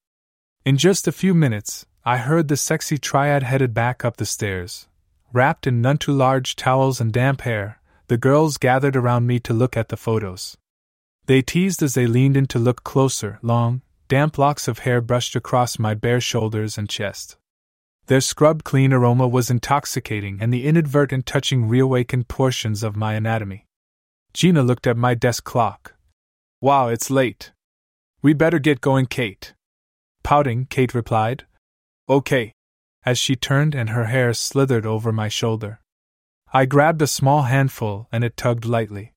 [0.64, 4.88] In just a few minutes, I heard the sexy triad headed back up the stairs.
[5.34, 9.54] Wrapped in none too large towels and damp hair, the girls gathered around me to
[9.54, 10.56] look at the photos.
[11.26, 15.36] They teased as they leaned in to look closer, long, damp locks of hair brushed
[15.36, 17.36] across my bare shoulders and chest.
[18.06, 23.67] Their scrub clean aroma was intoxicating, and the inadvertent touching reawakened portions of my anatomy.
[24.38, 25.96] Gina looked at my desk clock.
[26.62, 27.54] Wow, it's late.
[28.22, 29.56] We better get going, Kate.
[30.24, 31.46] Pouting, Kate replied.
[32.08, 32.54] Okay.
[33.04, 35.80] As she turned and her hair slithered over my shoulder.
[36.54, 39.12] I grabbed a small handful and it tugged lightly.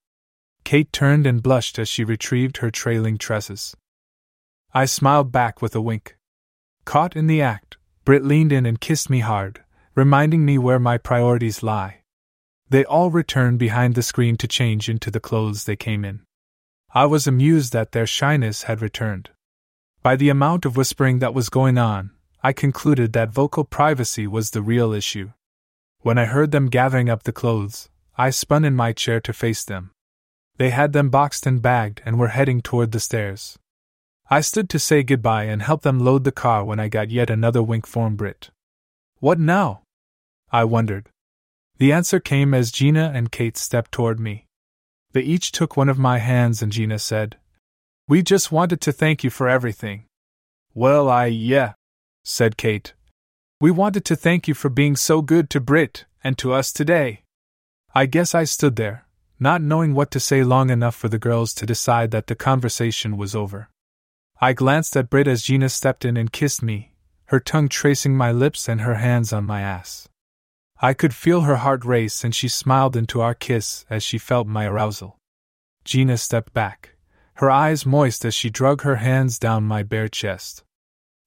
[0.64, 3.76] Kate turned and blushed as she retrieved her trailing tresses.
[4.72, 6.16] I smiled back with a wink.
[6.86, 9.64] Caught in the act, Brit leaned in and kissed me hard,
[9.94, 11.99] reminding me where my priorities lie.
[12.70, 16.22] They all returned behind the screen to change into the clothes they came in.
[16.94, 19.30] I was amused that their shyness had returned.
[20.02, 22.10] By the amount of whispering that was going on,
[22.42, 25.32] I concluded that vocal privacy was the real issue.
[26.00, 29.64] When I heard them gathering up the clothes, I spun in my chair to face
[29.64, 29.90] them.
[30.56, 33.58] They had them boxed and bagged and were heading toward the stairs.
[34.30, 37.30] I stood to say goodbye and help them load the car when I got yet
[37.30, 38.50] another wink from Brit.
[39.18, 39.82] What now?
[40.52, 41.08] I wondered.
[41.80, 44.44] The answer came as Gina and Kate stepped toward me.
[45.12, 47.38] They each took one of my hands and Gina said,
[48.06, 50.04] We just wanted to thank you for everything.
[50.74, 51.72] Well, I, yeah,
[52.22, 52.92] said Kate.
[53.62, 57.22] We wanted to thank you for being so good to Brit and to us today.
[57.94, 59.06] I guess I stood there,
[59.38, 63.16] not knowing what to say long enough for the girls to decide that the conversation
[63.16, 63.70] was over.
[64.38, 66.92] I glanced at Brit as Gina stepped in and kissed me,
[67.28, 70.09] her tongue tracing my lips and her hands on my ass.
[70.82, 74.46] I could feel her heart race and she smiled into our kiss as she felt
[74.46, 75.18] my arousal.
[75.84, 76.96] Gina stepped back,
[77.34, 80.64] her eyes moist as she drug her hands down my bare chest.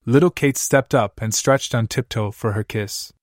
[0.08, 3.14] Little Kate stepped up and stretched on tiptoe for her kiss.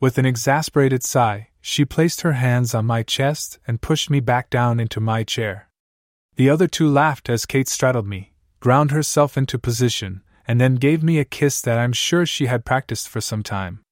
[0.00, 4.50] With an exasperated sigh, she placed her hands on my chest and pushed me back
[4.50, 5.68] down into my chair.
[6.34, 11.02] The other two laughed as Kate straddled me, ground herself into position, and then gave
[11.02, 13.82] me a kiss that I'm sure she had practiced for some time.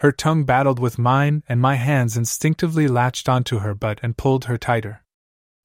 [0.00, 4.46] Her tongue battled with mine, and my hands instinctively latched onto her butt and pulled
[4.46, 5.04] her tighter.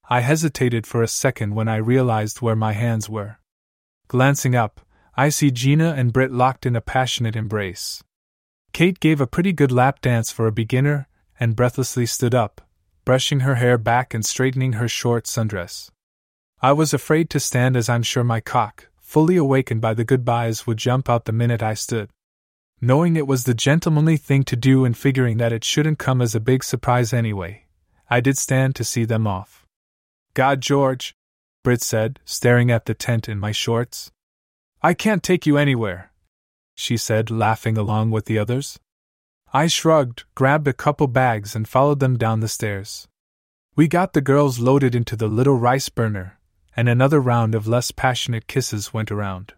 [0.10, 3.40] I hesitated for a second when I realized where my hands were.
[4.10, 4.82] Glancing up,
[5.16, 8.04] I see Gina and Brit locked in a passionate embrace.
[8.74, 11.08] Kate gave a pretty good lap dance for a beginner
[11.40, 12.60] and breathlessly stood up,
[13.06, 15.92] brushing her hair back and straightening her short sundress.
[16.62, 20.68] I was afraid to stand as I'm sure my cock, fully awakened by the goodbyes,
[20.68, 22.10] would jump out the minute I stood.
[22.82, 26.36] Knowing it was the gentlemanly thing to do and figuring that it shouldn't come as
[26.36, 27.66] a big surprise anyway,
[28.10, 29.66] I did stand to see them off.
[30.34, 31.16] God, George,
[31.64, 34.12] Brit said, staring at the tent in my shorts.
[34.82, 36.12] I can't take you anywhere,
[36.76, 38.78] she said, laughing along with the others.
[39.54, 43.08] I shrugged, grabbed a couple bags, and followed them down the stairs.
[43.76, 46.40] We got the girls loaded into the little rice burner,
[46.76, 49.54] and another round of less passionate kisses went around.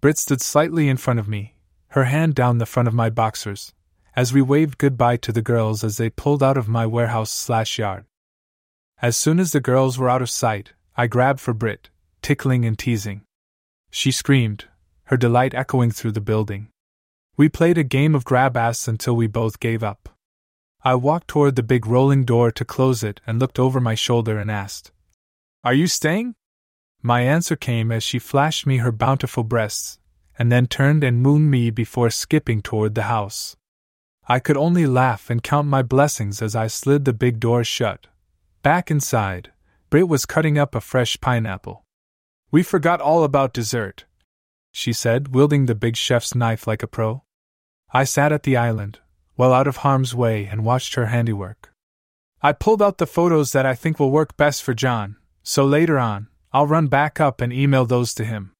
[0.00, 1.56] Brit stood slightly in front of me,
[1.92, 3.74] her hand down the front of my boxers,
[4.16, 7.78] as we waved goodbye to the girls as they pulled out of my warehouse slash
[7.78, 8.04] yard.
[9.02, 11.90] As soon as the girls were out of sight, I grabbed for Brit,
[12.22, 13.22] tickling and teasing.
[13.90, 14.64] She screamed,
[15.04, 16.68] her delight echoing through the building.
[17.36, 20.08] We played a game of grab ass until we both gave up.
[20.82, 24.38] I walked toward the big rolling door to close it and looked over my shoulder
[24.38, 24.92] and asked,
[25.62, 26.36] Are you staying?
[27.02, 29.98] My answer came as she flashed me her bountiful breasts,
[30.42, 33.54] and then turned and mooned me before skipping toward the house.
[34.26, 38.08] I could only laugh and count my blessings as I slid the big door shut.
[38.60, 39.52] Back inside,
[39.88, 41.84] Brit was cutting up a fresh pineapple.
[42.50, 44.04] We forgot all about dessert,
[44.72, 47.22] she said, wielding the big chef's knife like a pro.
[47.92, 48.98] I sat at the island,
[49.36, 51.72] well out of harm's way, and watched her handiwork.
[52.42, 56.00] I pulled out the photos that I think will work best for John, so later
[56.00, 58.51] on, I'll run back up and email those to him.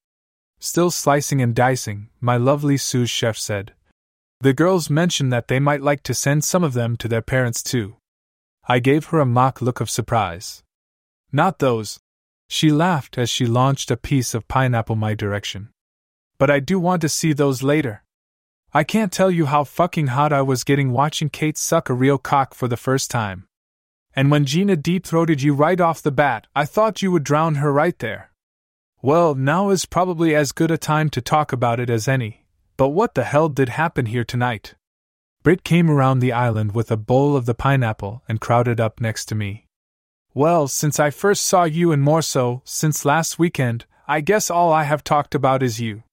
[0.63, 3.73] Still slicing and dicing, my lovely sous chef said.
[4.39, 7.61] The girls mentioned that they might like to send some of them to their parents
[7.61, 7.97] too.
[8.67, 10.63] I gave her a mock look of surprise.
[11.31, 11.99] Not those.
[12.47, 15.73] She laughed as she launched a piece of pineapple my direction
[16.43, 18.03] but I do want to see those later.
[18.73, 22.17] I can't tell you how fucking hot I was getting watching Kate suck a real
[22.17, 23.45] cock for the first time.
[24.13, 27.55] And when Gina deep throated you right off the bat, I thought you would drown
[27.55, 28.32] her right there.
[29.03, 32.45] Well, now is probably as good a time to talk about it as any,
[32.77, 34.75] but what the hell did happen here tonight?
[35.43, 39.25] Brit came around the island with a bowl of the pineapple and crowded up next
[39.25, 39.67] to me.
[40.33, 44.71] Well, since I first saw you and more so, since last weekend, I guess all
[44.71, 46.03] I have talked about is you.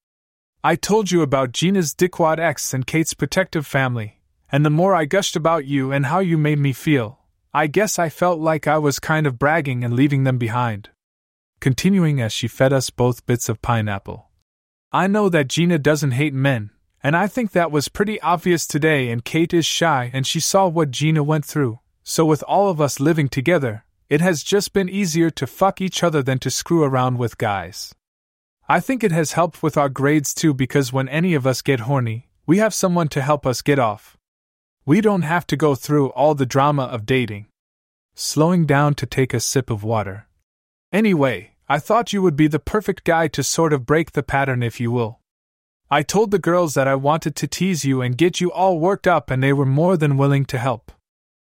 [0.65, 4.19] I told you about Gina's dickwad ex and Kate's protective family,
[4.51, 7.21] and the more I gushed about you and how you made me feel,
[7.55, 10.91] I guess I felt like I was kind of bragging and leaving them behind.
[11.61, 14.31] Continuing as she fed us both bits of pineapple.
[14.93, 16.71] I know that Gina doesn't hate men,
[17.03, 20.67] and I think that was pretty obvious today, and Kate is shy and she saw
[20.69, 24.89] what Gina went through, so with all of us living together, it has just been
[24.89, 27.95] easier to fuck each other than to screw around with guys.
[28.67, 31.81] I think it has helped with our grades too because when any of us get
[31.81, 34.17] horny, we have someone to help us get off.
[34.87, 37.47] We don't have to go through all the drama of dating.
[38.15, 40.27] Slowing down to take a sip of water.
[40.93, 44.63] Anyway, I thought you would be the perfect guy to sort of break the pattern,
[44.63, 45.21] if you will.
[45.89, 49.07] I told the girls that I wanted to tease you and get you all worked
[49.07, 50.91] up, and they were more than willing to help.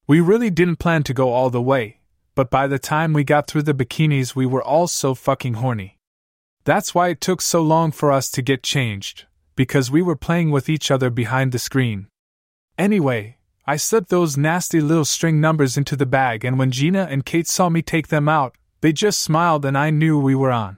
[0.05, 2.01] We really didn't plan to go all the way,
[2.35, 5.97] but by the time we got through the bikinis, we were all so fucking horny.
[6.65, 9.25] That's why it took so long for us to get changed,
[9.55, 12.07] because we were playing with each other behind the screen.
[12.77, 17.25] Anyway, I slipped those nasty little string numbers into the bag, and when Gina and
[17.25, 20.77] Kate saw me take them out, they just smiled and I knew we were on.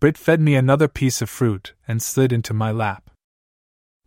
[0.00, 3.10] Brit fed me another piece of fruit and slid into my lap.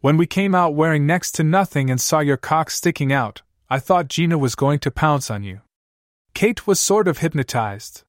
[0.01, 3.79] When we came out wearing next to nothing and saw your cock sticking out, I
[3.79, 5.61] thought Gina was going to pounce on you.
[6.33, 8.03] Kate was sort of hypnotized,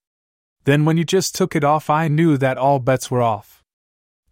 [0.67, 3.63] then, when you just took it off, I knew that all bets were off.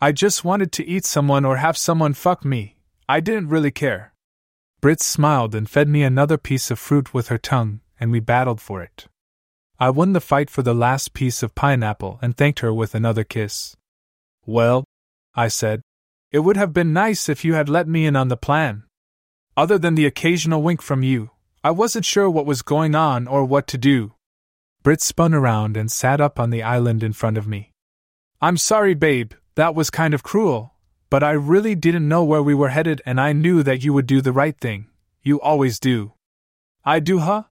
[0.00, 2.76] I just wanted to eat someone or have someone fuck me.
[3.08, 4.14] I didn't really care.
[4.80, 8.60] Brit smiled and fed me another piece of fruit with her tongue, and we battled
[8.60, 9.06] for it.
[9.84, 13.22] I won the fight for the last piece of pineapple and thanked her with another
[13.22, 13.76] kiss.
[14.46, 14.84] Well,
[15.34, 15.82] I said,
[16.32, 18.84] it would have been nice if you had let me in on the plan.
[19.58, 21.32] Other than the occasional wink from you,
[21.62, 24.14] I wasn't sure what was going on or what to do.
[24.82, 27.70] Brit spun around and sat up on the island in front of me.
[28.40, 30.72] I'm sorry, babe, that was kind of cruel,
[31.10, 34.06] but I really didn't know where we were headed and I knew that you would
[34.06, 34.86] do the right thing.
[35.22, 36.14] You always do.
[36.86, 37.42] I do, huh?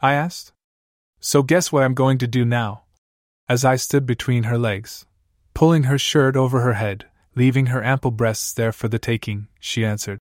[0.00, 0.54] I asked.
[1.20, 2.84] So guess what I'm going to do now?
[3.48, 5.06] As I stood between her legs,
[5.54, 9.84] pulling her shirt over her head, leaving her ample breasts there for the taking, she
[9.84, 10.18] answered.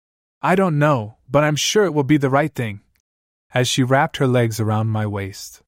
[0.41, 2.81] I don't know, but I'm sure it will be the right thing.
[3.53, 5.61] As she wrapped her legs around my waist.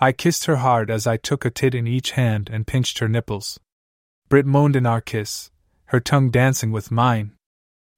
[0.00, 3.08] I kissed her hard as I took a tit in each hand and pinched her
[3.08, 3.58] nipples.
[4.28, 5.50] Brit moaned in our kiss,
[5.86, 7.32] her tongue dancing with mine.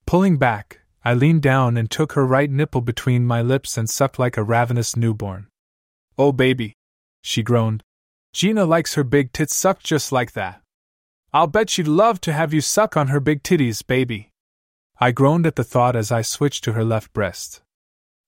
[0.07, 4.19] Pulling back, I leaned down and took her right nipple between my lips and sucked
[4.19, 5.49] like a ravenous newborn.
[6.19, 6.75] Oh, baby!
[7.23, 7.83] She groaned.
[8.33, 10.61] Gina likes her big tits sucked just like that.
[11.33, 14.31] I'll bet she'd love to have you suck on her big titties, baby.
[15.01, 17.63] I groaned at the thought as I switched to her left breast.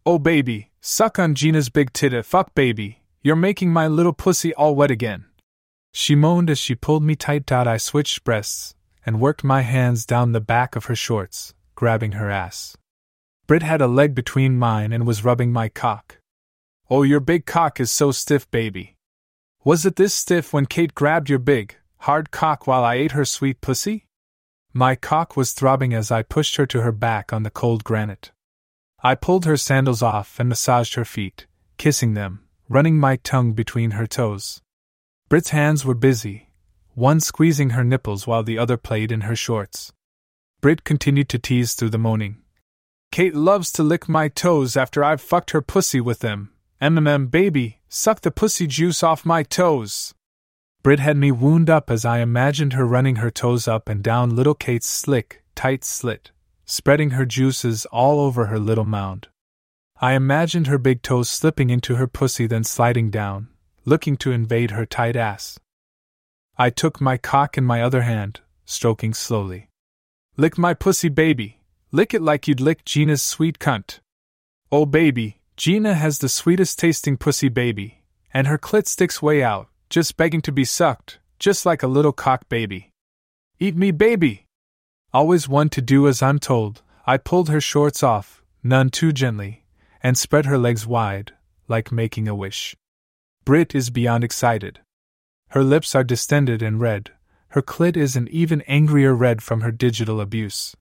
[0.07, 4.55] Oh, baby, suck on Gina's big titty, eh, fuck, baby, you're making my little pussy
[4.55, 5.27] all wet again.
[5.93, 7.67] She moaned as she pulled me tight out.
[7.67, 8.75] I switched breasts
[9.05, 12.77] and worked my hands down the back of her shorts, grabbing her ass.
[13.47, 16.20] Brit had a leg between mine and was rubbing my cock.
[16.93, 18.97] Oh, your big cock is so stiff, baby.
[19.63, 23.25] Was it this stiff when Kate grabbed your big, hard cock while I ate her
[23.25, 24.09] sweet pussy?
[24.73, 28.33] My cock was throbbing as I pushed her to her back on the cold granite.
[29.05, 31.47] I pulled her sandals off and massaged her feet,
[31.79, 34.61] kissing them, running my tongue between her toes.
[35.29, 36.49] Brit's hands were busy,
[36.95, 39.93] one squeezing her nipples while the other played in her shorts.
[40.61, 42.39] Brit continued to tease through the moaning.
[43.13, 46.51] Kate loves to lick my toes after I've fucked her pussy with them.
[46.81, 50.15] MMM baby, suck the pussy juice off my toes.
[50.83, 54.35] Brit had me wound up as I imagined her running her toes up and down
[54.35, 56.31] little Kate's slick, tight slit,
[56.65, 59.29] spreading her juices all over her little mound.
[60.01, 63.49] I imagined her big toes slipping into her pussy, then sliding down,
[63.85, 65.59] looking to invade her tight ass.
[66.57, 69.69] I took my cock in my other hand, stroking slowly.
[70.37, 71.61] Lick my pussy, baby,
[71.93, 73.99] Lick it like you'd lick Gina's sweet cunt.
[74.71, 78.03] Oh, baby, Gina has the sweetest tasting pussy, baby,
[78.33, 82.15] and her clit sticks way out, just begging to be sucked, just like a little
[82.15, 82.93] cock baby.
[83.59, 84.47] Eat me, baby!
[85.13, 89.67] Always one to do as I'm told, I pulled her shorts off, none too gently,
[90.03, 91.35] and spread her legs wide,
[91.69, 92.75] like making a wish.
[93.45, 94.81] Brit is beyond excited.
[95.49, 97.11] Her lips are distended and red,
[97.49, 100.75] her clit is an even angrier red from her digital abuse.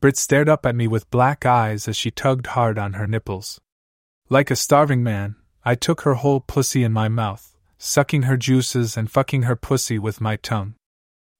[0.00, 3.60] Brit stared up at me with black eyes as she tugged hard on her nipples.
[4.28, 8.96] Like a starving man, I took her whole pussy in my mouth, sucking her juices
[8.96, 10.74] and fucking her pussy with my tongue.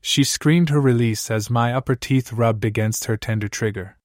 [0.03, 3.99] She screamed her release as my upper teeth rubbed against her tender trigger.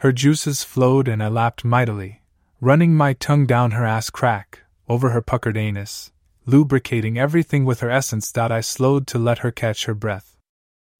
[0.00, 2.20] Her juices flowed and I lapped mightily,
[2.60, 6.12] running my tongue down her ass crack, over her puckered anus,
[6.44, 8.30] lubricating everything with her essence.
[8.30, 10.36] That I slowed to let her catch her breath.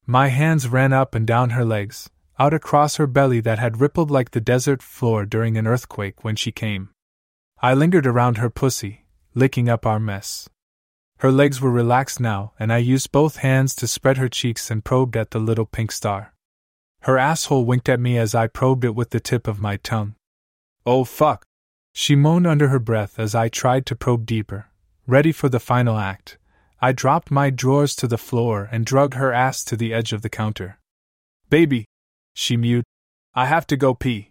[0.06, 2.08] My hands ran up and down her legs,
[2.38, 6.34] out across her belly that had rippled like the desert floor during an earthquake when
[6.34, 6.88] she came.
[7.62, 9.04] I lingered around her pussy,
[9.34, 10.48] licking up our mess.
[11.18, 14.82] Her legs were relaxed now, and I used both hands to spread her cheeks and
[14.82, 16.32] probed at the little pink star.
[17.02, 20.14] Her asshole winked at me as I probed it with the tip of my tongue.
[20.86, 21.44] Oh fuck!
[21.92, 24.68] She moaned under her breath as I tried to probe deeper.
[25.06, 26.38] Ready for the final act,
[26.80, 30.22] I dropped my drawers to the floor and dragged her ass to the edge of
[30.22, 30.78] the counter.
[31.50, 31.84] Baby,
[32.32, 32.84] she mewed.
[33.34, 34.29] I have to go pee.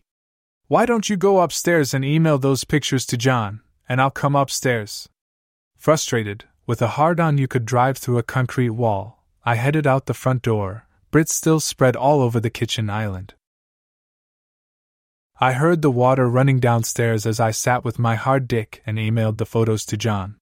[0.70, 5.10] Why don't you go upstairs and email those pictures to John, and I'll come upstairs?
[5.80, 10.06] Frustrated, with a hard on you could drive through a concrete wall, I headed out
[10.06, 13.34] the front door, Brit still spread all over the kitchen island.
[15.40, 19.40] I heard the water running downstairs as I sat with my hard dick and emailed
[19.40, 20.36] the photos to John.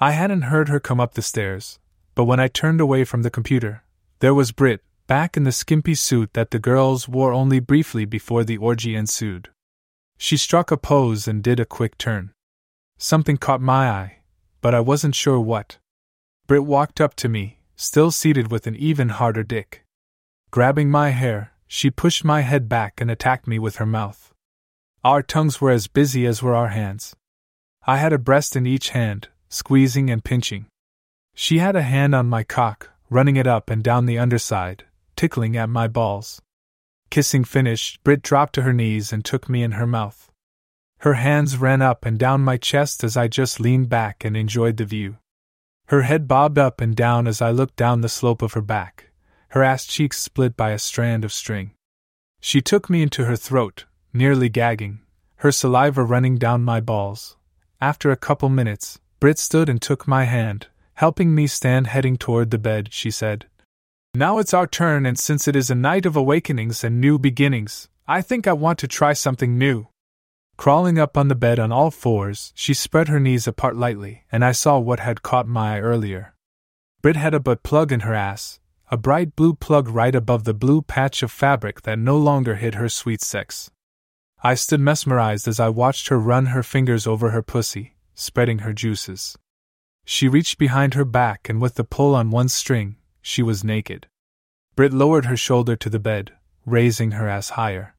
[0.00, 1.78] I hadn't heard her come up the stairs,
[2.16, 3.84] but when I turned away from the computer,
[4.18, 8.44] there was Brit, back in the skimpy suit that the girls wore only briefly before
[8.44, 9.50] the orgy ensued.
[10.18, 12.32] She struck a pose and did a quick turn.
[12.98, 14.18] Something caught my eye,
[14.60, 15.78] but I wasn't sure what.
[16.46, 19.84] Brit walked up to me, still seated with an even harder dick.
[20.50, 24.32] Grabbing my hair, she pushed my head back and attacked me with her mouth.
[25.02, 27.16] Our tongues were as busy as were our hands.
[27.86, 30.66] I had a breast in each hand, squeezing and pinching.
[31.34, 34.84] She had a hand on my cock, running it up and down the underside,
[35.22, 36.42] tickling at my balls.
[37.08, 40.32] Kissing finished, Brit dropped to her knees and took me in her mouth.
[40.98, 44.78] Her hands ran up and down my chest as I just leaned back and enjoyed
[44.78, 45.18] the view.
[45.86, 49.12] Her head bobbed up and down as I looked down the slope of her back,
[49.50, 51.70] her ass cheeks split by a strand of string.
[52.40, 55.02] She took me into her throat, nearly gagging,
[55.36, 57.36] her saliva running down my balls.
[57.80, 62.50] After a couple minutes, Brit stood and took my hand, helping me stand heading toward
[62.50, 63.46] the bed, she said,
[64.14, 67.88] now it's our turn, and since it is a night of awakenings and new beginnings,
[68.06, 69.88] I think I want to try something new.
[70.58, 74.44] Crawling up on the bed on all fours, she spread her knees apart lightly, and
[74.44, 76.34] I saw what had caught my eye earlier.
[77.00, 78.60] Brit had a butt plug in her ass,
[78.90, 82.74] a bright blue plug right above the blue patch of fabric that no longer hid
[82.74, 83.70] her sweet sex.
[84.42, 88.74] I stood mesmerized as I watched her run her fingers over her pussy, spreading her
[88.74, 89.38] juices.
[90.04, 94.08] She reached behind her back, and with the pull on one string, she was naked.
[94.76, 96.32] Brit lowered her shoulder to the bed,
[96.66, 97.94] raising her ass higher.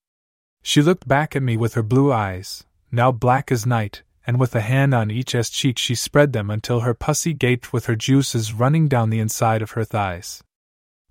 [0.62, 4.56] She looked back at me with her blue eyes, now black as night, and with
[4.56, 7.96] a hand on each ass cheek she spread them until her pussy gaped with her
[7.96, 10.44] juices running down the inside of her thighs.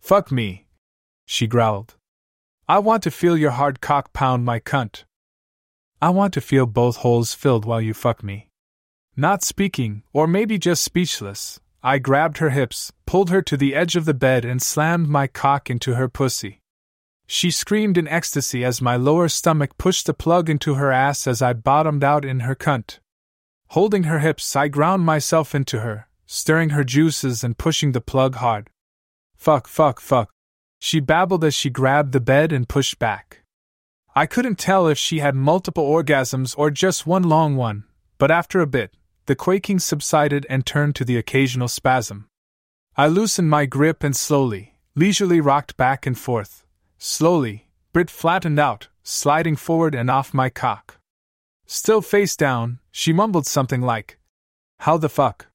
[0.01, 0.67] Fuck me,
[1.27, 1.95] she growled.
[2.69, 5.05] I want to feel your hard cock pound my cunt.
[6.01, 8.49] I want to feel both holes filled while you fuck me.
[9.17, 13.97] Not speaking, or maybe just speechless, I grabbed her hips, pulled her to the edge
[13.97, 16.61] of the bed, and slammed my cock into her pussy.
[17.27, 21.43] She screamed in ecstasy as my lower stomach pushed the plug into her ass as
[21.43, 23.01] I bottomed out in her cunt.
[23.69, 28.37] Holding her hips, I ground myself into her, stirring her juices and pushing the plug
[28.37, 28.71] hard.
[29.35, 30.31] Fuck, fuck, fuck.
[30.79, 33.43] She babbled as she grabbed the bed and pushed back.
[34.15, 37.85] I couldn't tell if she had multiple orgasms or just one long one,
[38.19, 38.95] but after a bit,
[39.27, 42.29] the quaking subsided and turned to the occasional spasm.
[42.97, 46.65] I loosened my grip and slowly, leisurely rocked back and forth.
[46.99, 50.99] Slowly, Brit flattened out, sliding forward and off my cock.
[51.67, 54.19] Still face down, she mumbled something like,
[54.81, 55.47] How the fuck?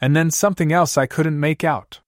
[0.00, 2.00] And then something else I couldn't make out.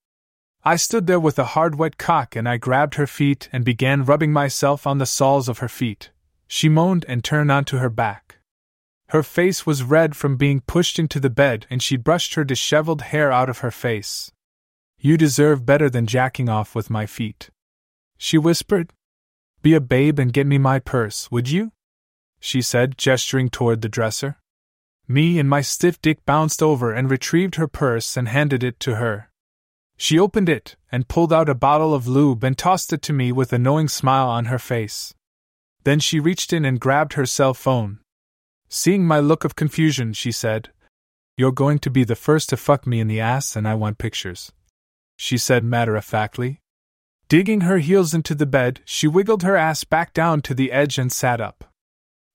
[0.65, 4.05] I stood there with a hard wet cock and I grabbed her feet and began
[4.05, 6.11] rubbing myself on the soles of her feet.
[6.49, 8.36] She moaned and turned onto her back.
[9.11, 13.03] Her face was red from being pushed into the bed and she brushed her disheveled
[13.03, 14.33] hair out of her face.
[14.99, 17.51] You deserve better than jacking off with my feet.
[18.19, 18.93] She whispered.
[19.63, 21.73] Be a babe and get me my purse, would you?
[22.41, 24.39] She said, gesturing toward the dresser.
[25.07, 28.97] Me and my stiff dick bounced over and retrieved her purse and handed it to
[28.97, 29.31] her.
[29.97, 33.31] She opened it and pulled out a bottle of lube and tossed it to me
[33.31, 35.15] with a knowing smile on her face.
[35.85, 38.01] Then she reached in and grabbed her cell phone.
[38.69, 40.71] Seeing my look of confusion, she said,
[41.37, 43.99] You're going to be the first to fuck me in the ass and I want
[43.99, 44.53] pictures.
[45.17, 46.61] She said matter of factly.
[47.29, 50.99] Digging her heels into the bed, she wiggled her ass back down to the edge
[50.99, 51.73] and sat up.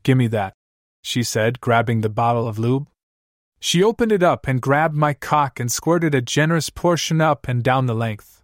[0.04, 0.54] Gimme that,
[1.02, 2.88] she said, grabbing the bottle of lube.
[3.60, 7.64] She opened it up and grabbed my cock and squirted a generous portion up and
[7.64, 8.44] down the length.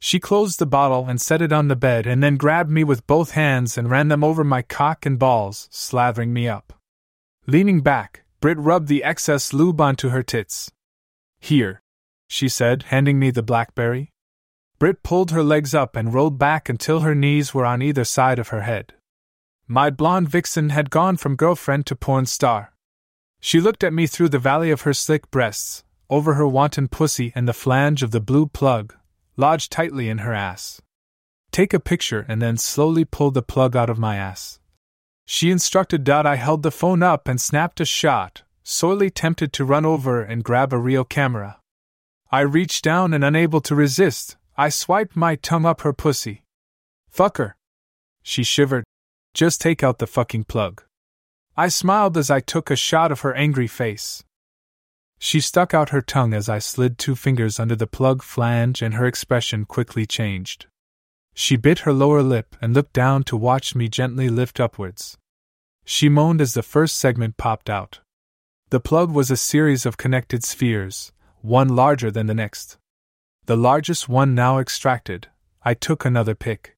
[0.00, 3.06] She closed the bottle and set it on the bed and then grabbed me with
[3.06, 6.79] both hands and ran them over my cock and balls, slathering me up.
[7.46, 10.70] Leaning back, Brit rubbed the excess lube onto her tits.
[11.40, 11.82] Here,
[12.28, 14.12] she said, handing me the blackberry.
[14.78, 18.38] Brit pulled her legs up and rolled back until her knees were on either side
[18.38, 18.94] of her head.
[19.66, 22.72] My blonde vixen had gone from girlfriend to porn star.
[23.40, 27.32] She looked at me through the valley of her slick breasts, over her wanton pussy
[27.34, 28.94] and the flange of the blue plug,
[29.36, 30.80] lodged tightly in her ass.
[31.50, 34.59] Take a picture and then slowly pull the plug out of my ass.
[35.32, 36.10] She instructed.
[36.10, 40.42] I held the phone up and snapped a shot, sorely tempted to run over and
[40.42, 41.60] grab a real camera.
[42.32, 46.42] I reached down and unable to resist, I swiped my tongue up her pussy.
[47.08, 47.54] Fuck her.
[48.24, 48.82] She shivered.
[49.32, 50.82] Just take out the fucking plug.
[51.56, 54.24] I smiled as I took a shot of her angry face.
[55.20, 58.94] She stuck out her tongue as I slid two fingers under the plug flange, and
[58.94, 60.66] her expression quickly changed.
[61.34, 65.16] She bit her lower lip and looked down to watch me gently lift upwards.
[65.84, 68.00] She moaned as the first segment popped out.
[68.70, 71.12] The plug was a series of connected spheres,
[71.42, 72.78] one larger than the next.
[73.46, 75.28] The largest one now extracted,
[75.62, 76.76] I took another pic.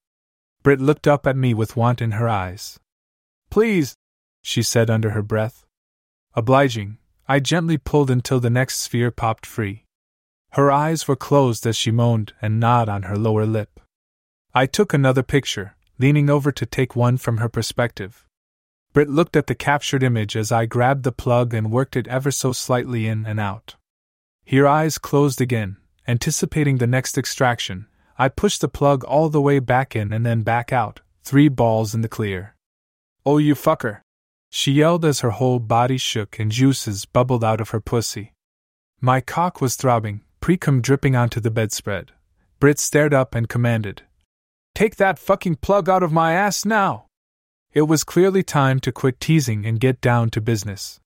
[0.62, 2.78] Brit looked up at me with want in her eyes.
[3.50, 3.94] Please,
[4.42, 5.66] she said under her breath.
[6.34, 6.98] Obliging,
[7.28, 9.84] I gently pulled until the next sphere popped free.
[10.52, 13.80] Her eyes were closed as she moaned and gnawed on her lower lip.
[14.54, 18.26] I took another picture, leaning over to take one from her perspective.
[18.92, 22.30] Brit looked at the captured image as I grabbed the plug and worked it ever
[22.30, 23.76] so slightly in and out.
[24.46, 27.86] Her eyes closed again, anticipating the next extraction.
[28.18, 31.94] I pushed the plug all the way back in and then back out, three balls
[31.94, 32.54] in the clear.
[33.24, 34.00] Oh, you fucker!
[34.50, 38.34] She yelled as her whole body shook and juices bubbled out of her pussy.
[39.00, 42.12] My cock was throbbing, precum dripping onto the bedspread.
[42.60, 44.02] Brit stared up and commanded,
[44.74, 47.06] Take that fucking plug out of my ass now!
[47.74, 51.00] It was clearly time to quit teasing and get down to business.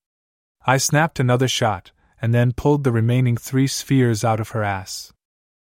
[0.66, 5.12] I snapped another shot, and then pulled the remaining three spheres out of her ass.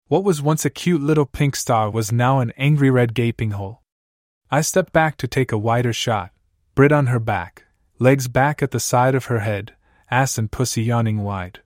[0.07, 3.83] What was once a cute little pink star was now an angry red gaping hole.
[4.51, 6.31] I stepped back to take a wider shot,
[6.77, 7.65] Brit on her back,
[7.99, 9.75] legs back at the side of her head,
[10.11, 11.61] ass and pussy yawning wide.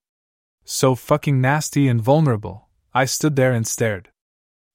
[0.65, 4.09] So fucking nasty and vulnerable, I stood there and stared.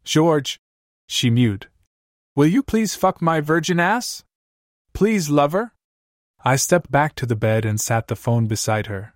[0.04, 0.60] George,
[1.08, 1.70] she mewed.
[2.36, 4.24] Will you please fuck my virgin ass?
[4.94, 5.74] Please, lover?
[6.46, 9.16] I stepped back to the bed and sat the phone beside her.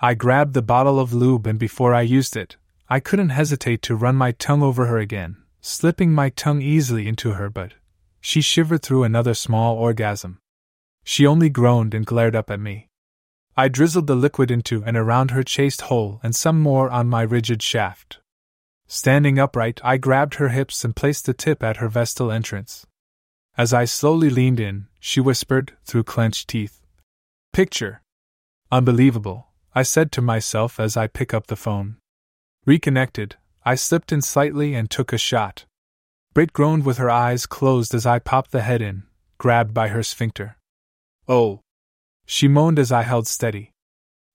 [0.00, 2.56] I grabbed the bottle of lube and before I used it,
[2.88, 7.32] I couldn't hesitate to run my tongue over her again, slipping my tongue easily into
[7.32, 7.74] her butt
[8.20, 10.40] She shivered through another small orgasm.
[11.04, 12.88] She only groaned and glared up at me.
[13.56, 17.22] I drizzled the liquid into and around her chaste hole and some more on my
[17.22, 18.20] rigid shaft.
[18.86, 22.86] Standing upright, I grabbed her hips and placed the tip at her vestal entrance.
[23.58, 26.80] As I slowly leaned in, she whispered, through clenched teeth.
[27.52, 28.02] Picture.
[28.70, 31.96] Unbelievable, I said to myself as I pick up the phone.
[32.66, 35.64] Reconnected, I slipped in slightly and took a shot.
[36.34, 39.02] Brit groaned with her eyes closed as I popped the head in,
[39.38, 40.56] grabbed by her sphincter.
[41.26, 41.60] Oh!
[42.26, 43.72] She moaned as I held steady.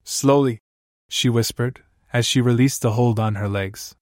[0.04, 0.60] Slowly,
[1.08, 1.82] she whispered,
[2.12, 3.95] as she released the hold on her legs.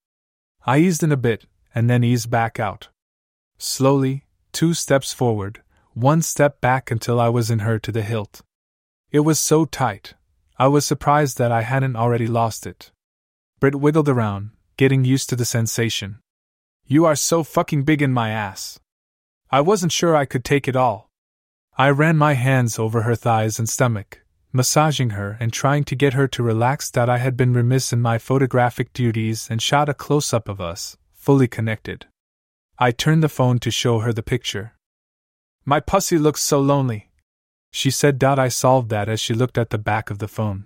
[0.65, 1.45] I eased in a bit,
[1.75, 2.87] and then eased back out.
[3.59, 5.61] Slowly, two steps forward,
[5.93, 8.41] one step back until I was in her to the hilt.
[9.11, 10.15] It was so tight,
[10.61, 12.91] I was surprised that I hadn't already lost it.
[13.59, 16.19] Brit wiggled around, getting used to the sensation.
[16.85, 18.79] You are so fucking big in my ass.
[19.49, 21.09] I wasn't sure I could take it all.
[21.77, 24.21] I ran my hands over her thighs and stomach,
[24.53, 28.01] massaging her and trying to get her to relax that I had been remiss in
[28.01, 32.05] my photographic duties and shot a close up of us, fully connected.
[32.83, 34.73] I turned the phone to show her the picture.
[35.63, 37.11] My pussy looks so lonely.
[37.71, 38.23] She said.
[38.23, 40.65] I solved that as she looked at the back of the phone.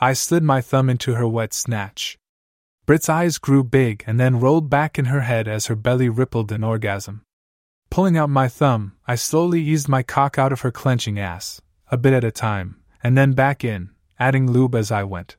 [0.00, 2.16] I slid my thumb into her wet snatch.
[2.86, 6.50] Brit's eyes grew big and then rolled back in her head as her belly rippled
[6.50, 7.20] in orgasm.
[7.90, 11.60] Pulling out my thumb, I slowly eased my cock out of her clenching ass,
[11.90, 15.36] a bit at a time, and then back in, adding lube as I went.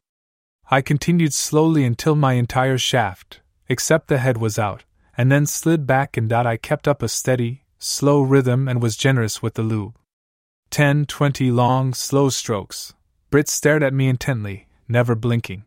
[0.69, 4.83] I continued slowly until my entire shaft, except the head, was out,
[5.17, 8.97] and then slid back and that I kept up a steady, slow rhythm and was
[8.97, 9.97] generous with the lube.
[10.69, 12.93] Ten, twenty long, slow strokes.
[13.29, 15.63] Brit stared at me intently, never blinking.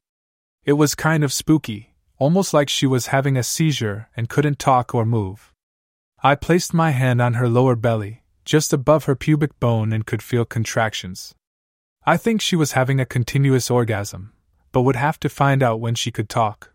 [0.65, 4.95] It was kind of spooky, almost like she was having a seizure and couldn't talk
[4.95, 5.53] or move.
[6.23, 10.23] I placed my hand on her lower belly, just above her pubic bone, and could
[10.23, 11.35] feel contractions.
[12.05, 14.33] I think she was having a continuous orgasm,
[14.73, 16.73] but would have to find out when she could talk.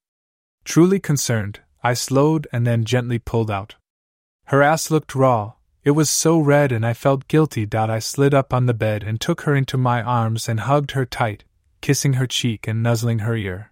[0.63, 3.76] Truly concerned, I slowed and then gently pulled out.
[4.45, 5.53] Her ass looked raw,
[5.84, 9.19] it was so red, and I felt guilty I slid up on the bed and
[9.19, 11.43] took her into my arms and hugged her tight,
[11.81, 13.72] kissing her cheek and nuzzling her ear.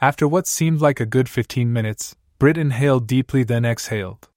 [0.00, 4.28] After what seemed like a good fifteen minutes, Brit inhaled deeply, then exhaled.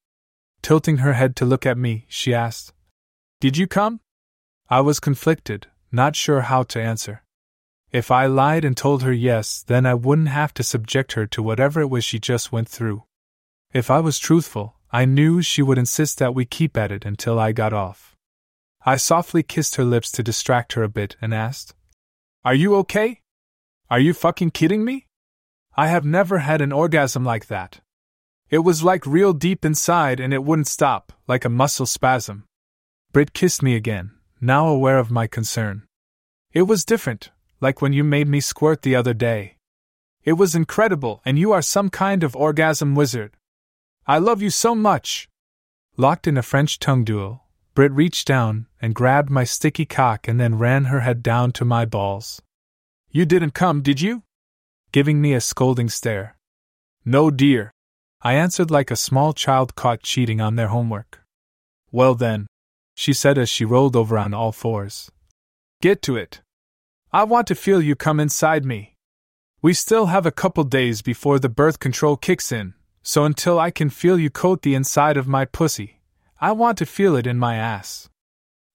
[0.64, 2.74] Tilting her head to look at me, she asked,
[3.40, 4.00] Did you come?
[4.68, 7.22] I was conflicted, not sure how to answer.
[7.96, 11.42] If I lied and told her yes, then I wouldn't have to subject her to
[11.42, 13.04] whatever it was she just went through.
[13.72, 17.40] If I was truthful, I knew she would insist that we keep at it until
[17.40, 18.18] I got off.
[18.86, 21.74] I softly kissed her lips to distract her a bit and asked,
[22.44, 23.22] Are you okay?
[23.90, 25.08] Are you fucking kidding me?
[25.78, 27.80] I have never had an orgasm like that.
[28.50, 32.44] It was like real deep inside and it wouldn't stop, like a muscle spasm.
[33.14, 34.12] Brit kissed me again,
[34.42, 35.84] now aware of my concern.
[36.52, 37.32] It was different,
[37.66, 39.58] like when you made me squirt the other day.
[40.24, 43.32] It was incredible, and you are some kind of orgasm wizard.
[44.06, 45.28] I love you so much.
[45.98, 47.42] Locked in a French tongue duel,
[47.74, 51.66] Brit reached down and grabbed my sticky cock and then ran her head down to
[51.66, 52.40] my balls.
[53.10, 54.22] You didn't come, did you?
[54.92, 56.38] Giving me a scolding stare.
[57.04, 57.72] No, dear.
[58.22, 61.24] I answered like a small child caught cheating on their homework.
[61.92, 62.46] Well then,
[62.94, 65.10] she said as she rolled over on all fours.
[65.82, 66.42] Get to it.
[67.16, 68.98] I want to feel you come inside me.
[69.62, 72.74] We still have a couple days before the birth control kicks in,
[73.04, 76.02] so until I can feel you coat the inside of my pussy,
[76.42, 78.10] I want to feel it in my ass.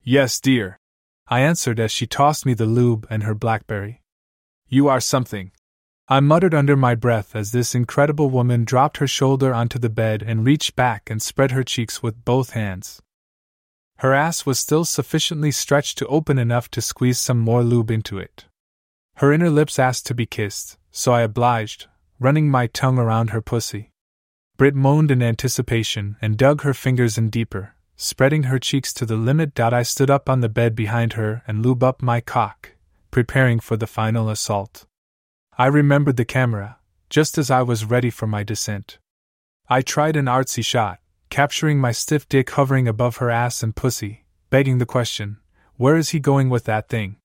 [0.01, 0.79] Yes, dear.
[1.27, 4.01] I answered as she tossed me the lube and her blackberry.
[4.67, 5.51] You are something.
[6.07, 10.23] I muttered under my breath as this incredible woman dropped her shoulder onto the bed
[10.23, 13.03] and reached back and spread her cheeks with both hands.
[14.01, 18.17] Her ass was still sufficiently stretched to open enough to squeeze some more lube into
[18.17, 18.45] it.
[19.17, 21.85] Her inner lips asked to be kissed, so I obliged,
[22.19, 23.91] running my tongue around her pussy.
[24.57, 29.15] Brit moaned in anticipation and dug her fingers in deeper, spreading her cheeks to the
[29.15, 29.59] limit.
[29.59, 32.71] I stood up on the bed behind her and lube up my cock,
[33.11, 34.87] preparing for the final assault.
[35.59, 36.79] I remembered the camera,
[37.11, 38.97] just as I was ready for my descent.
[39.69, 40.97] I tried an artsy shot,
[41.31, 45.37] capturing my stiff dick hovering above her ass and pussy, begging the question,
[45.77, 47.15] Where is he going with that thing?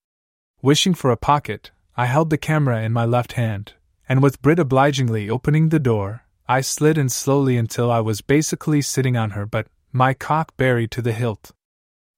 [0.63, 3.75] Wishing for a pocket, I held the camera in my left hand,
[4.09, 8.81] and with Brit obligingly opening the door, I slid in slowly until I was basically
[8.81, 11.51] sitting on her butt, my cock buried to the hilt.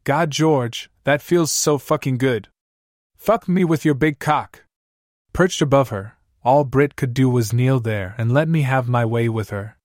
[0.04, 2.48] God, George, that feels so fucking good.
[3.16, 4.64] Fuck me with your big cock.
[5.32, 9.06] Perched above her, all Brit could do was kneel there and let me have my
[9.06, 9.77] way with her.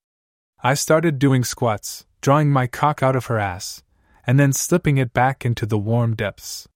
[0.65, 3.83] I started doing squats, drawing my cock out of her ass,
[4.25, 6.69] and then slipping it back into the warm depths.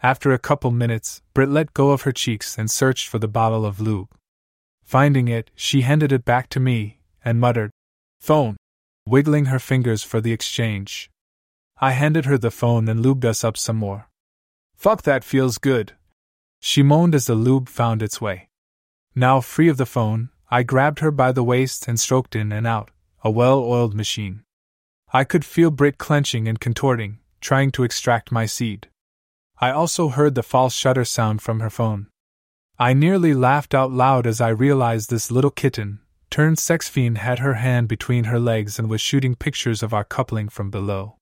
[0.00, 3.66] After a couple minutes, Brit let go of her cheeks and searched for the bottle
[3.66, 4.14] of lube.
[4.84, 7.72] Finding it, she handed it back to me and muttered,
[8.20, 8.56] Phone,
[9.04, 11.10] wiggling her fingers for the exchange.
[11.78, 14.08] I handed her the phone and lubed us up some more.
[14.76, 15.94] Fuck, that feels good.
[16.60, 18.50] She moaned as the lube found its way.
[19.16, 22.68] Now free of the phone, I grabbed her by the waist and stroked in and
[22.68, 22.92] out,
[23.26, 24.44] a well oiled machine.
[25.12, 28.88] I could feel Brit clenching and contorting, trying to extract my seed.
[29.58, 32.06] I also heard the false shutter sound from her phone.
[32.78, 35.98] I nearly laughed out loud as I realized this little kitten,
[36.30, 40.04] turned sex fiend, had her hand between her legs and was shooting pictures of our
[40.04, 41.16] coupling from below.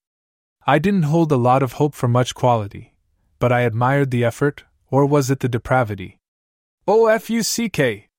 [0.67, 2.93] I didn't hold a lot of hope for much quality,
[3.39, 6.19] but I admired the effort, or was it the depravity?
[6.87, 8.09] Oh, F U C K!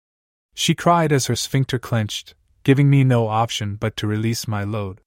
[0.55, 2.35] She cried as her sphincter clenched,
[2.67, 5.01] giving me no option but to release my load.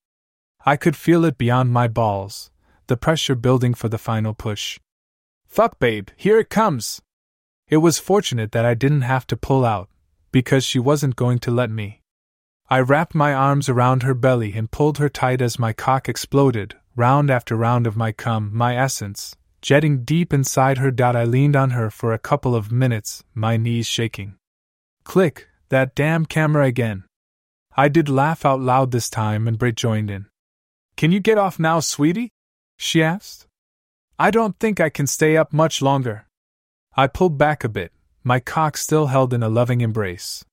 [0.66, 2.52] I could feel it beyond my balls,
[2.88, 4.80] the pressure building for the final push.
[5.46, 7.02] Fuck, babe, here it comes!
[7.68, 9.90] It was fortunate that I didn't have to pull out,
[10.32, 12.00] because she wasn't going to let me.
[12.70, 16.78] I wrapped my arms around her belly and pulled her tight as my cock exploded,
[16.96, 20.94] round after round of my cum, my essence, jetting deep inside her.
[20.98, 24.36] I leaned on her for a couple of minutes, my knees shaking.
[25.04, 27.04] Click, that damn camera again.
[27.80, 30.26] I did laugh out loud this time and Brit joined in.
[30.98, 32.34] Can you get off now, sweetie?
[32.76, 33.48] she asked.
[34.20, 36.28] I don't think I can stay up much longer.
[36.98, 40.44] I pulled back a bit, my cock still held in a loving embrace.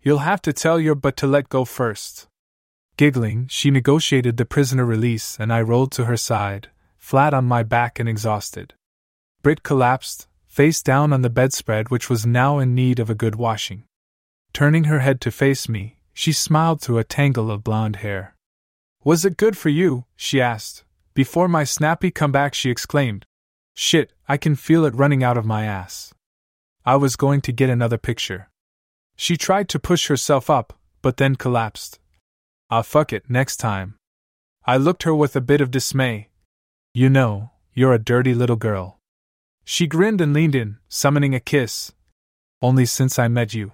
[0.00, 2.28] You'll have to tell your butt to let go first.
[2.96, 7.64] Giggling, she negotiated the prisoner release, and I rolled to her side, flat on my
[7.64, 8.74] back and exhausted.
[9.42, 13.34] Brit collapsed, face down on the bedspread, which was now in need of a good
[13.34, 13.82] washing.
[14.52, 18.34] Turning her head to face me, she smiled through a tangle of blonde hair.
[19.04, 20.04] Was it good for you?
[20.16, 20.82] she asked.
[21.14, 23.24] Before my snappy comeback, she exclaimed,
[23.76, 26.12] Shit, I can feel it running out of my ass.
[26.84, 28.50] I was going to get another picture.
[29.14, 32.00] She tried to push herself up, but then collapsed.
[32.68, 33.94] Ah, fuck it, next time.
[34.66, 36.30] I looked her with a bit of dismay.
[36.94, 38.98] You know, you're a dirty little girl.
[39.64, 41.92] She grinned and leaned in, summoning a kiss.
[42.60, 43.70] Only since I met you.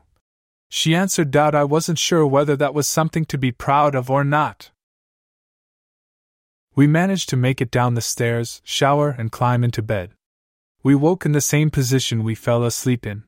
[0.76, 4.24] She answered doubt I wasn't sure whether that was something to be proud of or
[4.24, 4.72] not.
[6.74, 10.10] We managed to make it down the stairs, shower, and climb into bed.
[10.82, 13.22] We woke in the same position we fell asleep in.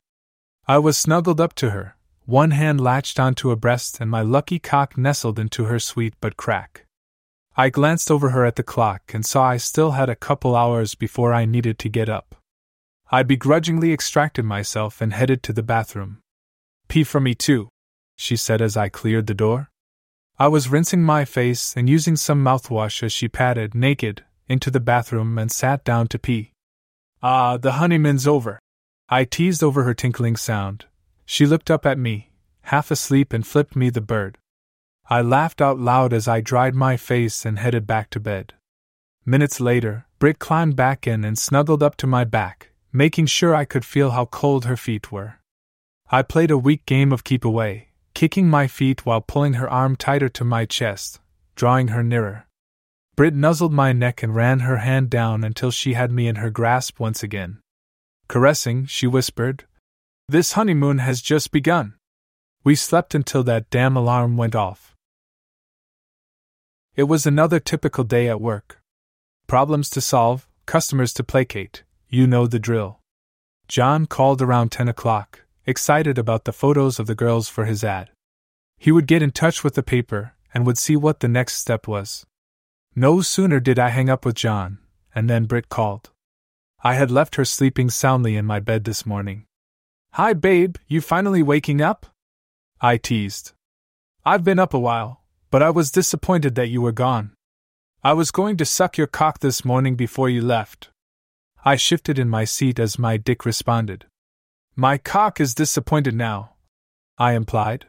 [0.67, 1.95] I was snuggled up to her,
[2.25, 6.35] one hand latched onto a breast and my lucky cock nestled into her sweet butt
[6.35, 6.85] crack.
[7.55, 10.95] I glanced over her at the clock and saw I still had a couple hours
[10.95, 12.35] before I needed to get up.
[13.09, 16.21] I begrudgingly extracted myself and headed to the bathroom.
[16.87, 17.69] Pee for me too,
[18.15, 19.69] she said as I cleared the door.
[20.39, 24.79] I was rinsing my face and using some mouthwash as she padded, naked, into the
[24.79, 26.51] bathroom and sat down to pee.
[27.21, 28.59] Ah, the honeymoon's over.
[29.09, 30.85] I teased over her tinkling sound.
[31.25, 32.31] She looked up at me,
[32.61, 34.37] half asleep, and flipped me the bird.
[35.09, 38.53] I laughed out loud as I dried my face and headed back to bed.
[39.25, 43.65] Minutes later, Brit climbed back in and snuggled up to my back, making sure I
[43.65, 45.39] could feel how cold her feet were.
[46.09, 49.97] I played a weak game of keep away, kicking my feet while pulling her arm
[49.97, 51.19] tighter to my chest,
[51.55, 52.47] drawing her nearer.
[53.17, 56.49] Brit nuzzled my neck and ran her hand down until she had me in her
[56.49, 57.59] grasp once again.
[58.29, 59.65] Caressing, she whispered,
[60.29, 61.95] This honeymoon has just begun.
[62.63, 64.95] We slept until that damn alarm went off.
[66.95, 68.81] It was another typical day at work.
[69.45, 72.99] Problems to solve, customers to placate, you know the drill.
[73.67, 78.09] John called around 10 o'clock, excited about the photos of the girls for his ad.
[78.77, 81.87] He would get in touch with the paper and would see what the next step
[81.87, 82.25] was.
[82.95, 84.79] No sooner did I hang up with John,
[85.13, 86.09] and then Brit called.
[86.83, 89.45] I had left her sleeping soundly in my bed this morning.
[90.13, 92.05] Hi, babe, you finally waking up?
[92.79, 93.51] I teased.
[94.25, 95.21] I've been up a while,
[95.51, 97.33] but I was disappointed that you were gone.
[98.03, 100.89] I was going to suck your cock this morning before you left.
[101.65, 104.05] I shifted in my seat as my dick responded.
[104.79, 106.51] My cock is disappointed now,
[107.17, 107.87] I implied.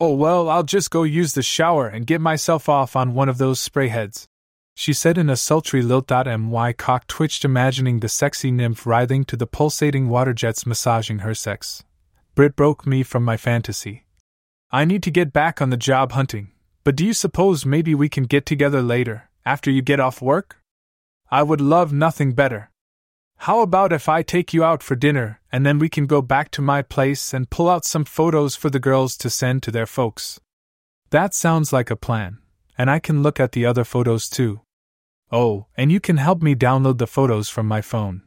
[0.00, 3.38] Oh, well, I'll just go use the shower and get myself off on one of
[3.38, 4.26] those spray heads.
[4.74, 6.10] She said in a sultry lilt.
[6.10, 11.34] My cock twitched, imagining the sexy nymph writhing to the pulsating water jets massaging her
[11.34, 11.84] sex.
[12.34, 14.04] Brit broke me from my fantasy.
[14.72, 16.50] I need to get back on the job hunting,
[16.82, 20.56] but do you suppose maybe we can get together later, after you get off work?
[21.30, 22.72] I would love nothing better.
[23.42, 26.50] How about if I take you out for dinner, and then we can go back
[26.50, 29.86] to my place and pull out some photos for the girls to send to their
[29.86, 30.40] folks?
[31.10, 32.38] That sounds like a plan,
[32.76, 34.60] and I can look at the other photos too.
[35.30, 38.22] Oh, and you can help me download the photos from my phone.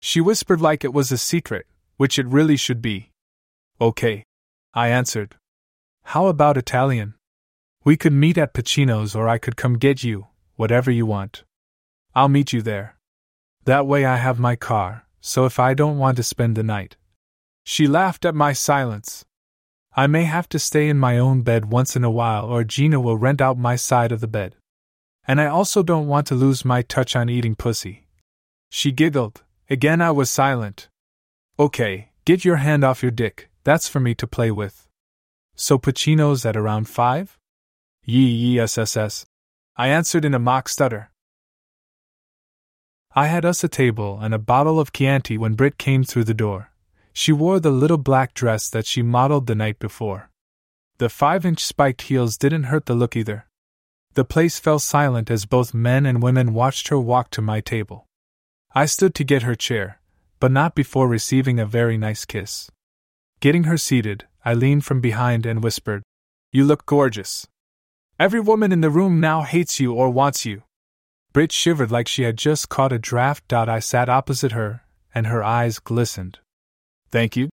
[0.00, 1.66] She whispered like it was a secret,
[1.96, 3.10] which it really should be.
[3.80, 4.24] Okay.
[4.74, 5.36] I answered.
[6.04, 7.14] How about Italian?
[7.84, 11.44] We could meet at Pacino's or I could come get you, whatever you want.
[12.14, 12.96] I'll meet you there.
[13.70, 16.96] That way I have my car, so if I don't want to spend the night.
[17.62, 19.24] She laughed at my silence.
[19.94, 22.98] I may have to stay in my own bed once in a while, or Gina
[22.98, 24.56] will rent out my side of the bed.
[25.24, 28.08] And I also don't want to lose my touch on eating pussy.
[28.70, 29.44] She giggled.
[29.68, 30.88] Again, I was silent.
[31.56, 34.88] Okay, get your hand off your dick, that's for me to play with.
[35.54, 37.38] So Pacino's at around five?
[38.04, 39.26] Yee yee SSS.
[39.76, 41.09] I answered in a mock stutter.
[43.12, 46.34] I had us a table and a bottle of Chianti when Brit came through the
[46.34, 46.70] door.
[47.12, 50.30] She wore the little black dress that she modeled the night before.
[50.98, 53.46] The five inch spiked heels didn't hurt the look either.
[54.14, 58.06] The place fell silent as both men and women watched her walk to my table.
[58.74, 60.00] I stood to get her chair,
[60.38, 62.70] but not before receiving a very nice kiss.
[63.40, 66.04] Getting her seated, I leaned from behind and whispered,
[66.52, 67.48] You look gorgeous.
[68.20, 70.62] Every woman in the room now hates you or wants you.
[71.32, 73.52] Brit shivered like she had just caught a draft.
[73.52, 74.82] I sat opposite her,
[75.14, 76.40] and her eyes glistened.
[77.10, 77.50] Thank you,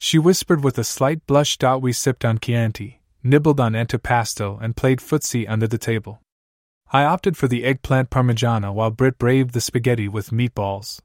[0.00, 1.56] she whispered with a slight blush.
[1.80, 6.20] We sipped on Chianti, nibbled on antipasto, and played footsie under the table.
[6.92, 11.00] I opted for the eggplant parmigiana while Brit braved the spaghetti with meatballs.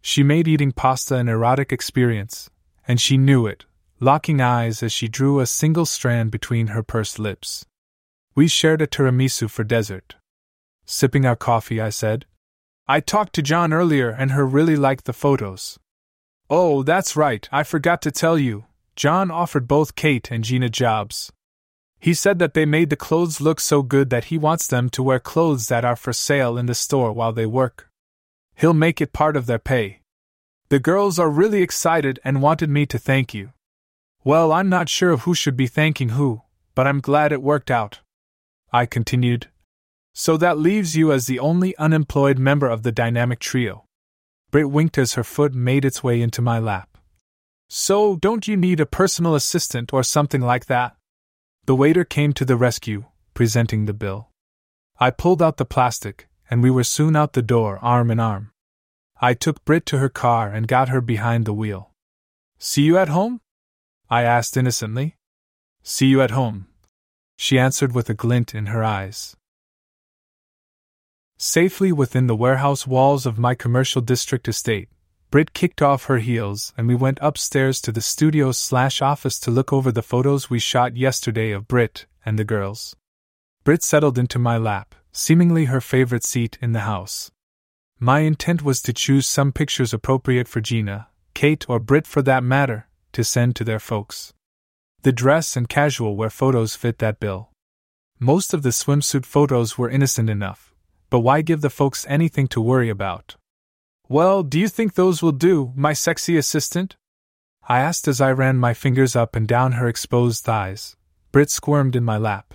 [0.00, 2.50] She made eating pasta an erotic experience,
[2.88, 3.66] and she knew it,
[4.00, 7.64] locking eyes as she drew a single strand between her pursed lips.
[8.34, 10.16] We shared a tiramisu for dessert.
[10.84, 12.26] Sipping our coffee, I said,
[12.88, 15.78] I talked to John earlier and her really liked the photos.
[16.50, 18.66] Oh, that's right, I forgot to tell you.
[18.96, 21.32] John offered both Kate and Gina jobs.
[21.98, 25.02] He said that they made the clothes look so good that he wants them to
[25.02, 27.88] wear clothes that are for sale in the store while they work.
[28.56, 30.00] He'll make it part of their pay.
[30.68, 33.52] The girls are really excited and wanted me to thank you.
[34.24, 36.42] Well, I'm not sure who should be thanking who,
[36.74, 38.00] but I'm glad it worked out.
[38.72, 39.48] I continued.
[40.14, 43.84] So that leaves you as the only unemployed member of the dynamic trio.
[44.50, 46.98] Brit winked as her foot made its way into my lap.
[47.68, 50.94] So, don't you need a personal assistant or something like that?
[51.64, 54.28] The waiter came to the rescue, presenting the bill.
[55.00, 58.52] I pulled out the plastic, and we were soon out the door, arm in arm.
[59.22, 61.92] I took Brit to her car and got her behind the wheel.
[62.58, 63.40] See you at home?
[64.10, 65.16] I asked innocently.
[65.82, 66.66] See you at home,
[67.36, 69.34] she answered with a glint in her eyes.
[71.44, 74.88] Safely within the warehouse walls of my commercial district estate,
[75.32, 79.50] Brit kicked off her heels and we went upstairs to the studio slash office to
[79.50, 82.94] look over the photos we shot yesterday of Brit and the girls.
[83.64, 87.32] Brit settled into my lap, seemingly her favorite seat in the house.
[87.98, 92.44] My intent was to choose some pictures appropriate for Gina, Kate, or Brit for that
[92.44, 94.32] matter, to send to their folks.
[95.02, 97.50] The dress and casual wear photos fit that bill.
[98.20, 100.71] Most of the swimsuit photos were innocent enough,
[101.12, 103.36] but why give the folks anything to worry about?
[104.08, 106.96] Well, do you think those will do, my sexy assistant?
[107.68, 110.96] I asked as I ran my fingers up and down her exposed thighs.
[111.30, 112.54] Brit squirmed in my lap.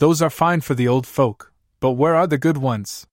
[0.00, 3.06] Those are fine for the old folk, but where are the good ones?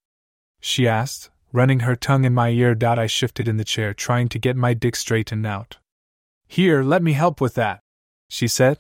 [0.60, 2.74] She asked, running her tongue in my ear.
[2.74, 5.78] Dot, I shifted in the chair, trying to get my dick straightened out.
[6.48, 7.82] Here, let me help with that,
[8.28, 8.80] she said.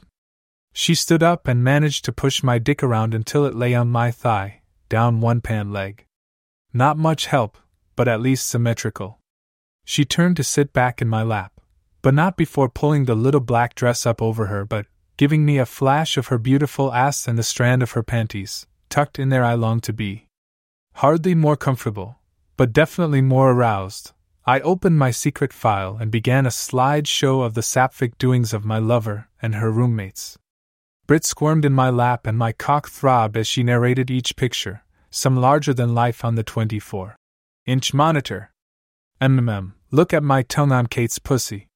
[0.74, 4.10] She stood up and managed to push my dick around until it lay on my
[4.10, 4.63] thigh,
[4.94, 6.06] down one pan leg.
[6.72, 7.58] Not much help,
[7.96, 9.18] but at least symmetrical.
[9.86, 11.60] She turned to sit back in my lap,
[12.04, 14.86] but not before pulling the little black dress up over her, but
[15.18, 19.18] giving me a flash of her beautiful ass and the strand of her panties, tucked
[19.18, 20.28] in there I longed to be.
[20.98, 22.20] Hardly more comfortable,
[22.56, 24.12] but definitely more aroused,
[24.46, 28.64] I opened my secret file and began a slide show of the sapphic doings of
[28.64, 30.38] my lover and her roommates.
[31.06, 35.36] Brit squirmed in my lap and my cock throbbed as she narrated each picture, some
[35.36, 37.18] larger than life on the 24
[37.66, 38.52] inch monitor.
[39.22, 41.68] MMM, look at my tongue on Kate's pussy.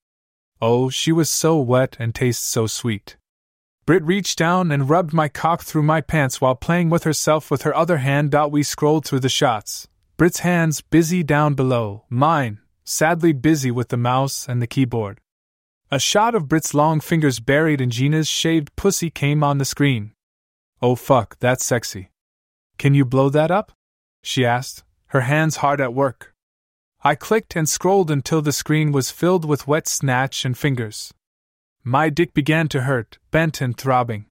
[0.61, 3.17] Oh, she was so wet and tastes so sweet.
[3.85, 7.61] Brit reached down and rubbed my cock through my pants while playing with herself with
[7.61, 8.35] her other hand.
[8.49, 9.87] We scrolled through the shots.
[10.17, 15.19] Brit's hands busy down below, mine, sadly busy with the mouse and the keyboard.
[15.89, 20.11] A shot of Brit's long fingers buried in Gina's shaved pussy came on the screen.
[20.81, 22.09] Oh fuck, that's sexy.
[22.77, 23.71] Can you blow that up?
[24.21, 26.33] She asked, her hands hard at work.
[27.05, 31.13] I clicked and scrolled until the screen was filled with wet snatch and fingers.
[31.85, 34.25] My dick began to hurt, bent and throbbing.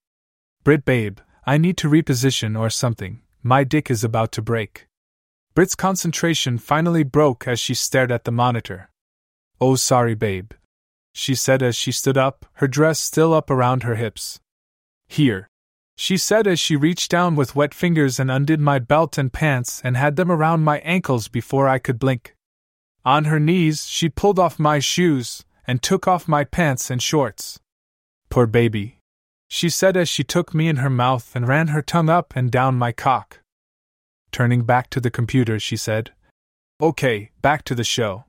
[0.63, 3.23] Brit babe, I need to reposition or something.
[3.43, 4.89] My dick is about to break.
[5.55, 8.91] Brit's concentration finally broke as she stared at the monitor.
[9.59, 10.53] Oh, sorry, babe,
[11.17, 14.39] she said as she stood up, her dress still up around her hips.
[15.09, 15.49] Here,
[15.97, 19.81] she said as she reached down with wet fingers and undid my belt and pants
[19.83, 22.37] and had them around my ankles before I could blink.
[23.03, 27.59] On her knees, she pulled off my shoes and took off my pants and shorts.
[28.29, 28.99] Poor baby,
[29.49, 32.51] she said as she took me in her mouth and ran her tongue up and
[32.51, 33.41] down my cock.
[34.33, 36.13] Turning back to the computer, she said,
[36.83, 38.27] Okay, back to the show.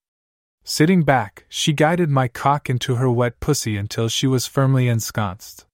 [0.69, 5.65] Sitting back, she guided my cock into her wet pussy until she was firmly ensconced.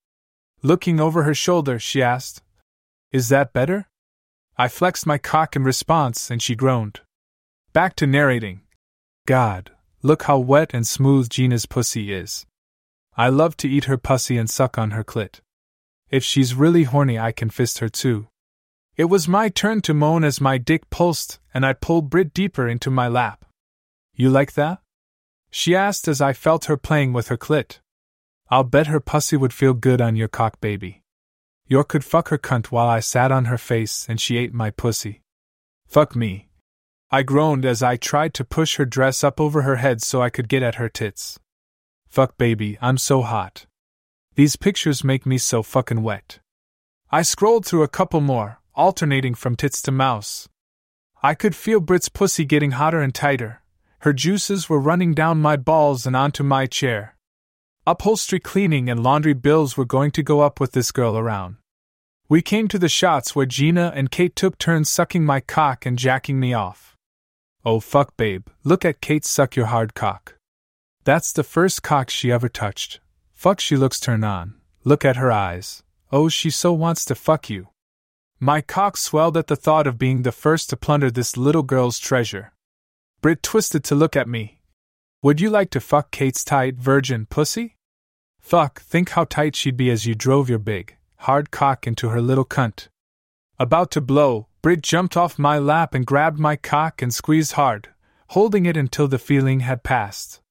[0.61, 2.43] Looking over her shoulder, she asked,
[3.11, 3.87] Is that better?
[4.55, 7.01] I flexed my cock in response and she groaned.
[7.73, 8.61] Back to narrating.
[9.25, 9.71] God,
[10.03, 12.45] look how wet and smooth Gina's pussy is.
[13.17, 15.39] I love to eat her pussy and suck on her clit.
[16.11, 18.27] If she's really horny, I can fist her too.
[18.95, 22.67] It was my turn to moan as my dick pulsed, and I pulled Brit deeper
[22.67, 23.43] into my lap.
[24.13, 24.82] You like that?
[25.55, 27.77] She asked as I felt her playing with her clit.
[28.49, 31.03] I'll bet her pussy would feel good on your cock, baby.
[31.67, 34.71] York could fuck her cunt while I sat on her face and she ate my
[34.71, 35.21] pussy.
[35.85, 36.49] Fuck me.
[37.11, 40.31] I groaned as I tried to push her dress up over her head so I
[40.31, 41.39] could get at her tits.
[42.07, 43.67] Fuck baby, I'm so hot.
[44.33, 46.39] These pictures make me so fucking wet.
[47.11, 50.49] I scrolled through a couple more, alternating from tits to mouse.
[51.21, 53.62] I could feel Brit's pussy getting hotter and tighter.
[54.03, 57.15] Her juices were running down my balls and onto my chair.
[57.87, 61.55] Upholstery cleaning and laundry bills were going to go up with this girl around.
[62.27, 65.97] We came to the shots where Gina and Kate took turns sucking my cock and
[65.97, 66.97] jacking me off.
[67.63, 70.35] Oh fuck, babe, look at Kate suck your hard cock.
[71.05, 72.99] That's the first cock she ever touched.
[73.31, 74.55] Fuck, she looks turned on.
[74.83, 75.81] Look at her eyes.
[76.11, 77.69] Oh, she so wants to fuck you.
[78.37, 81.99] My cock swelled at the thought of being the first to plunder this little girl's
[81.99, 82.51] treasure.
[83.23, 84.59] Brit twisted to look at me.
[85.21, 87.77] Would you like to fuck Kate's tight virgin pussy?
[88.41, 92.21] Fuck, think how tight she'd be as you drove your big, hard cock into her
[92.21, 92.89] little cunt.
[93.57, 97.87] About to blow, Brit jumped off my lap and grabbed my cock and squeezed hard,
[98.31, 100.41] holding it until the feeling had passed.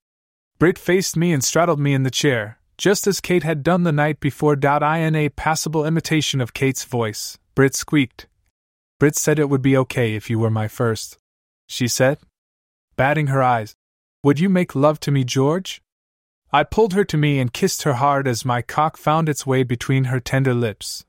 [0.59, 3.93] Brit faced me and straddled me in the chair, just as Kate had done the
[3.93, 4.55] night before.
[4.55, 8.29] In a passable imitation of Kate's voice, Brit squeaked.
[8.99, 11.19] Brit said it would be okay if you were my first.
[11.69, 12.17] She said,
[12.97, 13.75] batting her eyes.
[14.23, 15.83] Would you make love to me, George?
[16.53, 19.63] I pulled her to me and kissed her hard as my cock found its way
[19.63, 21.05] between her tender lips.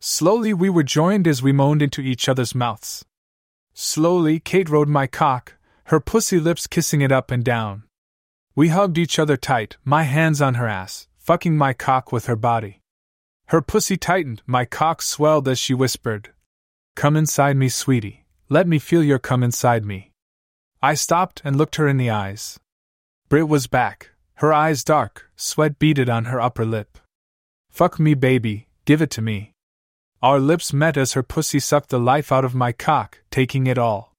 [0.00, 3.04] Slowly we were joined as we moaned into each other's mouths.
[3.74, 5.54] Slowly Kate rode my cock,
[5.84, 7.82] her pussy lips kissing it up and down.
[8.54, 12.36] We hugged each other tight, my hands on her ass, fucking my cock with her
[12.36, 12.80] body.
[13.46, 16.30] Her pussy tightened, my cock swelled as she whispered,
[16.94, 18.26] Come inside me, sweetie.
[18.48, 20.07] Let me feel your come inside me.
[20.80, 22.60] I stopped and looked her in the eyes.
[23.28, 26.98] Brit was back, her eyes dark, sweat beaded on her upper lip.
[27.68, 29.54] Fuck me, baby, give it to me.
[30.22, 33.76] Our lips met as her pussy sucked the life out of my cock, taking it
[33.76, 34.14] all.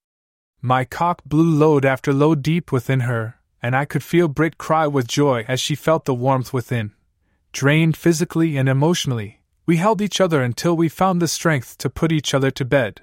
[0.61, 4.86] My cock blew load after load deep within her, and I could feel Brit cry
[4.86, 6.91] with joy as she felt the warmth within.
[7.53, 12.11] Drained physically and emotionally, we held each other until we found the strength to put
[12.11, 13.02] each other to bed.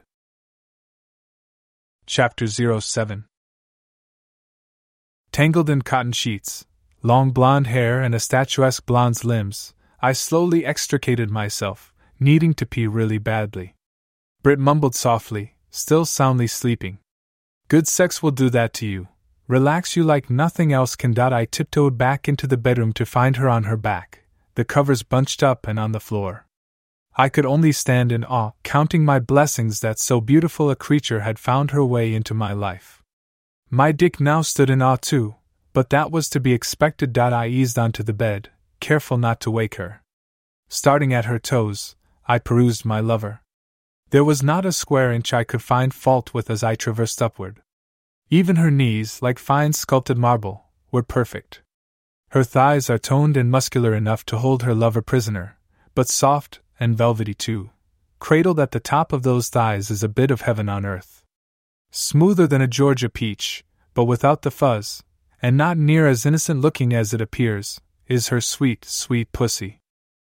[2.05, 3.25] Chapter 07
[5.37, 6.65] Tangled in cotton sheets,
[7.03, 12.87] long blonde hair, and a statuesque blonde's limbs, I slowly extricated myself, needing to pee
[12.87, 13.75] really badly.
[14.43, 17.01] Brit mumbled softly, still soundly sleeping.
[17.69, 19.09] Good sex will do that to you.
[19.47, 21.13] Relax you like nothing else can.
[21.19, 24.23] I tiptoed back into the bedroom to find her on her back,
[24.55, 26.47] the covers bunched up and on the floor.
[27.15, 31.39] I could only stand in awe, counting my blessings that so beautiful a creature had
[31.39, 33.03] found her way into my life.
[33.71, 35.35] My dick now stood in awe too,
[35.73, 37.19] but that was to be expected.
[37.19, 40.03] I eased onto the bed, careful not to wake her.
[40.69, 41.97] Starting at her toes,
[42.29, 43.41] I perused my lover.
[44.11, 47.61] There was not a square inch I could find fault with as I traversed upward.
[48.31, 51.63] Even her knees, like fine sculpted marble, were perfect.
[52.31, 55.59] Her thighs are toned and muscular enough to hold her lover prisoner,
[55.95, 57.71] but soft and velvety too.
[58.21, 61.16] Cradled at the top of those thighs is a bit of heaven on earth.
[61.97, 63.65] Smoother than a Georgia peach,
[63.95, 65.03] but without the fuzz,
[65.41, 69.81] and not near as innocent looking as it appears, is her sweet, sweet pussy.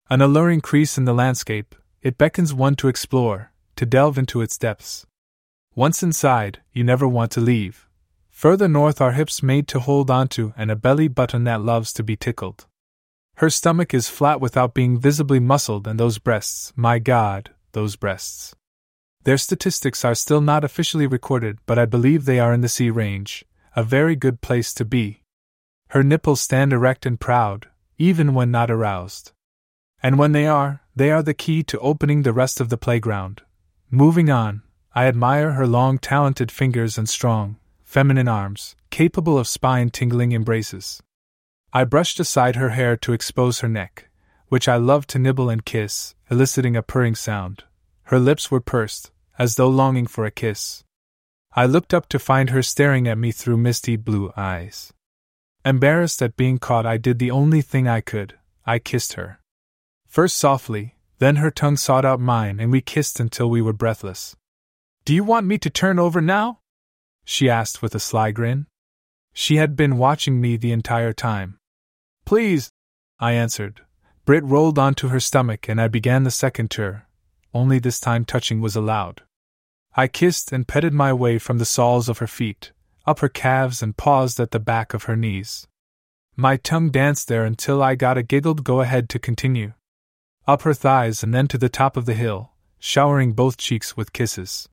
[0.09, 4.57] An alluring crease in the landscape, it beckons one to explore, to delve into its
[4.57, 5.05] depths.
[5.75, 7.89] Once inside, you never want to leave,
[8.39, 12.05] Further north are hips made to hold onto and a belly button that loves to
[12.05, 12.67] be tickled.
[13.39, 18.55] Her stomach is flat without being visibly muscled, and those breasts, my god, those breasts.
[19.25, 22.91] Their statistics are still not officially recorded, but I believe they are in the C
[22.91, 23.45] range,
[23.77, 25.23] a very good place to be.
[25.89, 27.69] Her nipples stand erect and proud,
[27.99, 29.33] even when not aroused.
[30.03, 33.43] And when they are, they are the key to opening the rest of the playground.
[33.91, 34.63] Moving on,
[34.95, 41.03] I admire her long, talented fingers and strong, feminine arms, capable of spine tingling embraces.
[41.73, 44.09] I brushed aside her hair to expose her neck,
[44.49, 47.65] which I loved to nibble and kiss, eliciting a purring sound.
[48.09, 50.83] Her lips were pursed, as though longing for a kiss.
[51.53, 54.95] I looked up to find her staring at me through misty blue eyes.
[55.63, 59.41] Embarrassed at being caught, I did the only thing I could I kissed her.
[60.07, 64.37] First softly, then her tongue sought out mine, and we kissed until we were breathless.
[65.05, 66.61] Do you want me to turn over now?
[67.27, 68.67] she asked with a sly grin.
[69.35, 71.59] She had been watching me the entire time.
[72.25, 72.71] Please,
[73.21, 73.83] I answered.
[74.25, 77.08] Brit rolled onto her stomach and I began the second tour,
[77.55, 79.23] only this time touching was allowed.
[79.97, 82.73] I kissed and petted my way from the soles of her feet,
[83.07, 85.67] up her calves, and paused at the back of her knees.
[86.37, 89.73] My tongue danced there until I got a giggled go ahead to continue.
[90.47, 94.13] Up her thighs and then to the top of the hill, showering both cheeks with
[94.13, 94.69] kisses.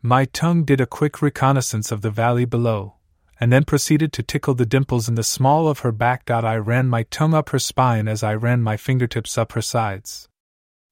[0.00, 2.94] My tongue did a quick reconnaissance of the valley below,
[3.40, 6.30] and then proceeded to tickle the dimples in the small of her back.
[6.30, 10.28] I ran my tongue up her spine as I ran my fingertips up her sides.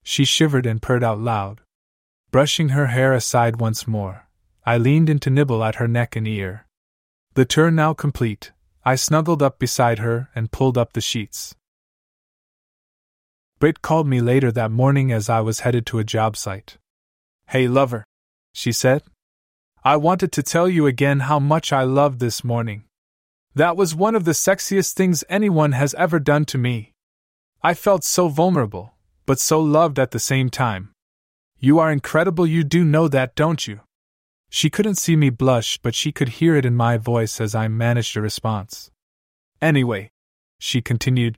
[0.03, 1.61] She shivered and purred out loud.
[2.31, 4.29] Brushing her hair aside once more,
[4.65, 6.67] I leaned in to nibble at her neck and ear.
[7.35, 8.53] The turn now complete,
[8.85, 11.55] I snuggled up beside her and pulled up the sheets.
[13.59, 16.79] Brit called me later that morning as I was headed to a job site.
[17.49, 18.05] Hey, lover,
[18.55, 19.03] she said.
[19.85, 22.85] I wanted to tell you again how much I loved this morning.
[23.55, 26.93] That was one of the sexiest things anyone has ever done to me.
[27.63, 28.95] I felt so vulnerable,
[29.31, 30.90] but so loved at the same time.
[31.57, 33.78] You are incredible, you do know that, don't you?
[34.48, 37.69] She couldn't see me blush, but she could hear it in my voice as I
[37.69, 38.90] managed a response.
[39.62, 40.11] Anyway,
[40.59, 41.36] she continued,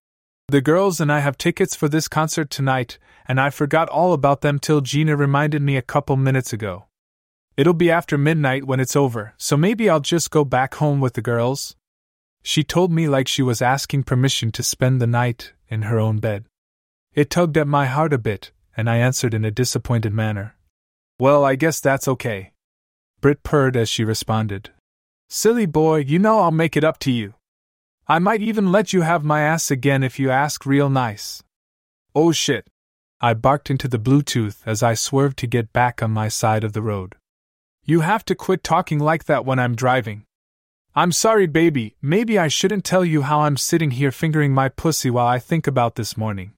[0.49, 2.99] the girls and I have tickets for this concert tonight,
[3.29, 6.87] and I forgot all about them till Gina reminded me a couple minutes ago.
[7.59, 11.13] It'll be after midnight when it's over, so maybe I'll just go back home with
[11.13, 11.77] the girls.
[12.43, 16.21] She told me like she was asking permission to spend the night in her own
[16.21, 16.47] bed.
[17.15, 20.57] It tugged at my heart a bit, and I answered in a disappointed manner.
[21.19, 22.53] Well, I guess that's okay.
[23.21, 24.71] Brit purred as she responded.
[25.29, 27.35] Silly boy, you know I'll make it up to you.
[28.09, 31.43] I might even let you have my ass again if you ask real nice.
[32.15, 32.67] Oh shit.
[33.21, 36.73] I barked into the Bluetooth as I swerved to get back on my side of
[36.73, 37.15] the road.
[37.85, 40.25] You have to quit talking like that when I'm driving.
[40.95, 45.11] I'm sorry, baby, maybe I shouldn't tell you how I'm sitting here fingering my pussy
[45.11, 46.53] while I think about this morning.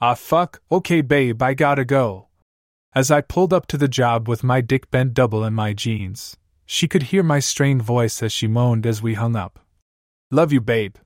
[0.00, 2.28] Ah, fuck, okay, babe, I gotta go.
[2.94, 6.36] As I pulled up to the job with my dick bent double in my jeans,
[6.64, 9.58] she could hear my strained voice as she moaned as we hung up.
[10.30, 10.96] Love you, babe.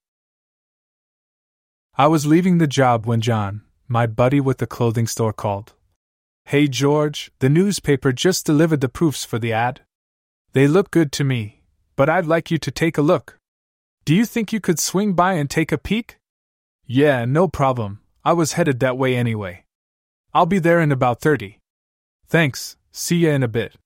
[1.97, 5.73] I was leaving the job when John, my buddy with the clothing store, called.
[6.45, 9.81] Hey George, the newspaper just delivered the proofs for the ad.
[10.53, 11.63] They look good to me,
[11.97, 13.39] but I'd like you to take a look.
[14.05, 16.19] Do you think you could swing by and take a peek?
[16.85, 18.02] Yeah, no problem.
[18.25, 19.65] I was headed that way anyway.
[20.33, 21.59] I'll be there in about 30.
[22.27, 23.77] Thanks, see ya in a bit.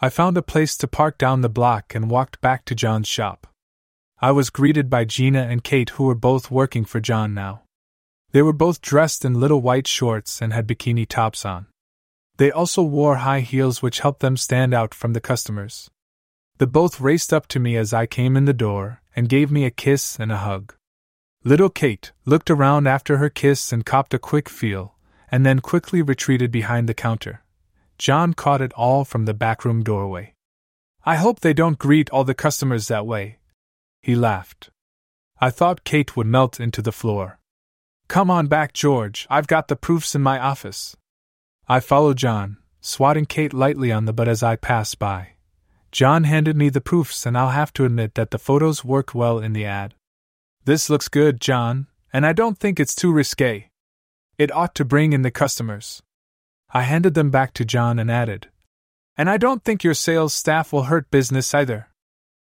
[0.00, 3.46] I found a place to park down the block and walked back to John's shop.
[4.20, 7.62] I was greeted by Gina and Kate, who were both working for John now.
[8.30, 11.66] They were both dressed in little white shorts and had bikini tops on.
[12.36, 15.90] They also wore high heels which helped them stand out from the customers.
[16.58, 19.64] The both raced up to me as I came in the door and gave me
[19.64, 20.74] a kiss and a hug.
[21.46, 24.94] Little Kate looked around after her kiss and copped a quick feel,
[25.30, 27.42] and then quickly retreated behind the counter.
[27.98, 30.34] John caught it all from the backroom doorway.
[31.04, 33.40] I hope they don't greet all the customers that way.
[34.00, 34.70] He laughed.
[35.38, 37.38] I thought Kate would melt into the floor.
[38.08, 40.96] Come on back, George, I've got the proofs in my office.
[41.68, 45.32] I followed John, swatting Kate lightly on the butt as I passed by.
[45.92, 49.40] John handed me the proofs, and I'll have to admit that the photos work well
[49.40, 49.94] in the ad.
[50.66, 53.68] This looks good, John, and I don't think it's too risque.
[54.38, 56.02] It ought to bring in the customers.
[56.72, 58.48] I handed them back to John and added,
[59.16, 61.88] And I don't think your sales staff will hurt business either.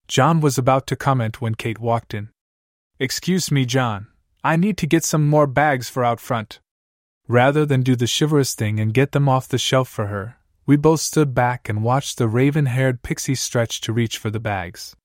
[0.07, 2.29] John was about to comment when Kate walked in.
[2.99, 4.07] Excuse me, John.
[4.43, 6.59] I need to get some more bags for out front.
[7.27, 10.75] Rather than do the chivalrous thing and get them off the shelf for her, we
[10.75, 14.95] both stood back and watched the raven haired pixie stretch to reach for the bags.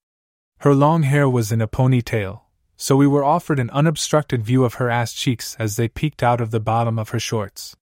[0.58, 2.42] Her long hair was in a ponytail,
[2.80, 6.40] so we were offered an unobstructed view of her ass cheeks as they peeked out
[6.40, 7.76] of the bottom of her shorts.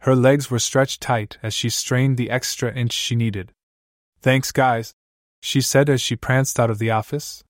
[0.00, 3.52] Her legs were stretched tight as she strained the extra inch she needed.
[4.20, 4.92] Thanks, guys,
[5.40, 7.44] she said as she pranced out of the office.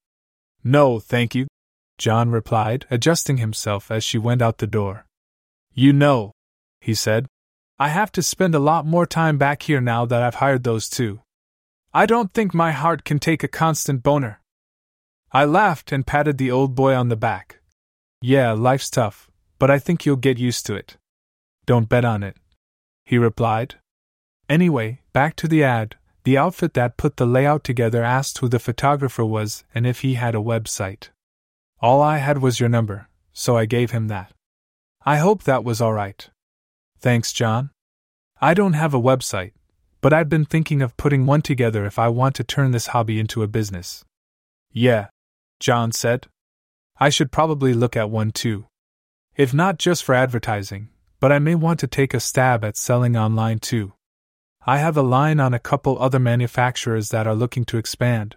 [0.62, 1.46] No, thank you,
[1.96, 5.06] John replied, adjusting himself as she went out the door.
[5.72, 6.32] You know,
[6.80, 7.26] he said,
[7.78, 10.88] I have to spend a lot more time back here now that I've hired those
[10.88, 11.22] two.
[11.94, 14.40] I don't think my heart can take a constant boner.
[15.34, 17.60] I laughed and patted the old boy on the back.
[18.22, 20.96] Yeah, life's tough, but I think you'll get used to it.
[21.66, 22.36] Don't bet on it.
[23.04, 23.74] He replied.
[24.48, 25.94] Anyway, Back to the ad,
[26.24, 30.14] the outfit that put the layout together asked who the photographer was and if he
[30.14, 31.10] had a website.
[31.80, 34.32] All I had was your number, so I gave him that.
[35.06, 36.30] I hope that was alright.
[36.98, 37.70] Thanks, John.
[38.40, 39.52] I don't have a website,
[40.00, 43.20] but I've been thinking of putting one together if I want to turn this hobby
[43.20, 44.04] into a business.
[44.72, 45.06] Yeah,
[45.60, 46.26] John said.
[46.98, 48.66] I should probably look at one too.
[49.36, 53.16] If not just for advertising, but I may want to take a stab at selling
[53.16, 53.94] online too.
[54.66, 58.36] I have a line on a couple other manufacturers that are looking to expand.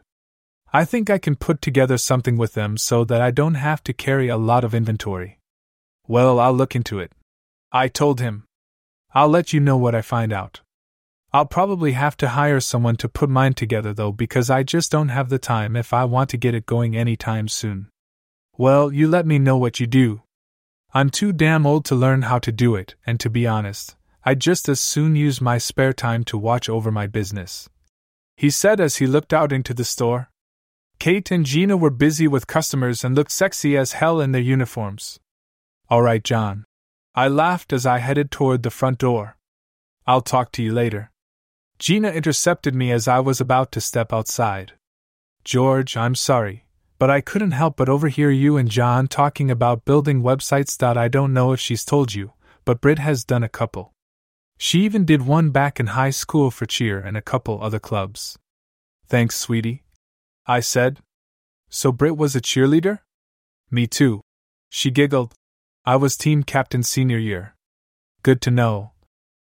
[0.73, 3.93] I think I can put together something with them so that I don't have to
[3.93, 5.39] carry a lot of inventory.
[6.07, 7.13] Well, I'll look into it.
[7.71, 8.43] I told him.
[9.13, 10.61] I'll let you know what I find out.
[11.33, 15.09] I'll probably have to hire someone to put mine together though because I just don't
[15.09, 17.89] have the time if I want to get it going anytime soon.
[18.57, 20.21] Well, you let me know what you do.
[20.93, 24.39] I'm too damn old to learn how to do it, and to be honest, I'd
[24.39, 27.69] just as soon use my spare time to watch over my business.
[28.37, 30.29] He said as he looked out into the store.
[30.97, 35.19] Kate and Gina were busy with customers and looked sexy as hell in their uniforms.
[35.89, 36.65] All right, John.
[37.13, 39.37] I laughed as I headed toward the front door.
[40.07, 41.11] I'll talk to you later.
[41.79, 44.73] Gina intercepted me as I was about to step outside.
[45.43, 46.65] George, I'm sorry,
[46.97, 50.81] but I couldn't help but overhear you and John talking about building websites.
[50.81, 52.33] I don't know if she's told you,
[52.65, 53.93] but Brit has done a couple.
[54.57, 58.39] She even did one back in high school for cheer and a couple other clubs.
[59.07, 59.83] Thanks, sweetie.
[60.47, 60.99] I said.
[61.69, 62.99] So Brit was a cheerleader?
[63.69, 64.21] Me too.
[64.69, 65.35] She giggled.
[65.85, 67.55] I was team captain senior year.
[68.23, 68.91] Good to know.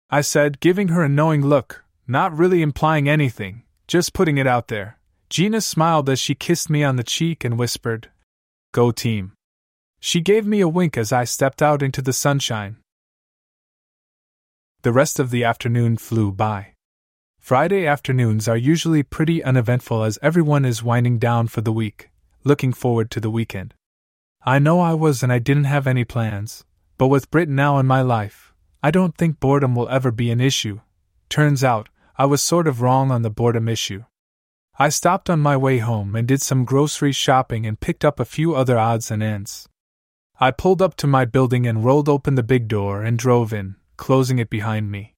[0.09, 4.69] I said, giving her a knowing look, not really implying anything, just putting it out
[4.69, 4.99] there.
[5.29, 8.11] Gina smiled as she kissed me on the cheek and whispered,
[8.73, 9.33] Go team.
[10.01, 12.77] She gave me a wink as I stepped out into the sunshine,
[14.83, 16.69] the rest of the afternoon flew by.
[17.39, 22.09] Friday afternoons are usually pretty uneventful as everyone is winding down for the week,
[22.45, 23.75] looking forward to the weekend.
[24.43, 26.65] I know I was and I didn't have any plans,
[26.97, 30.41] but with Brit now in my life, I don't think boredom will ever be an
[30.41, 30.81] issue.
[31.29, 31.91] Turns out,
[32.21, 34.05] I was sort of wrong on the boredom issue.
[34.79, 38.27] I stopped on my way home and did some grocery shopping and picked up a
[38.27, 39.67] few other odds and ends.
[40.39, 43.77] I pulled up to my building and rolled open the big door and drove in,
[43.97, 45.15] closing it behind me.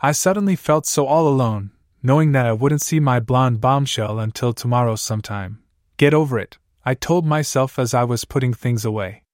[0.00, 1.72] I suddenly felt so all alone,
[2.04, 5.64] knowing that I wouldn't see my blonde bombshell until tomorrow sometime.
[5.96, 9.24] Get over it, I told myself as I was putting things away.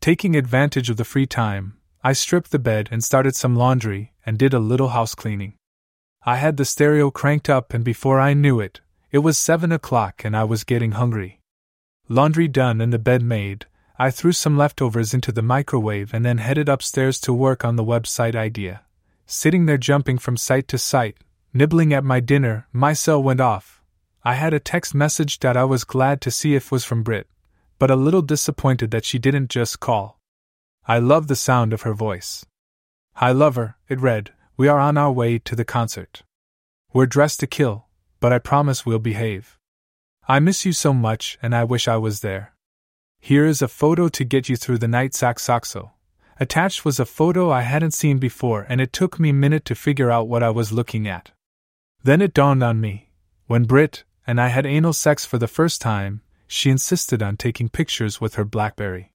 [0.00, 4.38] Taking advantage of the free time, I stripped the bed and started some laundry and
[4.38, 5.57] did a little house cleaning.
[6.24, 8.80] I had the stereo cranked up, and before I knew it,
[9.10, 11.40] it was seven o'clock and I was getting hungry.
[12.08, 13.66] Laundry done and the bed made,
[13.98, 17.84] I threw some leftovers into the microwave and then headed upstairs to work on the
[17.84, 18.82] website idea.
[19.26, 21.18] Sitting there jumping from site to site,
[21.52, 23.82] nibbling at my dinner, my cell went off.
[24.24, 27.26] I had a text message that I was glad to see if was from Brit,
[27.78, 30.20] but a little disappointed that she didn't just call.
[30.86, 32.44] I love the sound of her voice.
[33.14, 36.24] Hi lover, it read, we are on our way to the concert.
[36.92, 37.86] We're dressed to kill,
[38.18, 39.56] but I promise we'll behave.
[40.26, 42.54] I miss you so much and I wish I was there.
[43.20, 45.92] Here is a photo to get you through the night Saxoxo.
[46.40, 49.76] Attached was a photo I hadn't seen before, and it took me a minute to
[49.76, 51.30] figure out what I was looking at.
[52.02, 53.10] Then it dawned on me.
[53.46, 57.68] When Brit and I had anal sex for the first time, she insisted on taking
[57.68, 59.12] pictures with her Blackberry.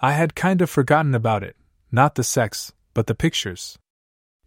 [0.00, 1.56] I had kind of forgotten about it,
[1.90, 3.76] not the sex, but the pictures.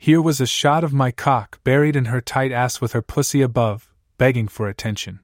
[0.04, 3.44] Here was a shot of my cock buried in her tight ass with her pussy
[3.44, 5.20] above, begging for attention.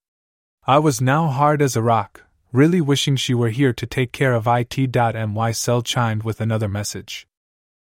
[0.68, 4.36] I was now hard as a rock, really wishing she were here to take care
[4.36, 7.26] of it.my cell chimed with another message.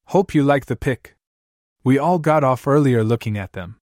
[0.07, 1.15] Hope you like the pic.
[1.85, 3.77] We all got off earlier looking at them.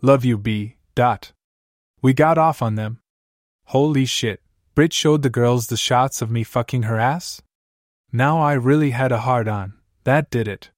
[0.00, 0.76] Love you, B.
[0.94, 1.32] Dot.
[2.00, 3.00] We got off on them.
[3.64, 4.40] Holy shit,
[4.76, 7.42] Brit showed the girls the shots of me fucking her ass?
[8.12, 9.72] Now I really had a hard on,
[10.04, 10.70] that did it.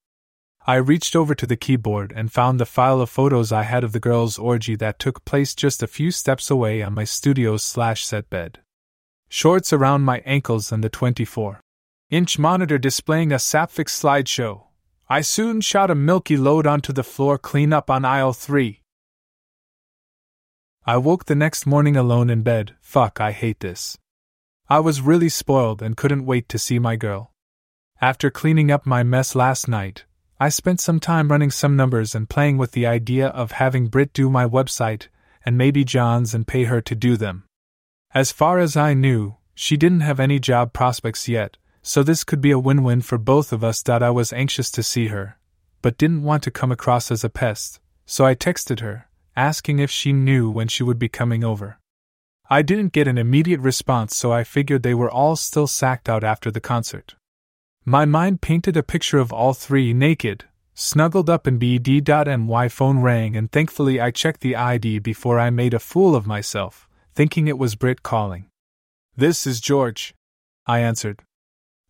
[0.67, 3.91] I reached over to the keyboard and found the file of photos I had of
[3.91, 8.05] the girls' orgy that took place just a few steps away on my studio's slash
[8.05, 8.59] set bed
[9.29, 11.61] shorts around my ankles, and the 24
[12.09, 14.63] inch monitor displaying a Sapphic slideshow.
[15.07, 18.81] I soon shot a milky load onto the floor clean up on aisle 3.
[20.85, 22.75] I woke the next morning alone in bed.
[22.81, 23.97] Fuck, I hate this.
[24.67, 27.31] I was really spoiled and couldn't wait to see my girl.
[28.01, 30.05] After cleaning up my mess last night,
[30.41, 34.13] I spent some time running some numbers and playing with the idea of having Brit
[34.13, 35.07] do my website
[35.45, 37.43] and maybe John's and pay her to do them.
[38.13, 42.39] As far as I knew, she didn't have any job prospects yet, so this could
[42.39, 43.83] be a win win for both of us.
[43.87, 45.37] I was anxious to see her,
[45.81, 49.91] but didn't want to come across as a pest, so I texted her, asking if
[49.91, 51.79] she knew when she would be coming over.
[52.49, 56.23] I didn't get an immediate response, so I figured they were all still sacked out
[56.23, 57.15] after the concert.
[57.89, 60.45] My mind painted a picture of all three naked,
[60.75, 65.73] snuggled up in BD.my phone rang, and thankfully I checked the ID before I made
[65.73, 68.45] a fool of myself, thinking it was Brit calling.
[69.17, 70.13] This is George.
[70.67, 71.23] I answered.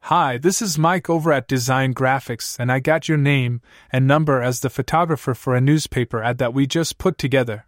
[0.04, 3.60] Hi, this is Mike over at Design Graphics, and I got your name
[3.92, 7.66] and number as the photographer for a newspaper ad that we just put together.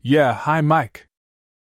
[0.00, 1.08] Yeah, hi, Mike.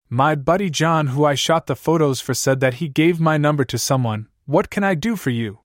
[0.09, 3.63] My buddy John, who I shot the photos for, said that he gave my number
[3.65, 4.29] to someone.
[4.45, 5.59] What can I do for you?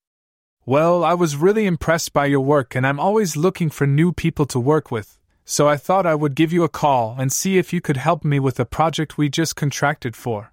[0.68, 4.46] Well, I was really impressed by your work, and I'm always looking for new people
[4.46, 7.72] to work with, so I thought I would give you a call and see if
[7.72, 10.52] you could help me with a project we just contracted for.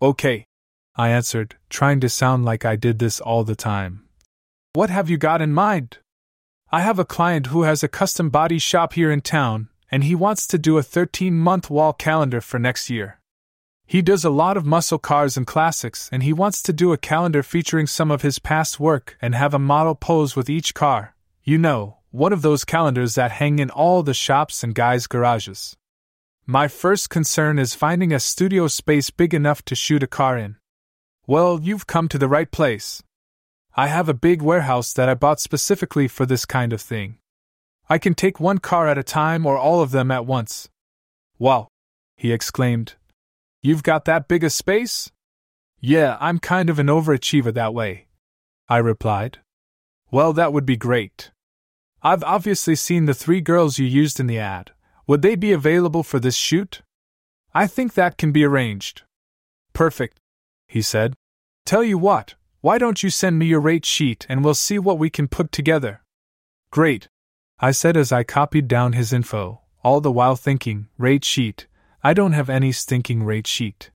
[0.00, 0.46] Okay,
[0.96, 4.04] I answered, trying to sound like I did this all the time.
[4.72, 5.98] What have you got in mind?
[6.72, 10.14] I have a client who has a custom body shop here in town, and he
[10.14, 13.20] wants to do a 13 month wall calendar for next year.
[13.86, 16.98] He does a lot of muscle cars and classics, and he wants to do a
[16.98, 21.14] calendar featuring some of his past work and have a model pose with each car.
[21.42, 25.76] You know, one of those calendars that hang in all the shops and guys' garages.
[26.46, 30.56] My first concern is finding a studio space big enough to shoot a car in.
[31.26, 33.02] Well, you've come to the right place.
[33.76, 37.18] I have a big warehouse that I bought specifically for this kind of thing.
[37.88, 40.68] I can take one car at a time or all of them at once.
[41.38, 41.68] Wow!
[42.16, 42.94] he exclaimed.
[43.64, 45.10] You've got that big a space?
[45.80, 48.06] Yeah, I'm kind of an overachiever that way.
[48.68, 49.38] I replied.
[50.12, 51.32] Well, that would be great.
[52.02, 54.70] I've obviously seen the three girls you used in the ad.
[55.08, 56.82] Would they be available for this shoot?
[57.52, 59.02] I think that can be arranged.
[59.72, 60.20] Perfect
[60.74, 61.14] he said.
[61.64, 64.98] Tell you what, why don't you send me your rate sheet and we'll see what
[64.98, 66.02] we can put together?
[66.70, 67.08] Great,
[67.60, 71.68] I said as I copied down his info, all the while thinking, rate sheet,
[72.06, 73.90] I don't have any stinking rate sheet.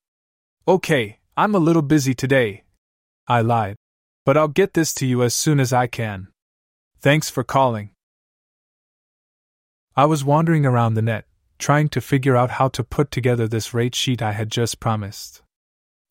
[0.67, 2.63] Okay, I'm a little busy today.
[3.27, 3.75] I lied.
[4.25, 6.29] But I'll get this to you as soon as I can.
[6.99, 7.91] Thanks for calling.
[9.95, 11.25] I was wandering around the net,
[11.59, 15.43] trying to figure out how to put together this rate sheet I had just promised.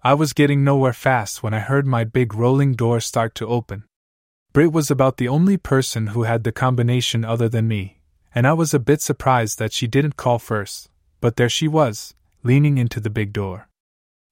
[0.01, 3.83] I was getting nowhere fast when I heard my big rolling door start to open.
[4.53, 8.03] Brit was about the only person who had the combination other than me,
[8.33, 12.15] and I was a bit surprised that she didn't call first, but there she was,
[12.43, 13.69] leaning into the big door.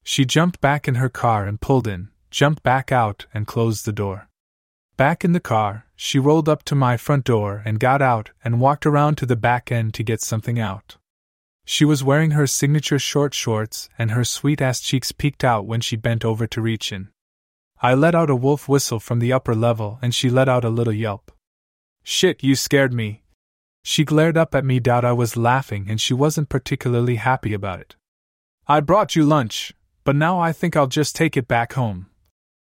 [0.03, 3.93] She jumped back in her car and pulled in, jumped back out, and closed the
[3.93, 4.29] door.
[4.97, 8.61] Back in the car, she rolled up to my front door and got out and
[8.61, 10.97] walked around to the back end to get something out.
[11.65, 15.81] She was wearing her signature short shorts, and her sweet ass cheeks peeked out when
[15.81, 17.09] she bent over to reach in.
[17.83, 20.71] I let out a wolf whistle from the upper level, and she let out a
[20.71, 21.33] little yelp.
[22.05, 23.23] Shit, you scared me.
[23.89, 27.79] She glared up at me, doubt I was laughing, and she wasn't particularly happy about
[27.79, 27.95] it.
[28.67, 29.73] I brought you lunch,
[30.03, 32.07] but now I think I'll just take it back home.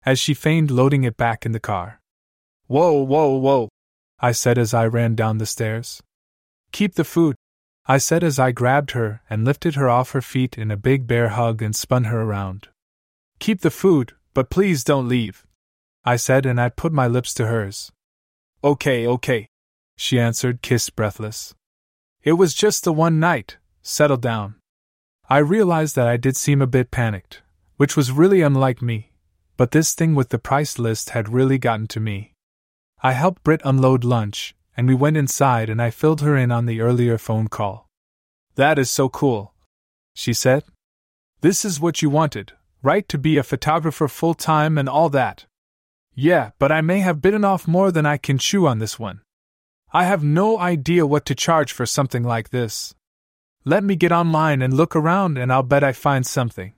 [0.04, 2.02] As she feigned loading it back in the car.
[2.66, 3.70] Whoa, whoa, whoa,
[4.20, 6.02] I said as I ran down the stairs.
[6.72, 7.36] Keep the food,
[7.86, 11.06] I said as I grabbed her and lifted her off her feet in a big
[11.06, 12.68] bear hug and spun her around.
[13.38, 15.46] Keep the food, but please don't leave.
[16.04, 17.90] I said and I put my lips to hers.
[18.62, 19.48] Okay, okay,
[19.98, 21.54] she answered, kissed breathless.
[22.22, 24.54] It was just the one night, settle down.
[25.28, 27.42] I realized that I did seem a bit panicked,
[27.78, 29.10] which was really unlike me,
[29.56, 32.32] but this thing with the price list had really gotten to me.
[33.02, 36.66] I helped Brit unload lunch, and we went inside and I filled her in on
[36.66, 37.88] the earlier phone call.
[38.54, 39.52] That is so cool,
[40.14, 40.62] she said.
[41.40, 42.52] This is what you wanted,
[42.82, 43.08] right?
[43.08, 45.46] To be a photographer full time and all that.
[46.14, 49.22] Yeah, but I may have bitten off more than I can chew on this one.
[49.92, 52.94] I have no idea what to charge for something like this.
[53.64, 56.74] Let me get online and look around, and I'll bet I find something.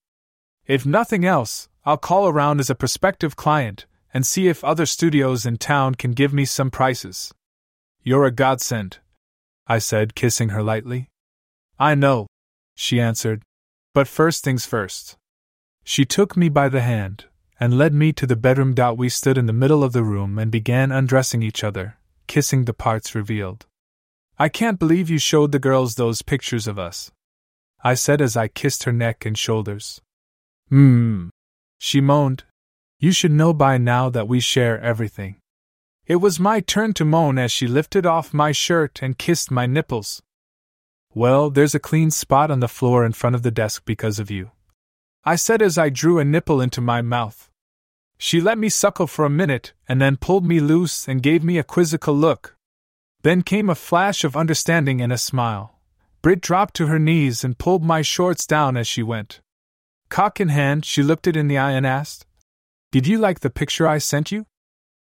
[0.66, 5.46] If nothing else, I'll call around as a prospective client and see if other studios
[5.46, 7.32] in town can give me some prices.
[8.02, 8.98] You're a godsend,
[9.66, 11.08] I said, kissing her lightly.
[11.78, 12.26] I know,
[12.74, 13.42] she answered.
[13.92, 15.16] But first things first.
[15.84, 17.24] She took me by the hand
[17.58, 18.74] and led me to the bedroom.
[18.96, 21.98] We stood in the middle of the room and began undressing each other,
[22.30, 23.66] kissing the parts revealed.
[24.38, 27.10] I can't believe you showed the girls those pictures of us.
[27.82, 30.00] I said as I kissed her neck and shoulders.
[30.68, 31.30] Hmm.
[31.78, 32.44] She moaned.
[33.00, 35.38] You should know by now that we share everything.
[36.06, 39.66] It was my turn to moan as she lifted off my shirt and kissed my
[39.66, 40.22] nipples.
[41.12, 44.30] Well, there's a clean spot on the floor in front of the desk because of
[44.30, 44.52] you.
[45.24, 47.49] I said as I drew a nipple into my mouth.
[48.22, 51.56] She let me suckle for a minute and then pulled me loose and gave me
[51.56, 52.54] a quizzical look.
[53.22, 55.80] Then came a flash of understanding and a smile.
[56.20, 59.40] Brit dropped to her knees and pulled my shorts down as she went.
[60.10, 62.26] Cock in hand, she looked it in the eye and asked,
[62.92, 64.44] Did you like the picture I sent you?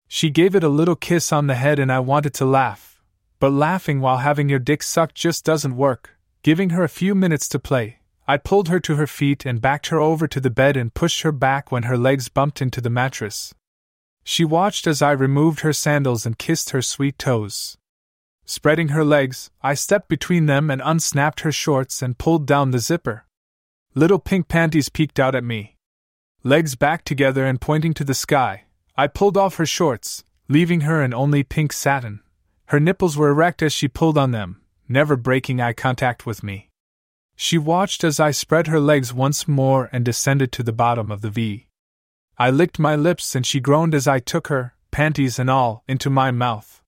[0.10, 3.02] She gave it a little kiss on the head and I wanted to laugh.
[3.40, 6.20] But laughing while having your dick sucked just doesn't work.
[6.44, 9.88] Giving her a few minutes to play, I pulled her to her feet and backed
[9.88, 12.90] her over to the bed and pushed her back when her legs bumped into the
[12.90, 13.54] mattress.
[14.24, 17.78] She watched as I removed her sandals and kissed her sweet toes.
[18.46, 22.80] Spreading her legs, I stepped between them and unsnapped her shorts and pulled down the
[22.80, 23.26] zipper.
[23.94, 25.76] Little pink panties peeked out at me.
[26.44, 28.66] Legs back together and pointing to the sky,
[28.98, 32.22] I pulled off her shorts, leaving her in only pink satin.
[32.68, 36.70] Her nipples were erect as she pulled on them, never breaking eye contact with me.
[37.36, 41.22] She watched as I spread her legs once more and descended to the bottom of
[41.22, 41.68] the V.
[42.38, 46.10] I licked my lips and she groaned as I took her, panties and all, into
[46.10, 46.82] my mouth.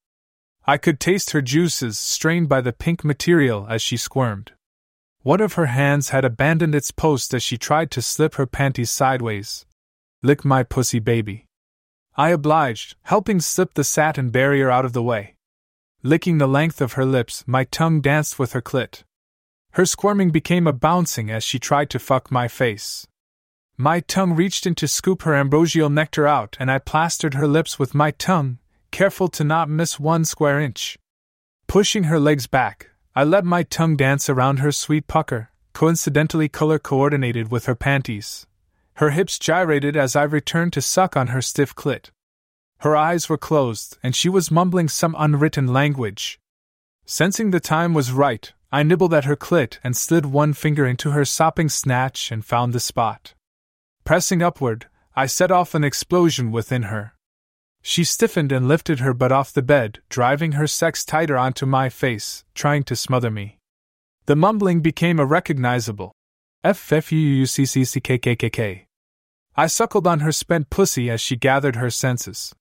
[0.65, 4.51] I could taste her juices strained by the pink material as she squirmed.
[5.21, 8.91] One of her hands had abandoned its post as she tried to slip her panties
[8.91, 9.65] sideways.
[10.23, 11.45] Lick my pussy, baby.
[12.15, 15.35] I obliged, helping slip the satin barrier out of the way.
[16.03, 19.03] Licking the length of her lips, my tongue danced with her clit.
[19.77, 23.05] Her squirming became a bouncing as she tried to fuck my face.
[23.77, 27.77] My tongue reached in to scoop her ambrosial nectar out, and I plastered her lips
[27.77, 28.57] with my tongue,
[28.89, 30.97] careful to not miss one square inch.
[31.67, 36.79] Pushing her legs back, I let my tongue dance around her sweet pucker, coincidentally color
[36.79, 38.47] coordinated with her panties.
[38.95, 42.09] Her hips gyrated as I returned to suck on her stiff clit.
[42.79, 46.39] Her eyes were closed, and she was mumbling some unwritten language.
[47.05, 51.11] Sensing the time was right, I nibbled at her clit and slid one finger into
[51.11, 53.33] her sopping snatch and found the spot.
[54.03, 57.13] Pressing upward, I set off an explosion within her.
[57.81, 61.87] She stiffened and lifted her butt off the bed, driving her sex tighter onto my
[61.87, 63.59] face, trying to smother me.
[64.25, 66.11] The mumbling became a recognizable
[66.63, 68.87] F F U U C C C K K K K.
[69.55, 72.53] I suckled on her spent pussy as she gathered her senses.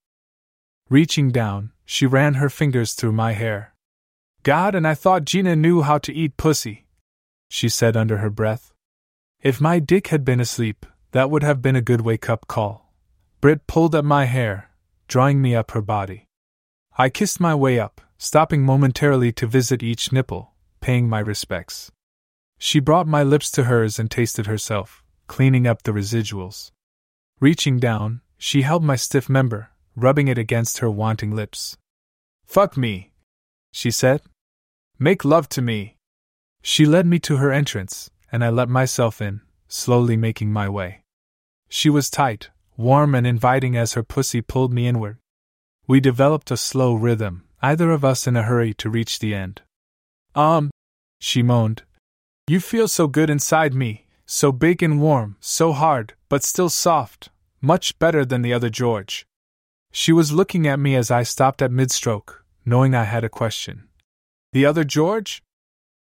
[0.89, 3.75] Reaching down, she ran her fingers through my hair.
[4.47, 6.87] God, and I thought Gina knew how to eat pussy,
[7.49, 8.73] she said under her breath.
[9.43, 12.93] If my dick had been asleep, that would have been a good wake up call.
[13.41, 14.71] Brit pulled at my hair,
[15.09, 16.29] drawing me up her body.
[16.97, 21.91] I kissed my way up, stopping momentarily to visit each nipple, paying my respects.
[22.57, 26.71] She brought my lips to hers and tasted herself, cleaning up the residuals.
[27.41, 31.77] Reaching down, she held my stiff member, rubbing it against her wanting lips.
[32.47, 33.11] Fuck me,
[33.73, 34.23] she said.
[34.99, 35.97] Make love to me.
[36.63, 41.03] She led me to her entrance, and I let myself in, slowly making my way.
[41.69, 42.49] She was tight,
[42.79, 45.19] warm, and inviting as her pussy pulled me inward.
[45.87, 49.61] We developed a slow rhythm, either of us in a hurry to reach the end.
[50.35, 50.71] Um,
[51.21, 51.83] she moaned.
[52.49, 57.29] You feel so good inside me, so big and warm, so hard, but still soft,
[57.61, 59.27] much better than the other George.
[59.93, 63.29] She was looking at me as I stopped at mid stroke, knowing I had a
[63.29, 63.89] question.
[64.57, 65.43] The other George?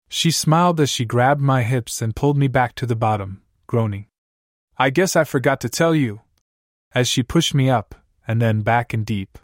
[0.08, 4.06] She smiled as she grabbed my hips and pulled me back to the bottom, groaning.
[4.78, 6.22] I guess I forgot to tell you,
[6.94, 7.94] as she pushed me up,
[8.26, 9.38] and then back and deep.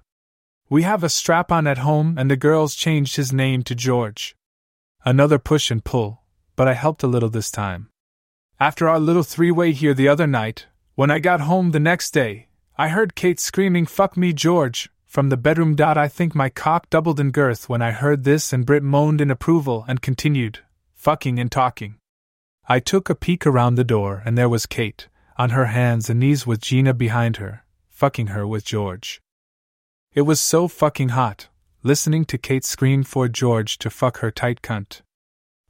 [0.70, 4.34] We have a strap on at home, and the girls changed his name to George.
[5.05, 6.22] Another push and pull,
[6.56, 7.90] but I helped a little this time.
[8.59, 12.12] After our little three way here the other night, when I got home the next
[12.12, 12.48] day,
[12.78, 15.76] I heard Kate screaming, Fuck me, George, from the bedroom.
[15.78, 19.30] I think my cock doubled in girth when I heard this, and Brit moaned in
[19.30, 20.60] approval and continued,
[20.94, 21.97] fucking and talking.
[22.66, 26.18] I took a peek around the door, and there was Kate, on her hands and
[26.18, 29.20] knees with Gina behind her, fucking her with George.
[30.14, 31.48] It was so fucking hot,
[31.82, 35.02] listening to Kate scream for George to fuck her tight cunt.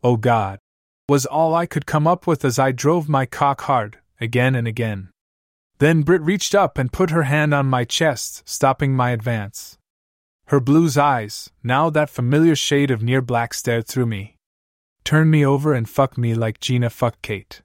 [0.05, 0.61] Oh God,
[1.09, 4.69] was all I could come up with as I drove my cock hard, again and
[4.69, 5.12] again.
[5.83, 9.79] Then Brit reached up and put her hand on my chest, stopping my advance.
[10.47, 14.37] Her blues eyes, now that familiar shade of near black, stared through me.
[15.03, 17.63] Turn me over and fuck me like Gina fucked Kate.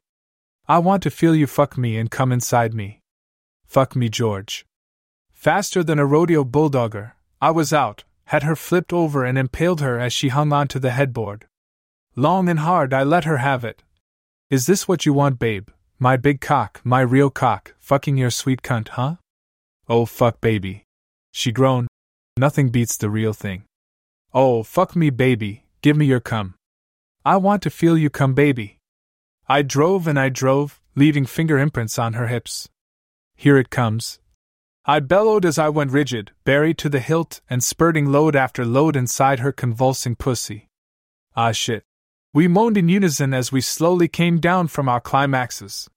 [0.67, 3.01] I want to feel you fuck me and come inside me.
[3.67, 4.65] Fuck me, George.
[5.31, 8.03] Faster than a rodeo bulldogger, I was out,
[8.33, 11.45] had her flipped over and impaled her as she hung onto the headboard.
[12.15, 13.83] Long and hard I let her have it.
[14.49, 15.69] Is this what you want, babe?
[15.99, 19.15] My big cock, my real cock, fucking your sweet cunt, huh?
[19.89, 20.83] Oh, fuck, baby.
[21.31, 21.87] She groaned.
[22.37, 23.63] Nothing beats the real thing.
[24.31, 26.53] Oh, fuck me, baby, give me your cum.
[27.25, 28.77] I want to feel you come, baby.
[29.49, 32.69] I drove and I drove, leaving finger imprints on her hips.
[33.35, 34.19] Here it comes.
[34.85, 38.95] I bellowed as I went rigid, buried to the hilt, and spurting load after load
[38.95, 40.67] inside her convulsing pussy.
[41.35, 41.83] Ah shit.
[42.37, 45.89] We moaned in unison as we slowly came down from our climaxes.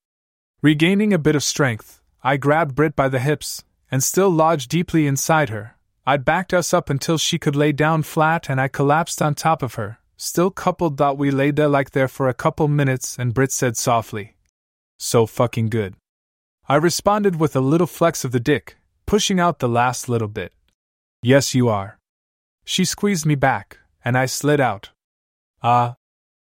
[0.62, 5.06] Regaining a bit of strength, I grabbed Brit by the hips, and still lodged deeply
[5.06, 5.76] inside her.
[6.06, 9.62] I'd backed us up until she could lay down flat and I collapsed on top
[9.62, 10.96] of her, still coupled.
[10.96, 14.36] That we lay there like there for a couple minutes, and Brit said softly,
[14.98, 15.94] So fucking good.
[16.66, 20.54] I responded with a little flex of the dick, pushing out the last little bit.
[21.22, 21.98] Yes, you are.
[22.64, 24.88] She squeezed me back, and I slid out.
[25.62, 25.96] Ah,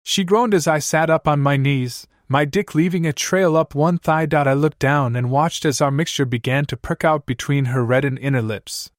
[0.09, 3.75] she groaned as I sat up on my knees, my dick leaving a trail up
[3.75, 4.25] one thigh.
[4.31, 8.17] I looked down and watched as our mixture began to perk out between her reddened
[8.17, 8.89] inner lips.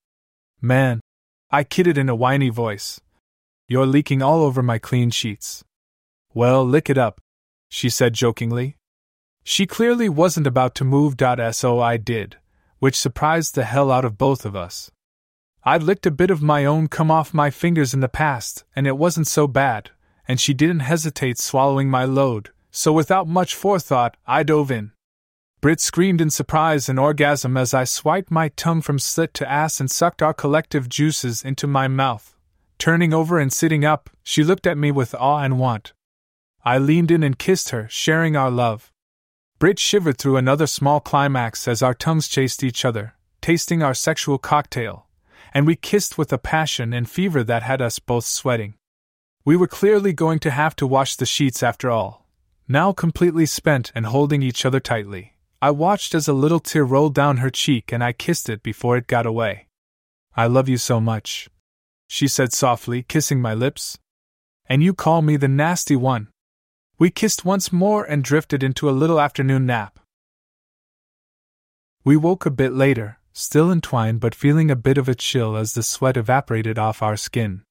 [0.60, 1.00] Man,
[1.50, 3.00] I kidded in a whiny voice.
[3.66, 5.64] You're leaking all over my clean sheets.
[6.32, 7.20] Well, lick it up,
[7.68, 8.76] she said jokingly.
[9.42, 11.16] She clearly wasn't about to move.
[11.50, 12.36] So I did,
[12.78, 14.92] which surprised the hell out of both of us.
[15.64, 18.86] I'd licked a bit of my own come off my fingers in the past, and
[18.86, 19.90] it wasn't so bad,
[20.30, 24.92] and she didn't hesitate swallowing my load, so without much forethought, I dove in.
[25.60, 29.80] Brit screamed in surprise and orgasm as I swiped my tongue from slit to ass
[29.80, 32.36] and sucked our collective juices into my mouth.
[32.78, 35.94] Turning over and sitting up, she looked at me with awe and want.
[36.64, 38.92] I leaned in and kissed her, sharing our love.
[39.58, 44.38] Brit shivered through another small climax as our tongues chased each other, tasting our sexual
[44.38, 45.08] cocktail,
[45.52, 48.74] and we kissed with a passion and fever that had us both sweating.
[49.44, 52.26] We were clearly going to have to wash the sheets after all.
[52.68, 57.14] Now completely spent and holding each other tightly, I watched as a little tear rolled
[57.14, 59.66] down her cheek and I kissed it before it got away.
[60.36, 61.48] I love you so much,
[62.08, 63.98] she said softly, kissing my lips.
[64.66, 66.28] And you call me the nasty one.
[66.98, 69.98] We kissed once more and drifted into a little afternoon nap.
[72.04, 75.72] We woke a bit later, still entwined but feeling a bit of a chill as
[75.72, 77.62] the sweat evaporated off our skin.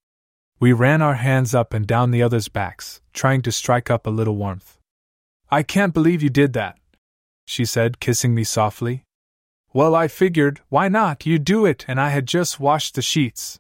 [0.60, 4.10] We ran our hands up and down the others' backs, trying to strike up a
[4.10, 4.78] little warmth.
[5.50, 6.78] I can't believe you did that,
[7.46, 9.06] she said, kissing me softly.
[9.72, 11.26] Well, I figured, why not?
[11.26, 13.60] You do it, and I had just washed the sheets.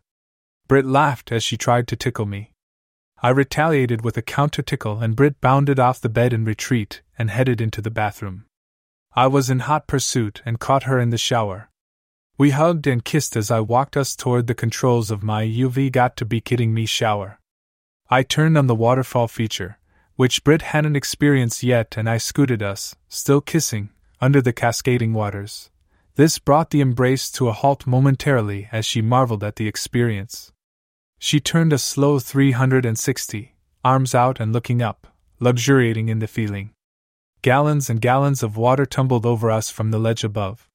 [0.67, 2.51] Brit laughed as she tried to tickle me.
[3.23, 7.29] I retaliated with a counter tickle, and Brit bounded off the bed in retreat and
[7.29, 8.45] headed into the bathroom.
[9.13, 11.68] I was in hot pursuit and caught her in the shower.
[12.39, 16.15] We hugged and kissed as I walked us toward the controls of my UV got
[16.15, 17.37] to be kidding me shower.
[18.09, 19.77] I turned on the waterfall feature,
[20.15, 23.89] which Brit hadn't experienced yet, and I scooted us, still kissing,
[24.21, 25.69] under the cascading waters.
[26.15, 30.53] This brought the embrace to a halt momentarily as she marveled at the experience.
[31.17, 33.53] She turned a slow 360,
[33.83, 35.07] arms out and looking up,
[35.41, 36.71] luxuriating in the feeling.
[37.41, 40.68] Gallons and gallons of water tumbled over us from the ledge above.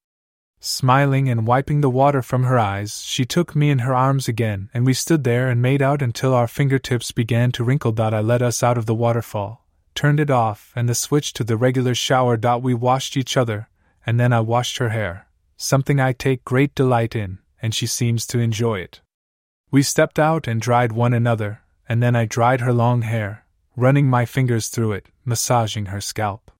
[0.67, 4.71] Smiling and wiping the water from her eyes, she took me in her arms again,
[4.73, 7.95] and we stood there and made out until our fingertips began to wrinkle.
[8.01, 11.59] I led us out of the waterfall, turned it off, and the switch to the
[11.59, 12.39] regular shower.
[12.59, 13.69] We washed each other,
[14.07, 15.27] and then I washed her hair,
[15.59, 19.03] something I take great delight in, and she seems to enjoy it.
[19.71, 23.45] We stepped out and dried one another, and then I dried her long hair,
[23.77, 26.51] running my fingers through it, massaging her scalp.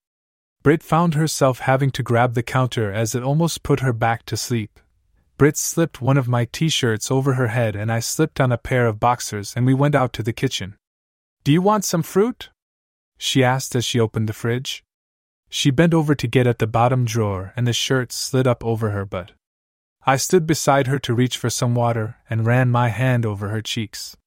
[0.65, 4.35] Brit found herself having to grab the counter as it almost put her back to
[4.35, 4.79] sleep.
[5.37, 8.57] Brit slipped one of my t shirts over her head and I slipped on a
[8.57, 10.75] pair of boxers and we went out to the kitchen.
[11.43, 12.49] Do you want some fruit?
[13.15, 14.83] She asked as she opened the fridge.
[15.51, 18.89] She bent over to get at the bottom drawer and the shirt slid up over
[18.89, 19.33] her butt.
[20.07, 23.61] I stood beside her to reach for some water and ran my hand over her
[23.61, 24.17] cheeks.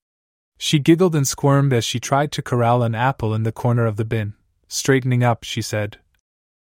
[0.56, 3.96] She giggled and squirmed as she tried to corral an apple in the corner of
[3.96, 4.34] the bin.
[4.68, 5.98] Straightening up, she said,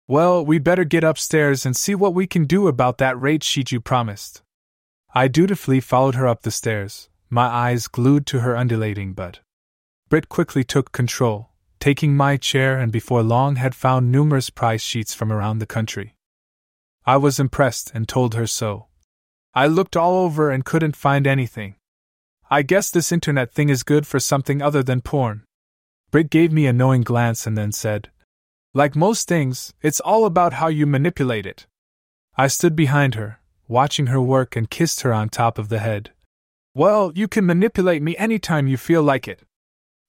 [0.07, 3.71] well, we'd better get upstairs and see what we can do about that rate sheet
[3.71, 4.41] you promised.
[5.13, 9.39] I dutifully followed her up the stairs, my eyes glued to her undulating butt.
[10.09, 15.13] Brit quickly took control, taking my chair and before long had found numerous price sheets
[15.13, 16.15] from around the country.
[17.05, 18.87] I was impressed and told her so.
[19.53, 21.75] I looked all over and couldn't find anything.
[22.49, 25.43] I guess this internet thing is good for something other than porn.
[26.11, 28.09] Brit gave me a knowing glance and then said,
[28.77, 31.65] like most things, it's all about how you manipulate it.
[32.37, 36.11] I stood behind her, watching her work, and kissed her on top of the head.
[36.75, 39.41] Well, you can manipulate me anytime you feel like it.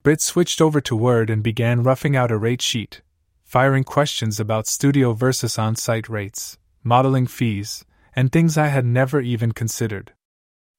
[0.02, 3.00] Brit switched over to Word and began roughing out a rate sheet,
[3.42, 9.22] firing questions about studio versus on site rates, modeling fees, and things I had never
[9.22, 10.12] even considered.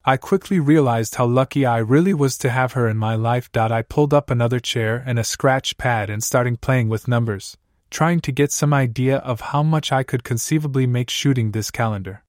[0.06, 3.50] I quickly realized how lucky I really was to have her in my life.
[3.56, 7.58] I pulled up another chair and a scratch pad and started playing with numbers,
[7.90, 12.24] trying to get some idea of how much I could conceivably make shooting this calendar.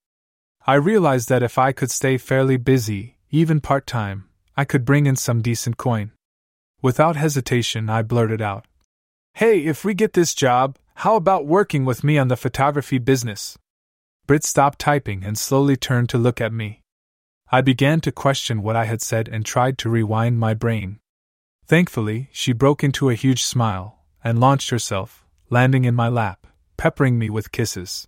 [0.66, 5.07] I realized that if I could stay fairly busy, even part time, I could bring
[5.07, 6.12] in some decent coin.
[6.82, 8.66] Without hesitation, I blurted out,
[9.35, 13.57] Hey, if we get this job, how about working with me on the photography business?
[14.27, 16.82] Brit stopped typing and slowly turned to look at me.
[17.51, 21.01] I began to question what I had said and tried to rewind my brain.
[21.66, 25.19] Thankfully, she broke into a huge smile and launched herself,
[25.52, 26.47] landing in my lap,
[26.77, 28.06] peppering me with kisses.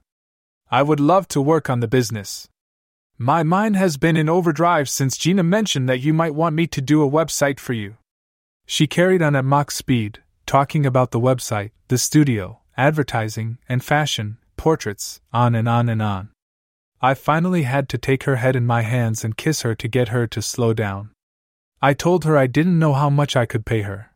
[0.70, 2.48] I would love to work on the business.
[3.18, 6.80] My mind has been in overdrive since Gina mentioned that you might want me to
[6.80, 7.96] do a website for you.
[8.64, 14.38] She carried on at Mach speed, talking about the website, the studio, advertising, and fashion,
[14.56, 16.30] portraits, on and on and on.
[17.00, 20.08] I finally had to take her head in my hands and kiss her to get
[20.08, 21.10] her to slow down.
[21.82, 24.11] I told her I didn't know how much I could pay her,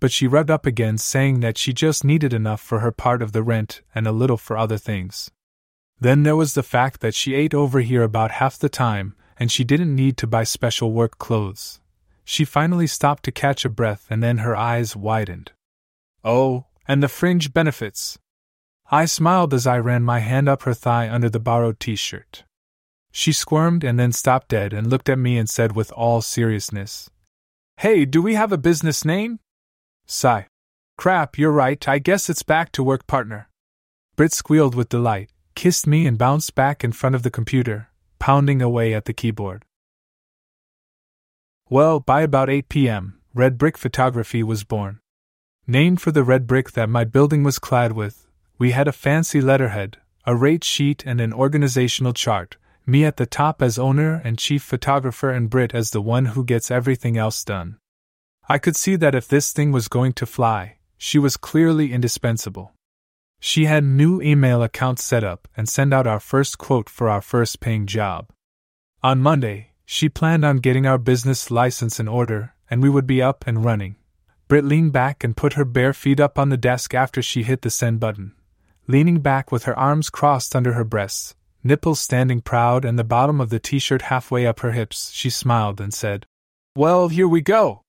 [0.00, 3.32] but she rubbed up again, saying that she just needed enough for her part of
[3.32, 5.30] the rent and a little for other things.
[6.00, 9.52] Then there was the fact that she ate over here about half the time, and
[9.52, 11.80] she didn't need to buy special work clothes.
[12.24, 15.52] She finally stopped to catch a breath and then her eyes widened.
[16.24, 18.18] Oh, and the fringe benefits.
[18.90, 22.44] I smiled as I ran my hand up her thigh under the borrowed t shirt.
[23.12, 27.10] She squirmed and then stopped dead and looked at me and said with all seriousness,
[27.78, 29.40] Hey, do we have a business name?
[30.10, 30.48] Sigh.
[30.98, 33.48] Crap, you're right, I guess it's back to work partner.
[34.16, 38.60] Brit squealed with delight, kissed me, and bounced back in front of the computer, pounding
[38.60, 39.64] away at the keyboard.
[41.68, 44.98] Well, by about 8 p.m., Red Brick Photography was born.
[45.68, 48.26] Named for the red brick that my building was clad with,
[48.58, 53.26] we had a fancy letterhead, a rate sheet, and an organizational chart, me at the
[53.26, 57.44] top as owner and chief photographer, and Brit as the one who gets everything else
[57.44, 57.78] done.
[58.50, 62.72] I could see that if this thing was going to fly, she was clearly indispensable.
[63.38, 67.22] She had new email accounts set up and sent out our first quote for our
[67.22, 68.28] first paying job.
[69.04, 73.22] On Monday, she planned on getting our business license in order, and we would be
[73.22, 73.94] up and running.
[74.48, 77.62] Brit leaned back and put her bare feet up on the desk after she hit
[77.62, 78.34] the send button
[78.90, 83.40] leaning back with her arms crossed under her breasts, nipples standing proud and the bottom
[83.40, 86.26] of the t shirt halfway up her hips, she smiled and said,
[86.74, 87.82] Well, here we go.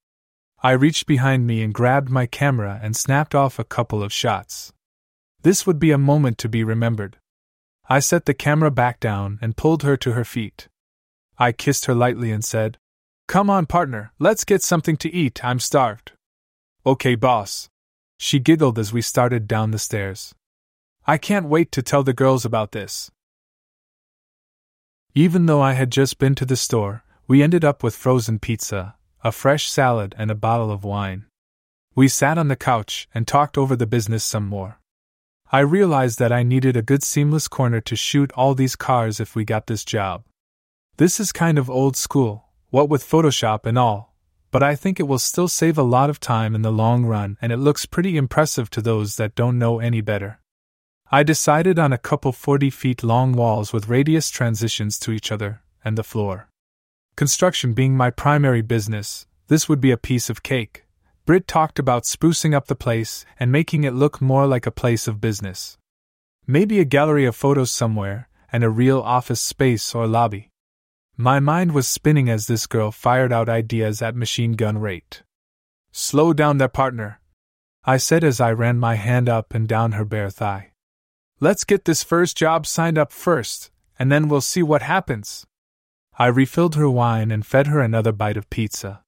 [0.63, 4.71] I reached behind me and grabbed my camera and snapped off a couple of shots.
[5.41, 7.17] This would be a moment to be remembered.
[7.89, 10.67] I set the camera back down and pulled her to her feet.
[11.39, 12.77] I kissed her lightly and said,
[13.27, 16.11] Come on, partner, let's get something to eat, I'm starved.
[16.85, 17.69] Okay, boss.
[18.19, 20.35] She giggled as we started down the stairs.
[21.07, 23.09] I can't wait to tell the girls about this.
[25.15, 28.95] Even though I had just been to the store, we ended up with frozen pizza,
[29.23, 31.25] a fresh salad, and a bottle of wine.
[31.93, 34.79] We sat on the couch and talked over the business some more.
[35.51, 39.35] I realized that I needed a good seamless corner to shoot all these cars if
[39.35, 40.23] we got this job.
[40.97, 44.15] This is kind of old school, what with Photoshop and all,
[44.49, 47.37] but I think it will still save a lot of time in the long run
[47.41, 50.39] and it looks pretty impressive to those that don't know any better.
[51.11, 55.61] I decided on a couple 40 feet long walls with radius transitions to each other,
[55.83, 56.47] and the floor.
[57.15, 60.85] Construction being my primary business, this would be a piece of cake.
[61.25, 65.07] Brit talked about sprucing up the place and making it look more like a place
[65.07, 65.77] of business.
[66.47, 70.49] Maybe a gallery of photos somewhere, and a real office space or lobby.
[71.15, 75.23] My mind was spinning as this girl fired out ideas at machine gun rate.
[75.91, 77.21] Slow down there, partner,
[77.83, 80.71] I said as I ran my hand up and down her bare thigh.
[81.39, 85.47] Let's get this first job signed up first, and then we'll see what happens.
[86.21, 89.01] I refilled her wine and fed her another bite of pizza.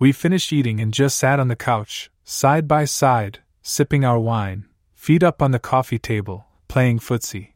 [0.00, 4.66] We finished eating and just sat on the couch, side by side, sipping our wine,
[4.92, 7.52] feet up on the coffee table, playing footsie.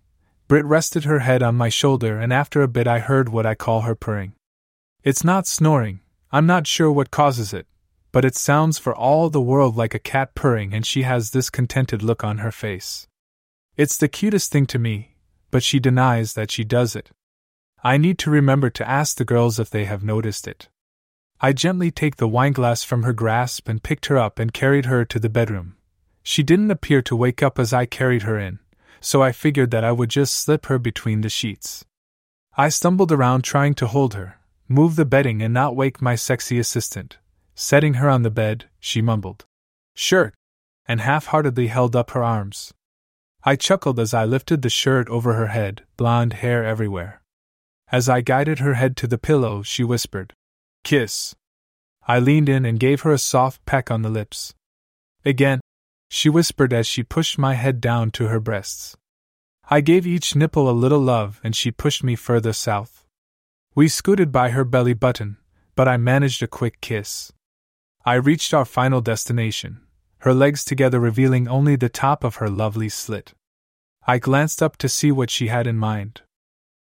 [0.47, 3.57] Brit rested her head on my shoulder, and after a bit, I heard what I
[3.57, 4.35] call her purring.
[5.03, 5.99] It's not snoring,
[6.31, 7.67] I'm not sure what causes it,
[8.13, 11.51] but it sounds for all the world like a cat purring, and she has this
[11.51, 13.09] contented look on her face.
[13.77, 15.17] It's the cutest thing to me,
[15.51, 17.11] but she denies that she does it.
[17.87, 20.71] I need to remember to ask the girls if they have noticed it.
[21.39, 25.05] I gently take the wineglass from her grasp and picked her up and carried her
[25.05, 25.77] to the bedroom.
[26.23, 28.61] She didn't appear to wake up as I carried her in,
[29.03, 31.85] so I figured that I would just slip her between the sheets.
[32.57, 36.59] I stumbled around trying to hold her, move the bedding, and not wake my sexy
[36.59, 37.19] assistant.
[37.55, 39.45] Setting her on the bed, she mumbled,
[39.95, 40.33] Shirt,
[40.87, 42.73] and half heartedly held up her arms.
[43.45, 47.21] I chuckled as I lifted the shirt over her head, blonde hair everywhere.
[47.95, 50.35] As I guided her head to the pillow, she whispered,
[50.83, 51.37] Kiss.
[52.09, 54.53] I leaned in and gave her a soft peck on the lips.
[55.25, 55.61] Again,
[56.11, 58.97] she whispered as she pushed my head down to her breasts.
[59.71, 63.07] I gave each nipple a little love and she pushed me further south.
[63.77, 65.37] We scooted by her belly button,
[65.77, 67.33] but I managed a quick kiss.
[68.05, 69.83] I reached our final destination,
[70.27, 73.35] her legs together revealing only the top of her lovely slit.
[74.05, 76.23] I glanced up to see what she had in mind.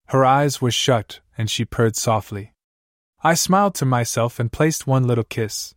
[0.09, 2.53] Her eyes were shut, and she purred softly.
[3.23, 5.75] I smiled to myself and placed one little kiss.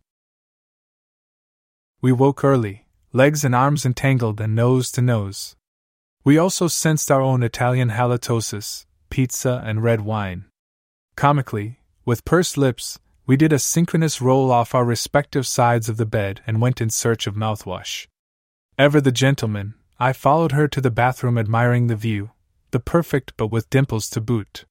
[2.01, 5.55] We woke early, legs and arms entangled and nose to nose.
[6.23, 10.45] We also sensed our own Italian halitosis, pizza, and red wine.
[11.15, 16.07] Comically, with pursed lips, we did a synchronous roll off our respective sides of the
[16.07, 18.07] bed and went in search of mouthwash.
[18.79, 22.31] Ever the gentleman, I followed her to the bathroom admiring the view,
[22.73, 24.65] the perfect butt with dimples to boot.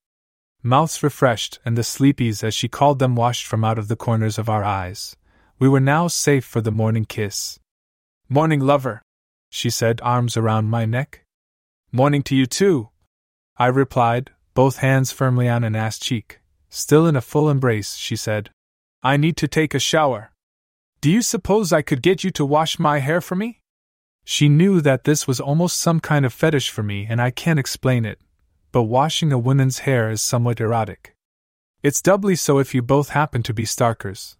[0.62, 4.38] Mouths refreshed and the sleepies, as she called them, washed from out of the corners
[4.38, 5.16] of our eyes.
[5.58, 7.60] We were now safe for the morning kiss.
[8.28, 9.02] Morning, lover,
[9.50, 11.24] she said, arms around my neck.
[11.92, 12.90] Morning to you too,
[13.56, 16.40] I replied, both hands firmly on an ass cheek.
[16.68, 18.50] Still in a full embrace, she said,
[19.02, 20.32] I need to take a shower.
[21.00, 23.61] Do you suppose I could get you to wash my hair for me?
[24.24, 27.58] She knew that this was almost some kind of fetish for me, and I can't
[27.58, 28.20] explain it,
[28.70, 31.14] but washing a woman's hair is somewhat erotic.
[31.82, 34.36] It's doubly so if you both happen to be Starkers.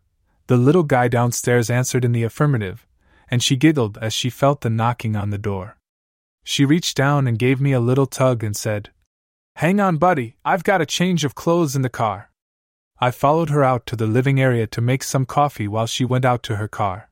[0.46, 2.86] The little guy downstairs answered in the affirmative,
[3.28, 5.78] and she giggled as she felt the knocking on the door.
[6.44, 8.90] She reached down and gave me a little tug and said,
[9.56, 12.30] Hang on, buddy, I've got a change of clothes in the car.
[12.98, 16.24] I followed her out to the living area to make some coffee while she went
[16.24, 17.10] out to her car.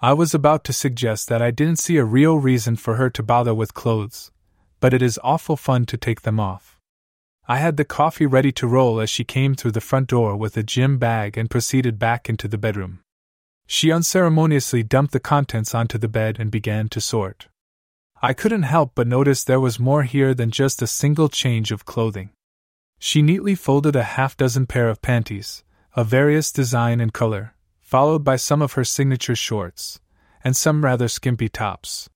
[0.00, 3.22] I was about to suggest that I didn't see a real reason for her to
[3.22, 4.32] bother with clothes,
[4.80, 6.78] but it is awful fun to take them off.
[7.46, 10.56] I had the coffee ready to roll as she came through the front door with
[10.56, 13.00] a gym bag and proceeded back into the bedroom.
[13.66, 17.48] She unceremoniously dumped the contents onto the bed and began to sort.
[18.20, 21.84] I couldn't help but notice there was more here than just a single change of
[21.84, 22.30] clothing.
[22.98, 25.64] She neatly folded a half dozen pair of panties,
[25.94, 27.53] of various design and color,
[27.84, 30.00] followed by some of her signature shorts,
[30.42, 32.08] and some rather skimpy tops.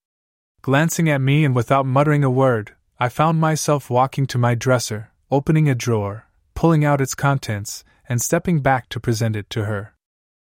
[0.63, 5.13] Glancing at me and without muttering a word, I found myself walking to my dresser,
[5.31, 9.95] opening a drawer, pulling out its contents, and stepping back to present it to her.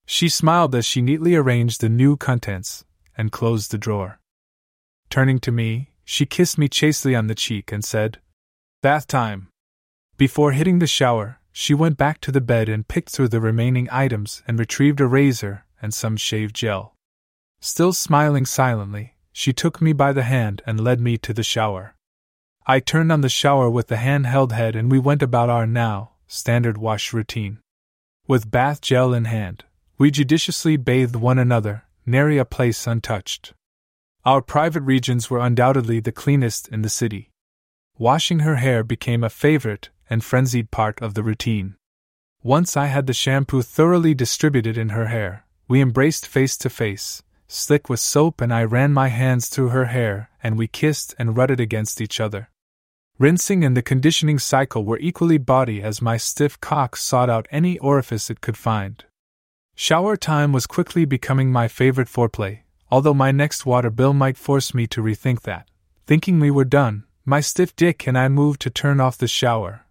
[0.07, 2.83] She smiled as she neatly arranged the new contents
[3.15, 4.19] and closed the drawer.
[5.11, 8.19] Turning to me, she kissed me chastely on the cheek and said,
[8.81, 9.49] Bath time.
[10.17, 13.87] Before hitting the shower, she went back to the bed and picked through the remaining
[13.91, 16.95] items and retrieved a razor and some shave gel.
[17.61, 21.95] Still smiling silently, she took me by the hand and led me to the shower.
[22.65, 26.13] I turned on the shower with the handheld head and we went about our now
[26.27, 27.59] standard wash routine.
[28.27, 29.65] With bath gel in hand,
[29.99, 33.53] we judiciously bathed one another, nary a place untouched.
[34.25, 37.29] Our private regions were undoubtedly the cleanest in the city.
[37.97, 41.75] Washing her hair became a favorite and frenzied part of the routine.
[42.43, 47.23] Once I had the shampoo thoroughly distributed in her hair, we embraced face to face,
[47.47, 51.35] slick with soap, and I ran my hands through her hair, and we kissed and
[51.35, 52.49] rutted against each other.
[53.17, 57.79] Rinsing and the conditioning cycle were equally body as my stiff cock sought out any
[57.79, 59.05] orifice it could find.
[59.75, 62.59] Shower time was quickly becoming my favorite foreplay,
[62.91, 65.67] although my next water bill might force me to rethink that.
[66.05, 69.82] Thinking we were done, my stiff dick and I moved to turn off the shower,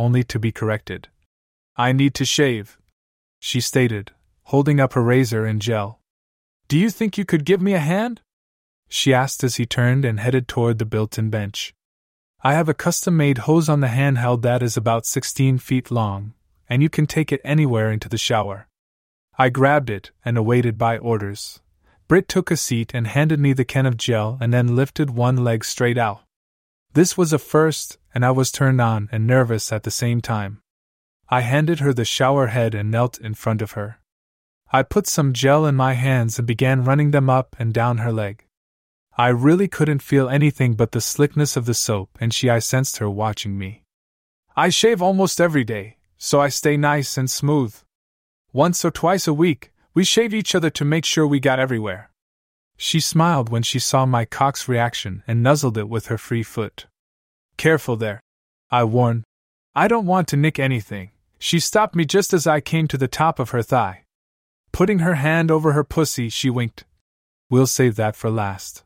[0.00, 1.08] only to be corrected.
[1.76, 2.78] I need to shave,
[3.38, 4.12] she stated,
[4.44, 6.00] holding up her razor and gel.
[6.68, 8.22] Do you think you could give me a hand?
[8.88, 11.74] she asked as he turned and headed toward the built in bench.
[12.42, 16.32] I have a custom made hose on the handheld that is about 16 feet long,
[16.66, 18.66] and you can take it anywhere into the shower.
[19.38, 21.60] I grabbed it and awaited by orders.
[22.08, 25.44] Brit took a seat and handed me the can of gel and then lifted one
[25.44, 26.22] leg straight out.
[26.94, 30.62] This was a first, and I was turned on and nervous at the same time.
[31.28, 34.00] I handed her the shower head and knelt in front of her.
[34.72, 38.12] I put some gel in my hands and began running them up and down her
[38.12, 38.46] leg.
[39.16, 42.98] I really couldn't feel anything but the slickness of the soap, and she I sensed
[42.98, 43.82] her watching me.
[44.56, 47.74] I shave almost every day, so I stay nice and smooth.
[48.52, 52.10] Once or twice a week, we shave each other to make sure we got everywhere.
[52.76, 56.86] She smiled when she saw my cock's reaction and nuzzled it with her free foot.
[57.60, 58.22] Careful there,
[58.70, 59.24] I warned.
[59.74, 61.10] I don't want to nick anything.
[61.38, 64.04] She stopped me just as I came to the top of her thigh.
[64.72, 66.84] Putting her hand over her pussy, she winked.
[67.50, 68.82] We'll save that for last.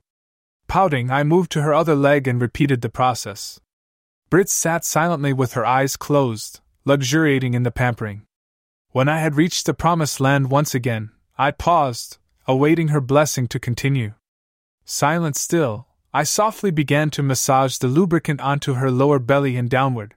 [0.67, 3.61] Pouting, I moved to her other leg and repeated the process.
[4.29, 8.23] Brit sat silently with her eyes closed, luxuriating in the pampering.
[8.91, 12.19] When I had reached the promised land once again, I paused,
[12.49, 14.15] awaiting her blessing to continue.
[14.85, 20.15] Silent still, I softly began to massage the lubricant onto her lower belly and downward.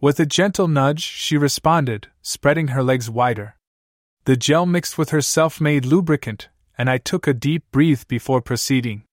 [0.00, 3.54] With a gentle nudge, she responded, spreading her legs wider.
[4.24, 8.40] The gel mixed with her self made lubricant, and I took a deep breath before
[8.40, 9.04] proceeding.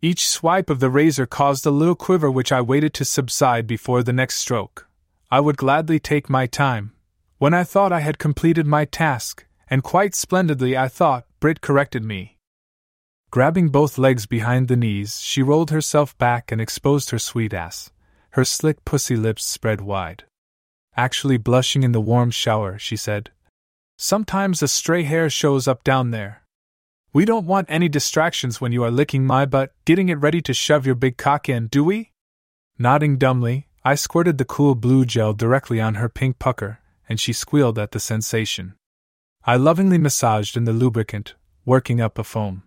[0.00, 4.04] Each swipe of the razor caused a little quiver which I waited to subside before
[4.04, 4.86] the next stroke.
[5.28, 6.92] I would gladly take my time.
[7.38, 12.04] When I thought I had completed my task, and quite splendidly I thought, Brit corrected
[12.04, 12.37] me.
[13.30, 17.90] Grabbing both legs behind the knees, she rolled herself back and exposed her sweet ass.
[18.30, 20.24] Her slick pussy lips spread wide.
[20.96, 23.30] Actually blushing in the warm shower, she said.
[23.98, 26.42] Sometimes a stray hair shows up down there.
[27.12, 30.54] We don't want any distractions when you are licking my butt, getting it ready to
[30.54, 32.12] shove your big cock in, do we?
[32.78, 37.32] Nodding dumbly, I squirted the cool blue gel directly on her pink pucker, and she
[37.32, 38.74] squealed at the sensation.
[39.44, 41.34] I lovingly massaged in the lubricant,
[41.64, 42.62] working up a foam.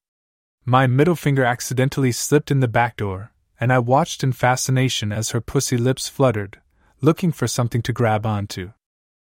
[0.66, 5.32] My middle finger accidentally slipped in the back door, and I watched in fascination as
[5.32, 6.62] her pussy lips fluttered,
[7.02, 8.74] looking for something to grab onto.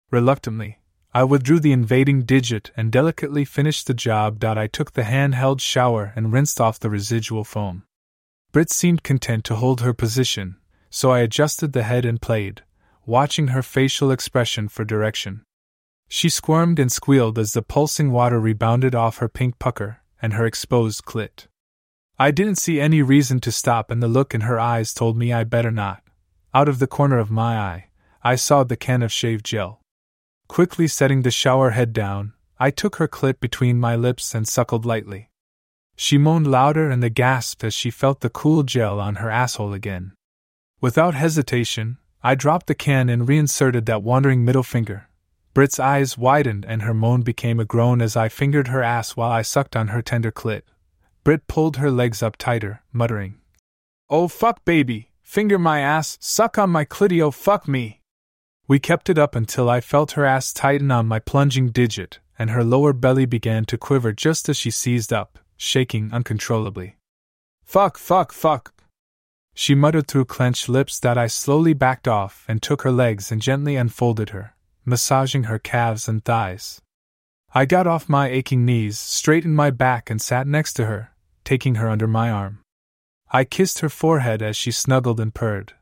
[0.09, 0.79] Reluctantly,
[1.13, 4.43] I withdrew the invading digit and delicately finished the job.
[4.43, 7.83] I took the handheld shower and rinsed off the residual foam.
[8.51, 10.57] Brit seemed content to hold her position,
[10.89, 12.63] so I adjusted the head and played,
[13.05, 15.43] watching her facial expression for direction.
[16.07, 20.45] She squirmed and squealed as the pulsing water rebounded off her pink pucker, and her
[20.45, 21.47] exposed clit.
[22.17, 25.33] I didn't see any reason to stop, and the look in her eyes told me
[25.33, 26.03] I better not.
[26.53, 27.89] Out of the corner of my eye,
[28.23, 29.81] I saw the can of shave gel.
[30.47, 34.85] Quickly setting the shower head down, I took her clit between my lips and suckled
[34.85, 35.29] lightly.
[35.95, 39.73] She moaned louder and the gasped as she felt the cool gel on her asshole
[39.73, 40.13] again.
[40.81, 45.08] Without hesitation, I dropped the can and reinserted that wandering middle finger,
[45.59, 49.29] Brit's eyes widened and her moan became a groan as I fingered her ass while
[49.29, 50.61] I sucked on her tender clit.
[51.25, 53.41] Brit pulled her legs up tighter, muttering,
[54.09, 57.99] Oh fuck baby, finger my ass, suck on my clitty, oh fuck me.
[58.69, 62.51] We kept it up until I felt her ass tighten on my plunging digit, and
[62.51, 66.95] her lower belly began to quiver just as she seized up, shaking uncontrollably.
[67.65, 68.73] Fuck, fuck, fuck.
[69.53, 73.41] She muttered through clenched lips that I slowly backed off and took her legs and
[73.41, 74.55] gently unfolded her,
[74.85, 76.81] massaging her calves and thighs.
[77.53, 81.11] I got off my aching knees, straightened my back, and sat next to her,
[81.43, 82.59] taking her under my arm.
[83.31, 85.73] I kissed her forehead as she snuggled and purred.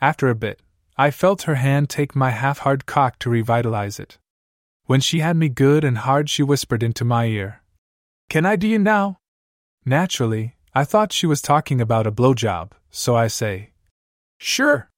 [0.00, 0.60] After a bit,
[0.96, 4.18] I felt her hand take my half hard cock to revitalize it.
[4.84, 7.62] When she had me good and hard, she whispered into my ear,
[8.28, 9.18] Can I do you now?
[9.84, 13.70] Naturally, I thought she was talking about a blowjob, so I say,
[14.38, 14.88] Sure.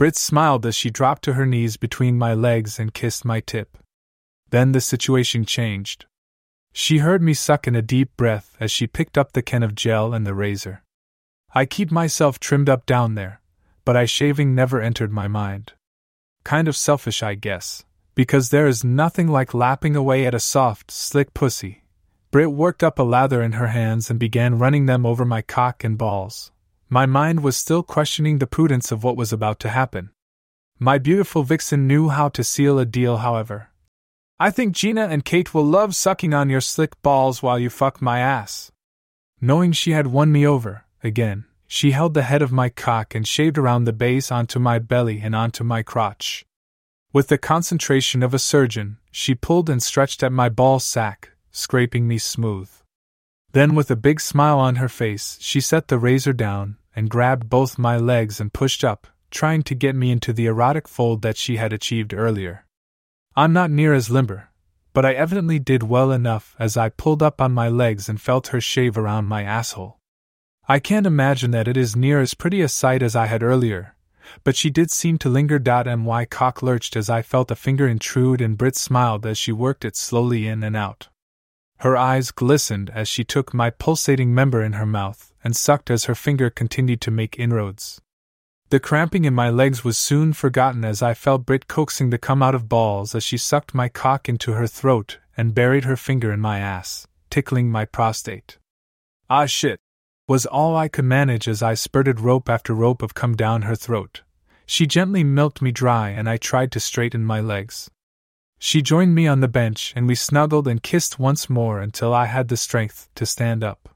[0.00, 3.76] Brit smiled as she dropped to her knees between my legs and kissed my tip.
[4.48, 6.06] Then the situation changed.
[6.72, 9.74] She heard me suck in a deep breath as she picked up the can of
[9.74, 10.82] gel and the razor.
[11.54, 13.42] I keep myself trimmed up down there,
[13.84, 15.74] but I shaving never entered my mind.
[16.44, 20.90] Kind of selfish, I guess, because there is nothing like lapping away at a soft,
[20.90, 21.84] slick pussy.
[22.30, 25.84] Brit worked up a lather in her hands and began running them over my cock
[25.84, 26.52] and balls.
[26.92, 30.10] My mind was still questioning the prudence of what was about to happen.
[30.80, 33.68] My beautiful vixen knew how to seal a deal, however.
[34.40, 38.02] I think Gina and Kate will love sucking on your slick balls while you fuck
[38.02, 38.72] my ass.
[39.40, 43.28] Knowing she had won me over, again, she held the head of my cock and
[43.28, 46.44] shaved around the base onto my belly and onto my crotch.
[47.12, 52.08] With the concentration of a surgeon, she pulled and stretched at my ball sack, scraping
[52.08, 52.68] me smooth.
[53.52, 57.48] Then, with a big smile on her face, she set the razor down and grabbed
[57.48, 61.36] both my legs and pushed up, trying to get me into the erotic fold that
[61.36, 62.64] she had achieved earlier.
[63.36, 64.50] I'm not near as limber,
[64.92, 68.48] but I evidently did well enough as I pulled up on my legs and felt
[68.48, 69.98] her shave around my asshole.
[70.68, 73.94] I can't imagine that it is near as pretty a sight as I had earlier,
[74.44, 75.60] but she did seem to linger.
[75.96, 79.84] My cock lurched as I felt a finger intrude, and Brit smiled as she worked
[79.84, 81.08] it slowly in and out.
[81.78, 86.04] Her eyes glistened as she took my pulsating member in her mouth and sucked as
[86.04, 88.00] her finger continued to make inroads.
[88.70, 92.42] The cramping in my legs was soon forgotten as I felt Brit coaxing the cum
[92.42, 96.32] out of balls as she sucked my cock into her throat and buried her finger
[96.32, 98.58] in my ass, tickling my prostate.
[99.28, 99.80] Ah shit!
[100.28, 103.74] was all I could manage as I spurted rope after rope of cum down her
[103.74, 104.22] throat.
[104.66, 107.90] She gently milked me dry and I tried to straighten my legs.
[108.60, 112.26] She joined me on the bench and we snuggled and kissed once more until I
[112.26, 113.88] had the strength to stand up.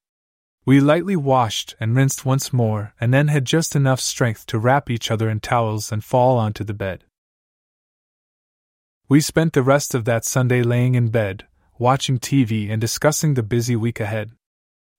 [0.66, 4.88] We lightly washed and rinsed once more and then had just enough strength to wrap
[4.88, 7.04] each other in towels and fall onto the bed.
[9.06, 11.46] We spent the rest of that Sunday laying in bed,
[11.78, 14.30] watching TV and discussing the busy week ahead.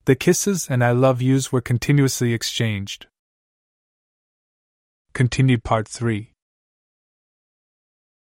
[0.05, 3.07] The kisses and I love yous were continuously exchanged.
[5.13, 6.34] Continued Part 3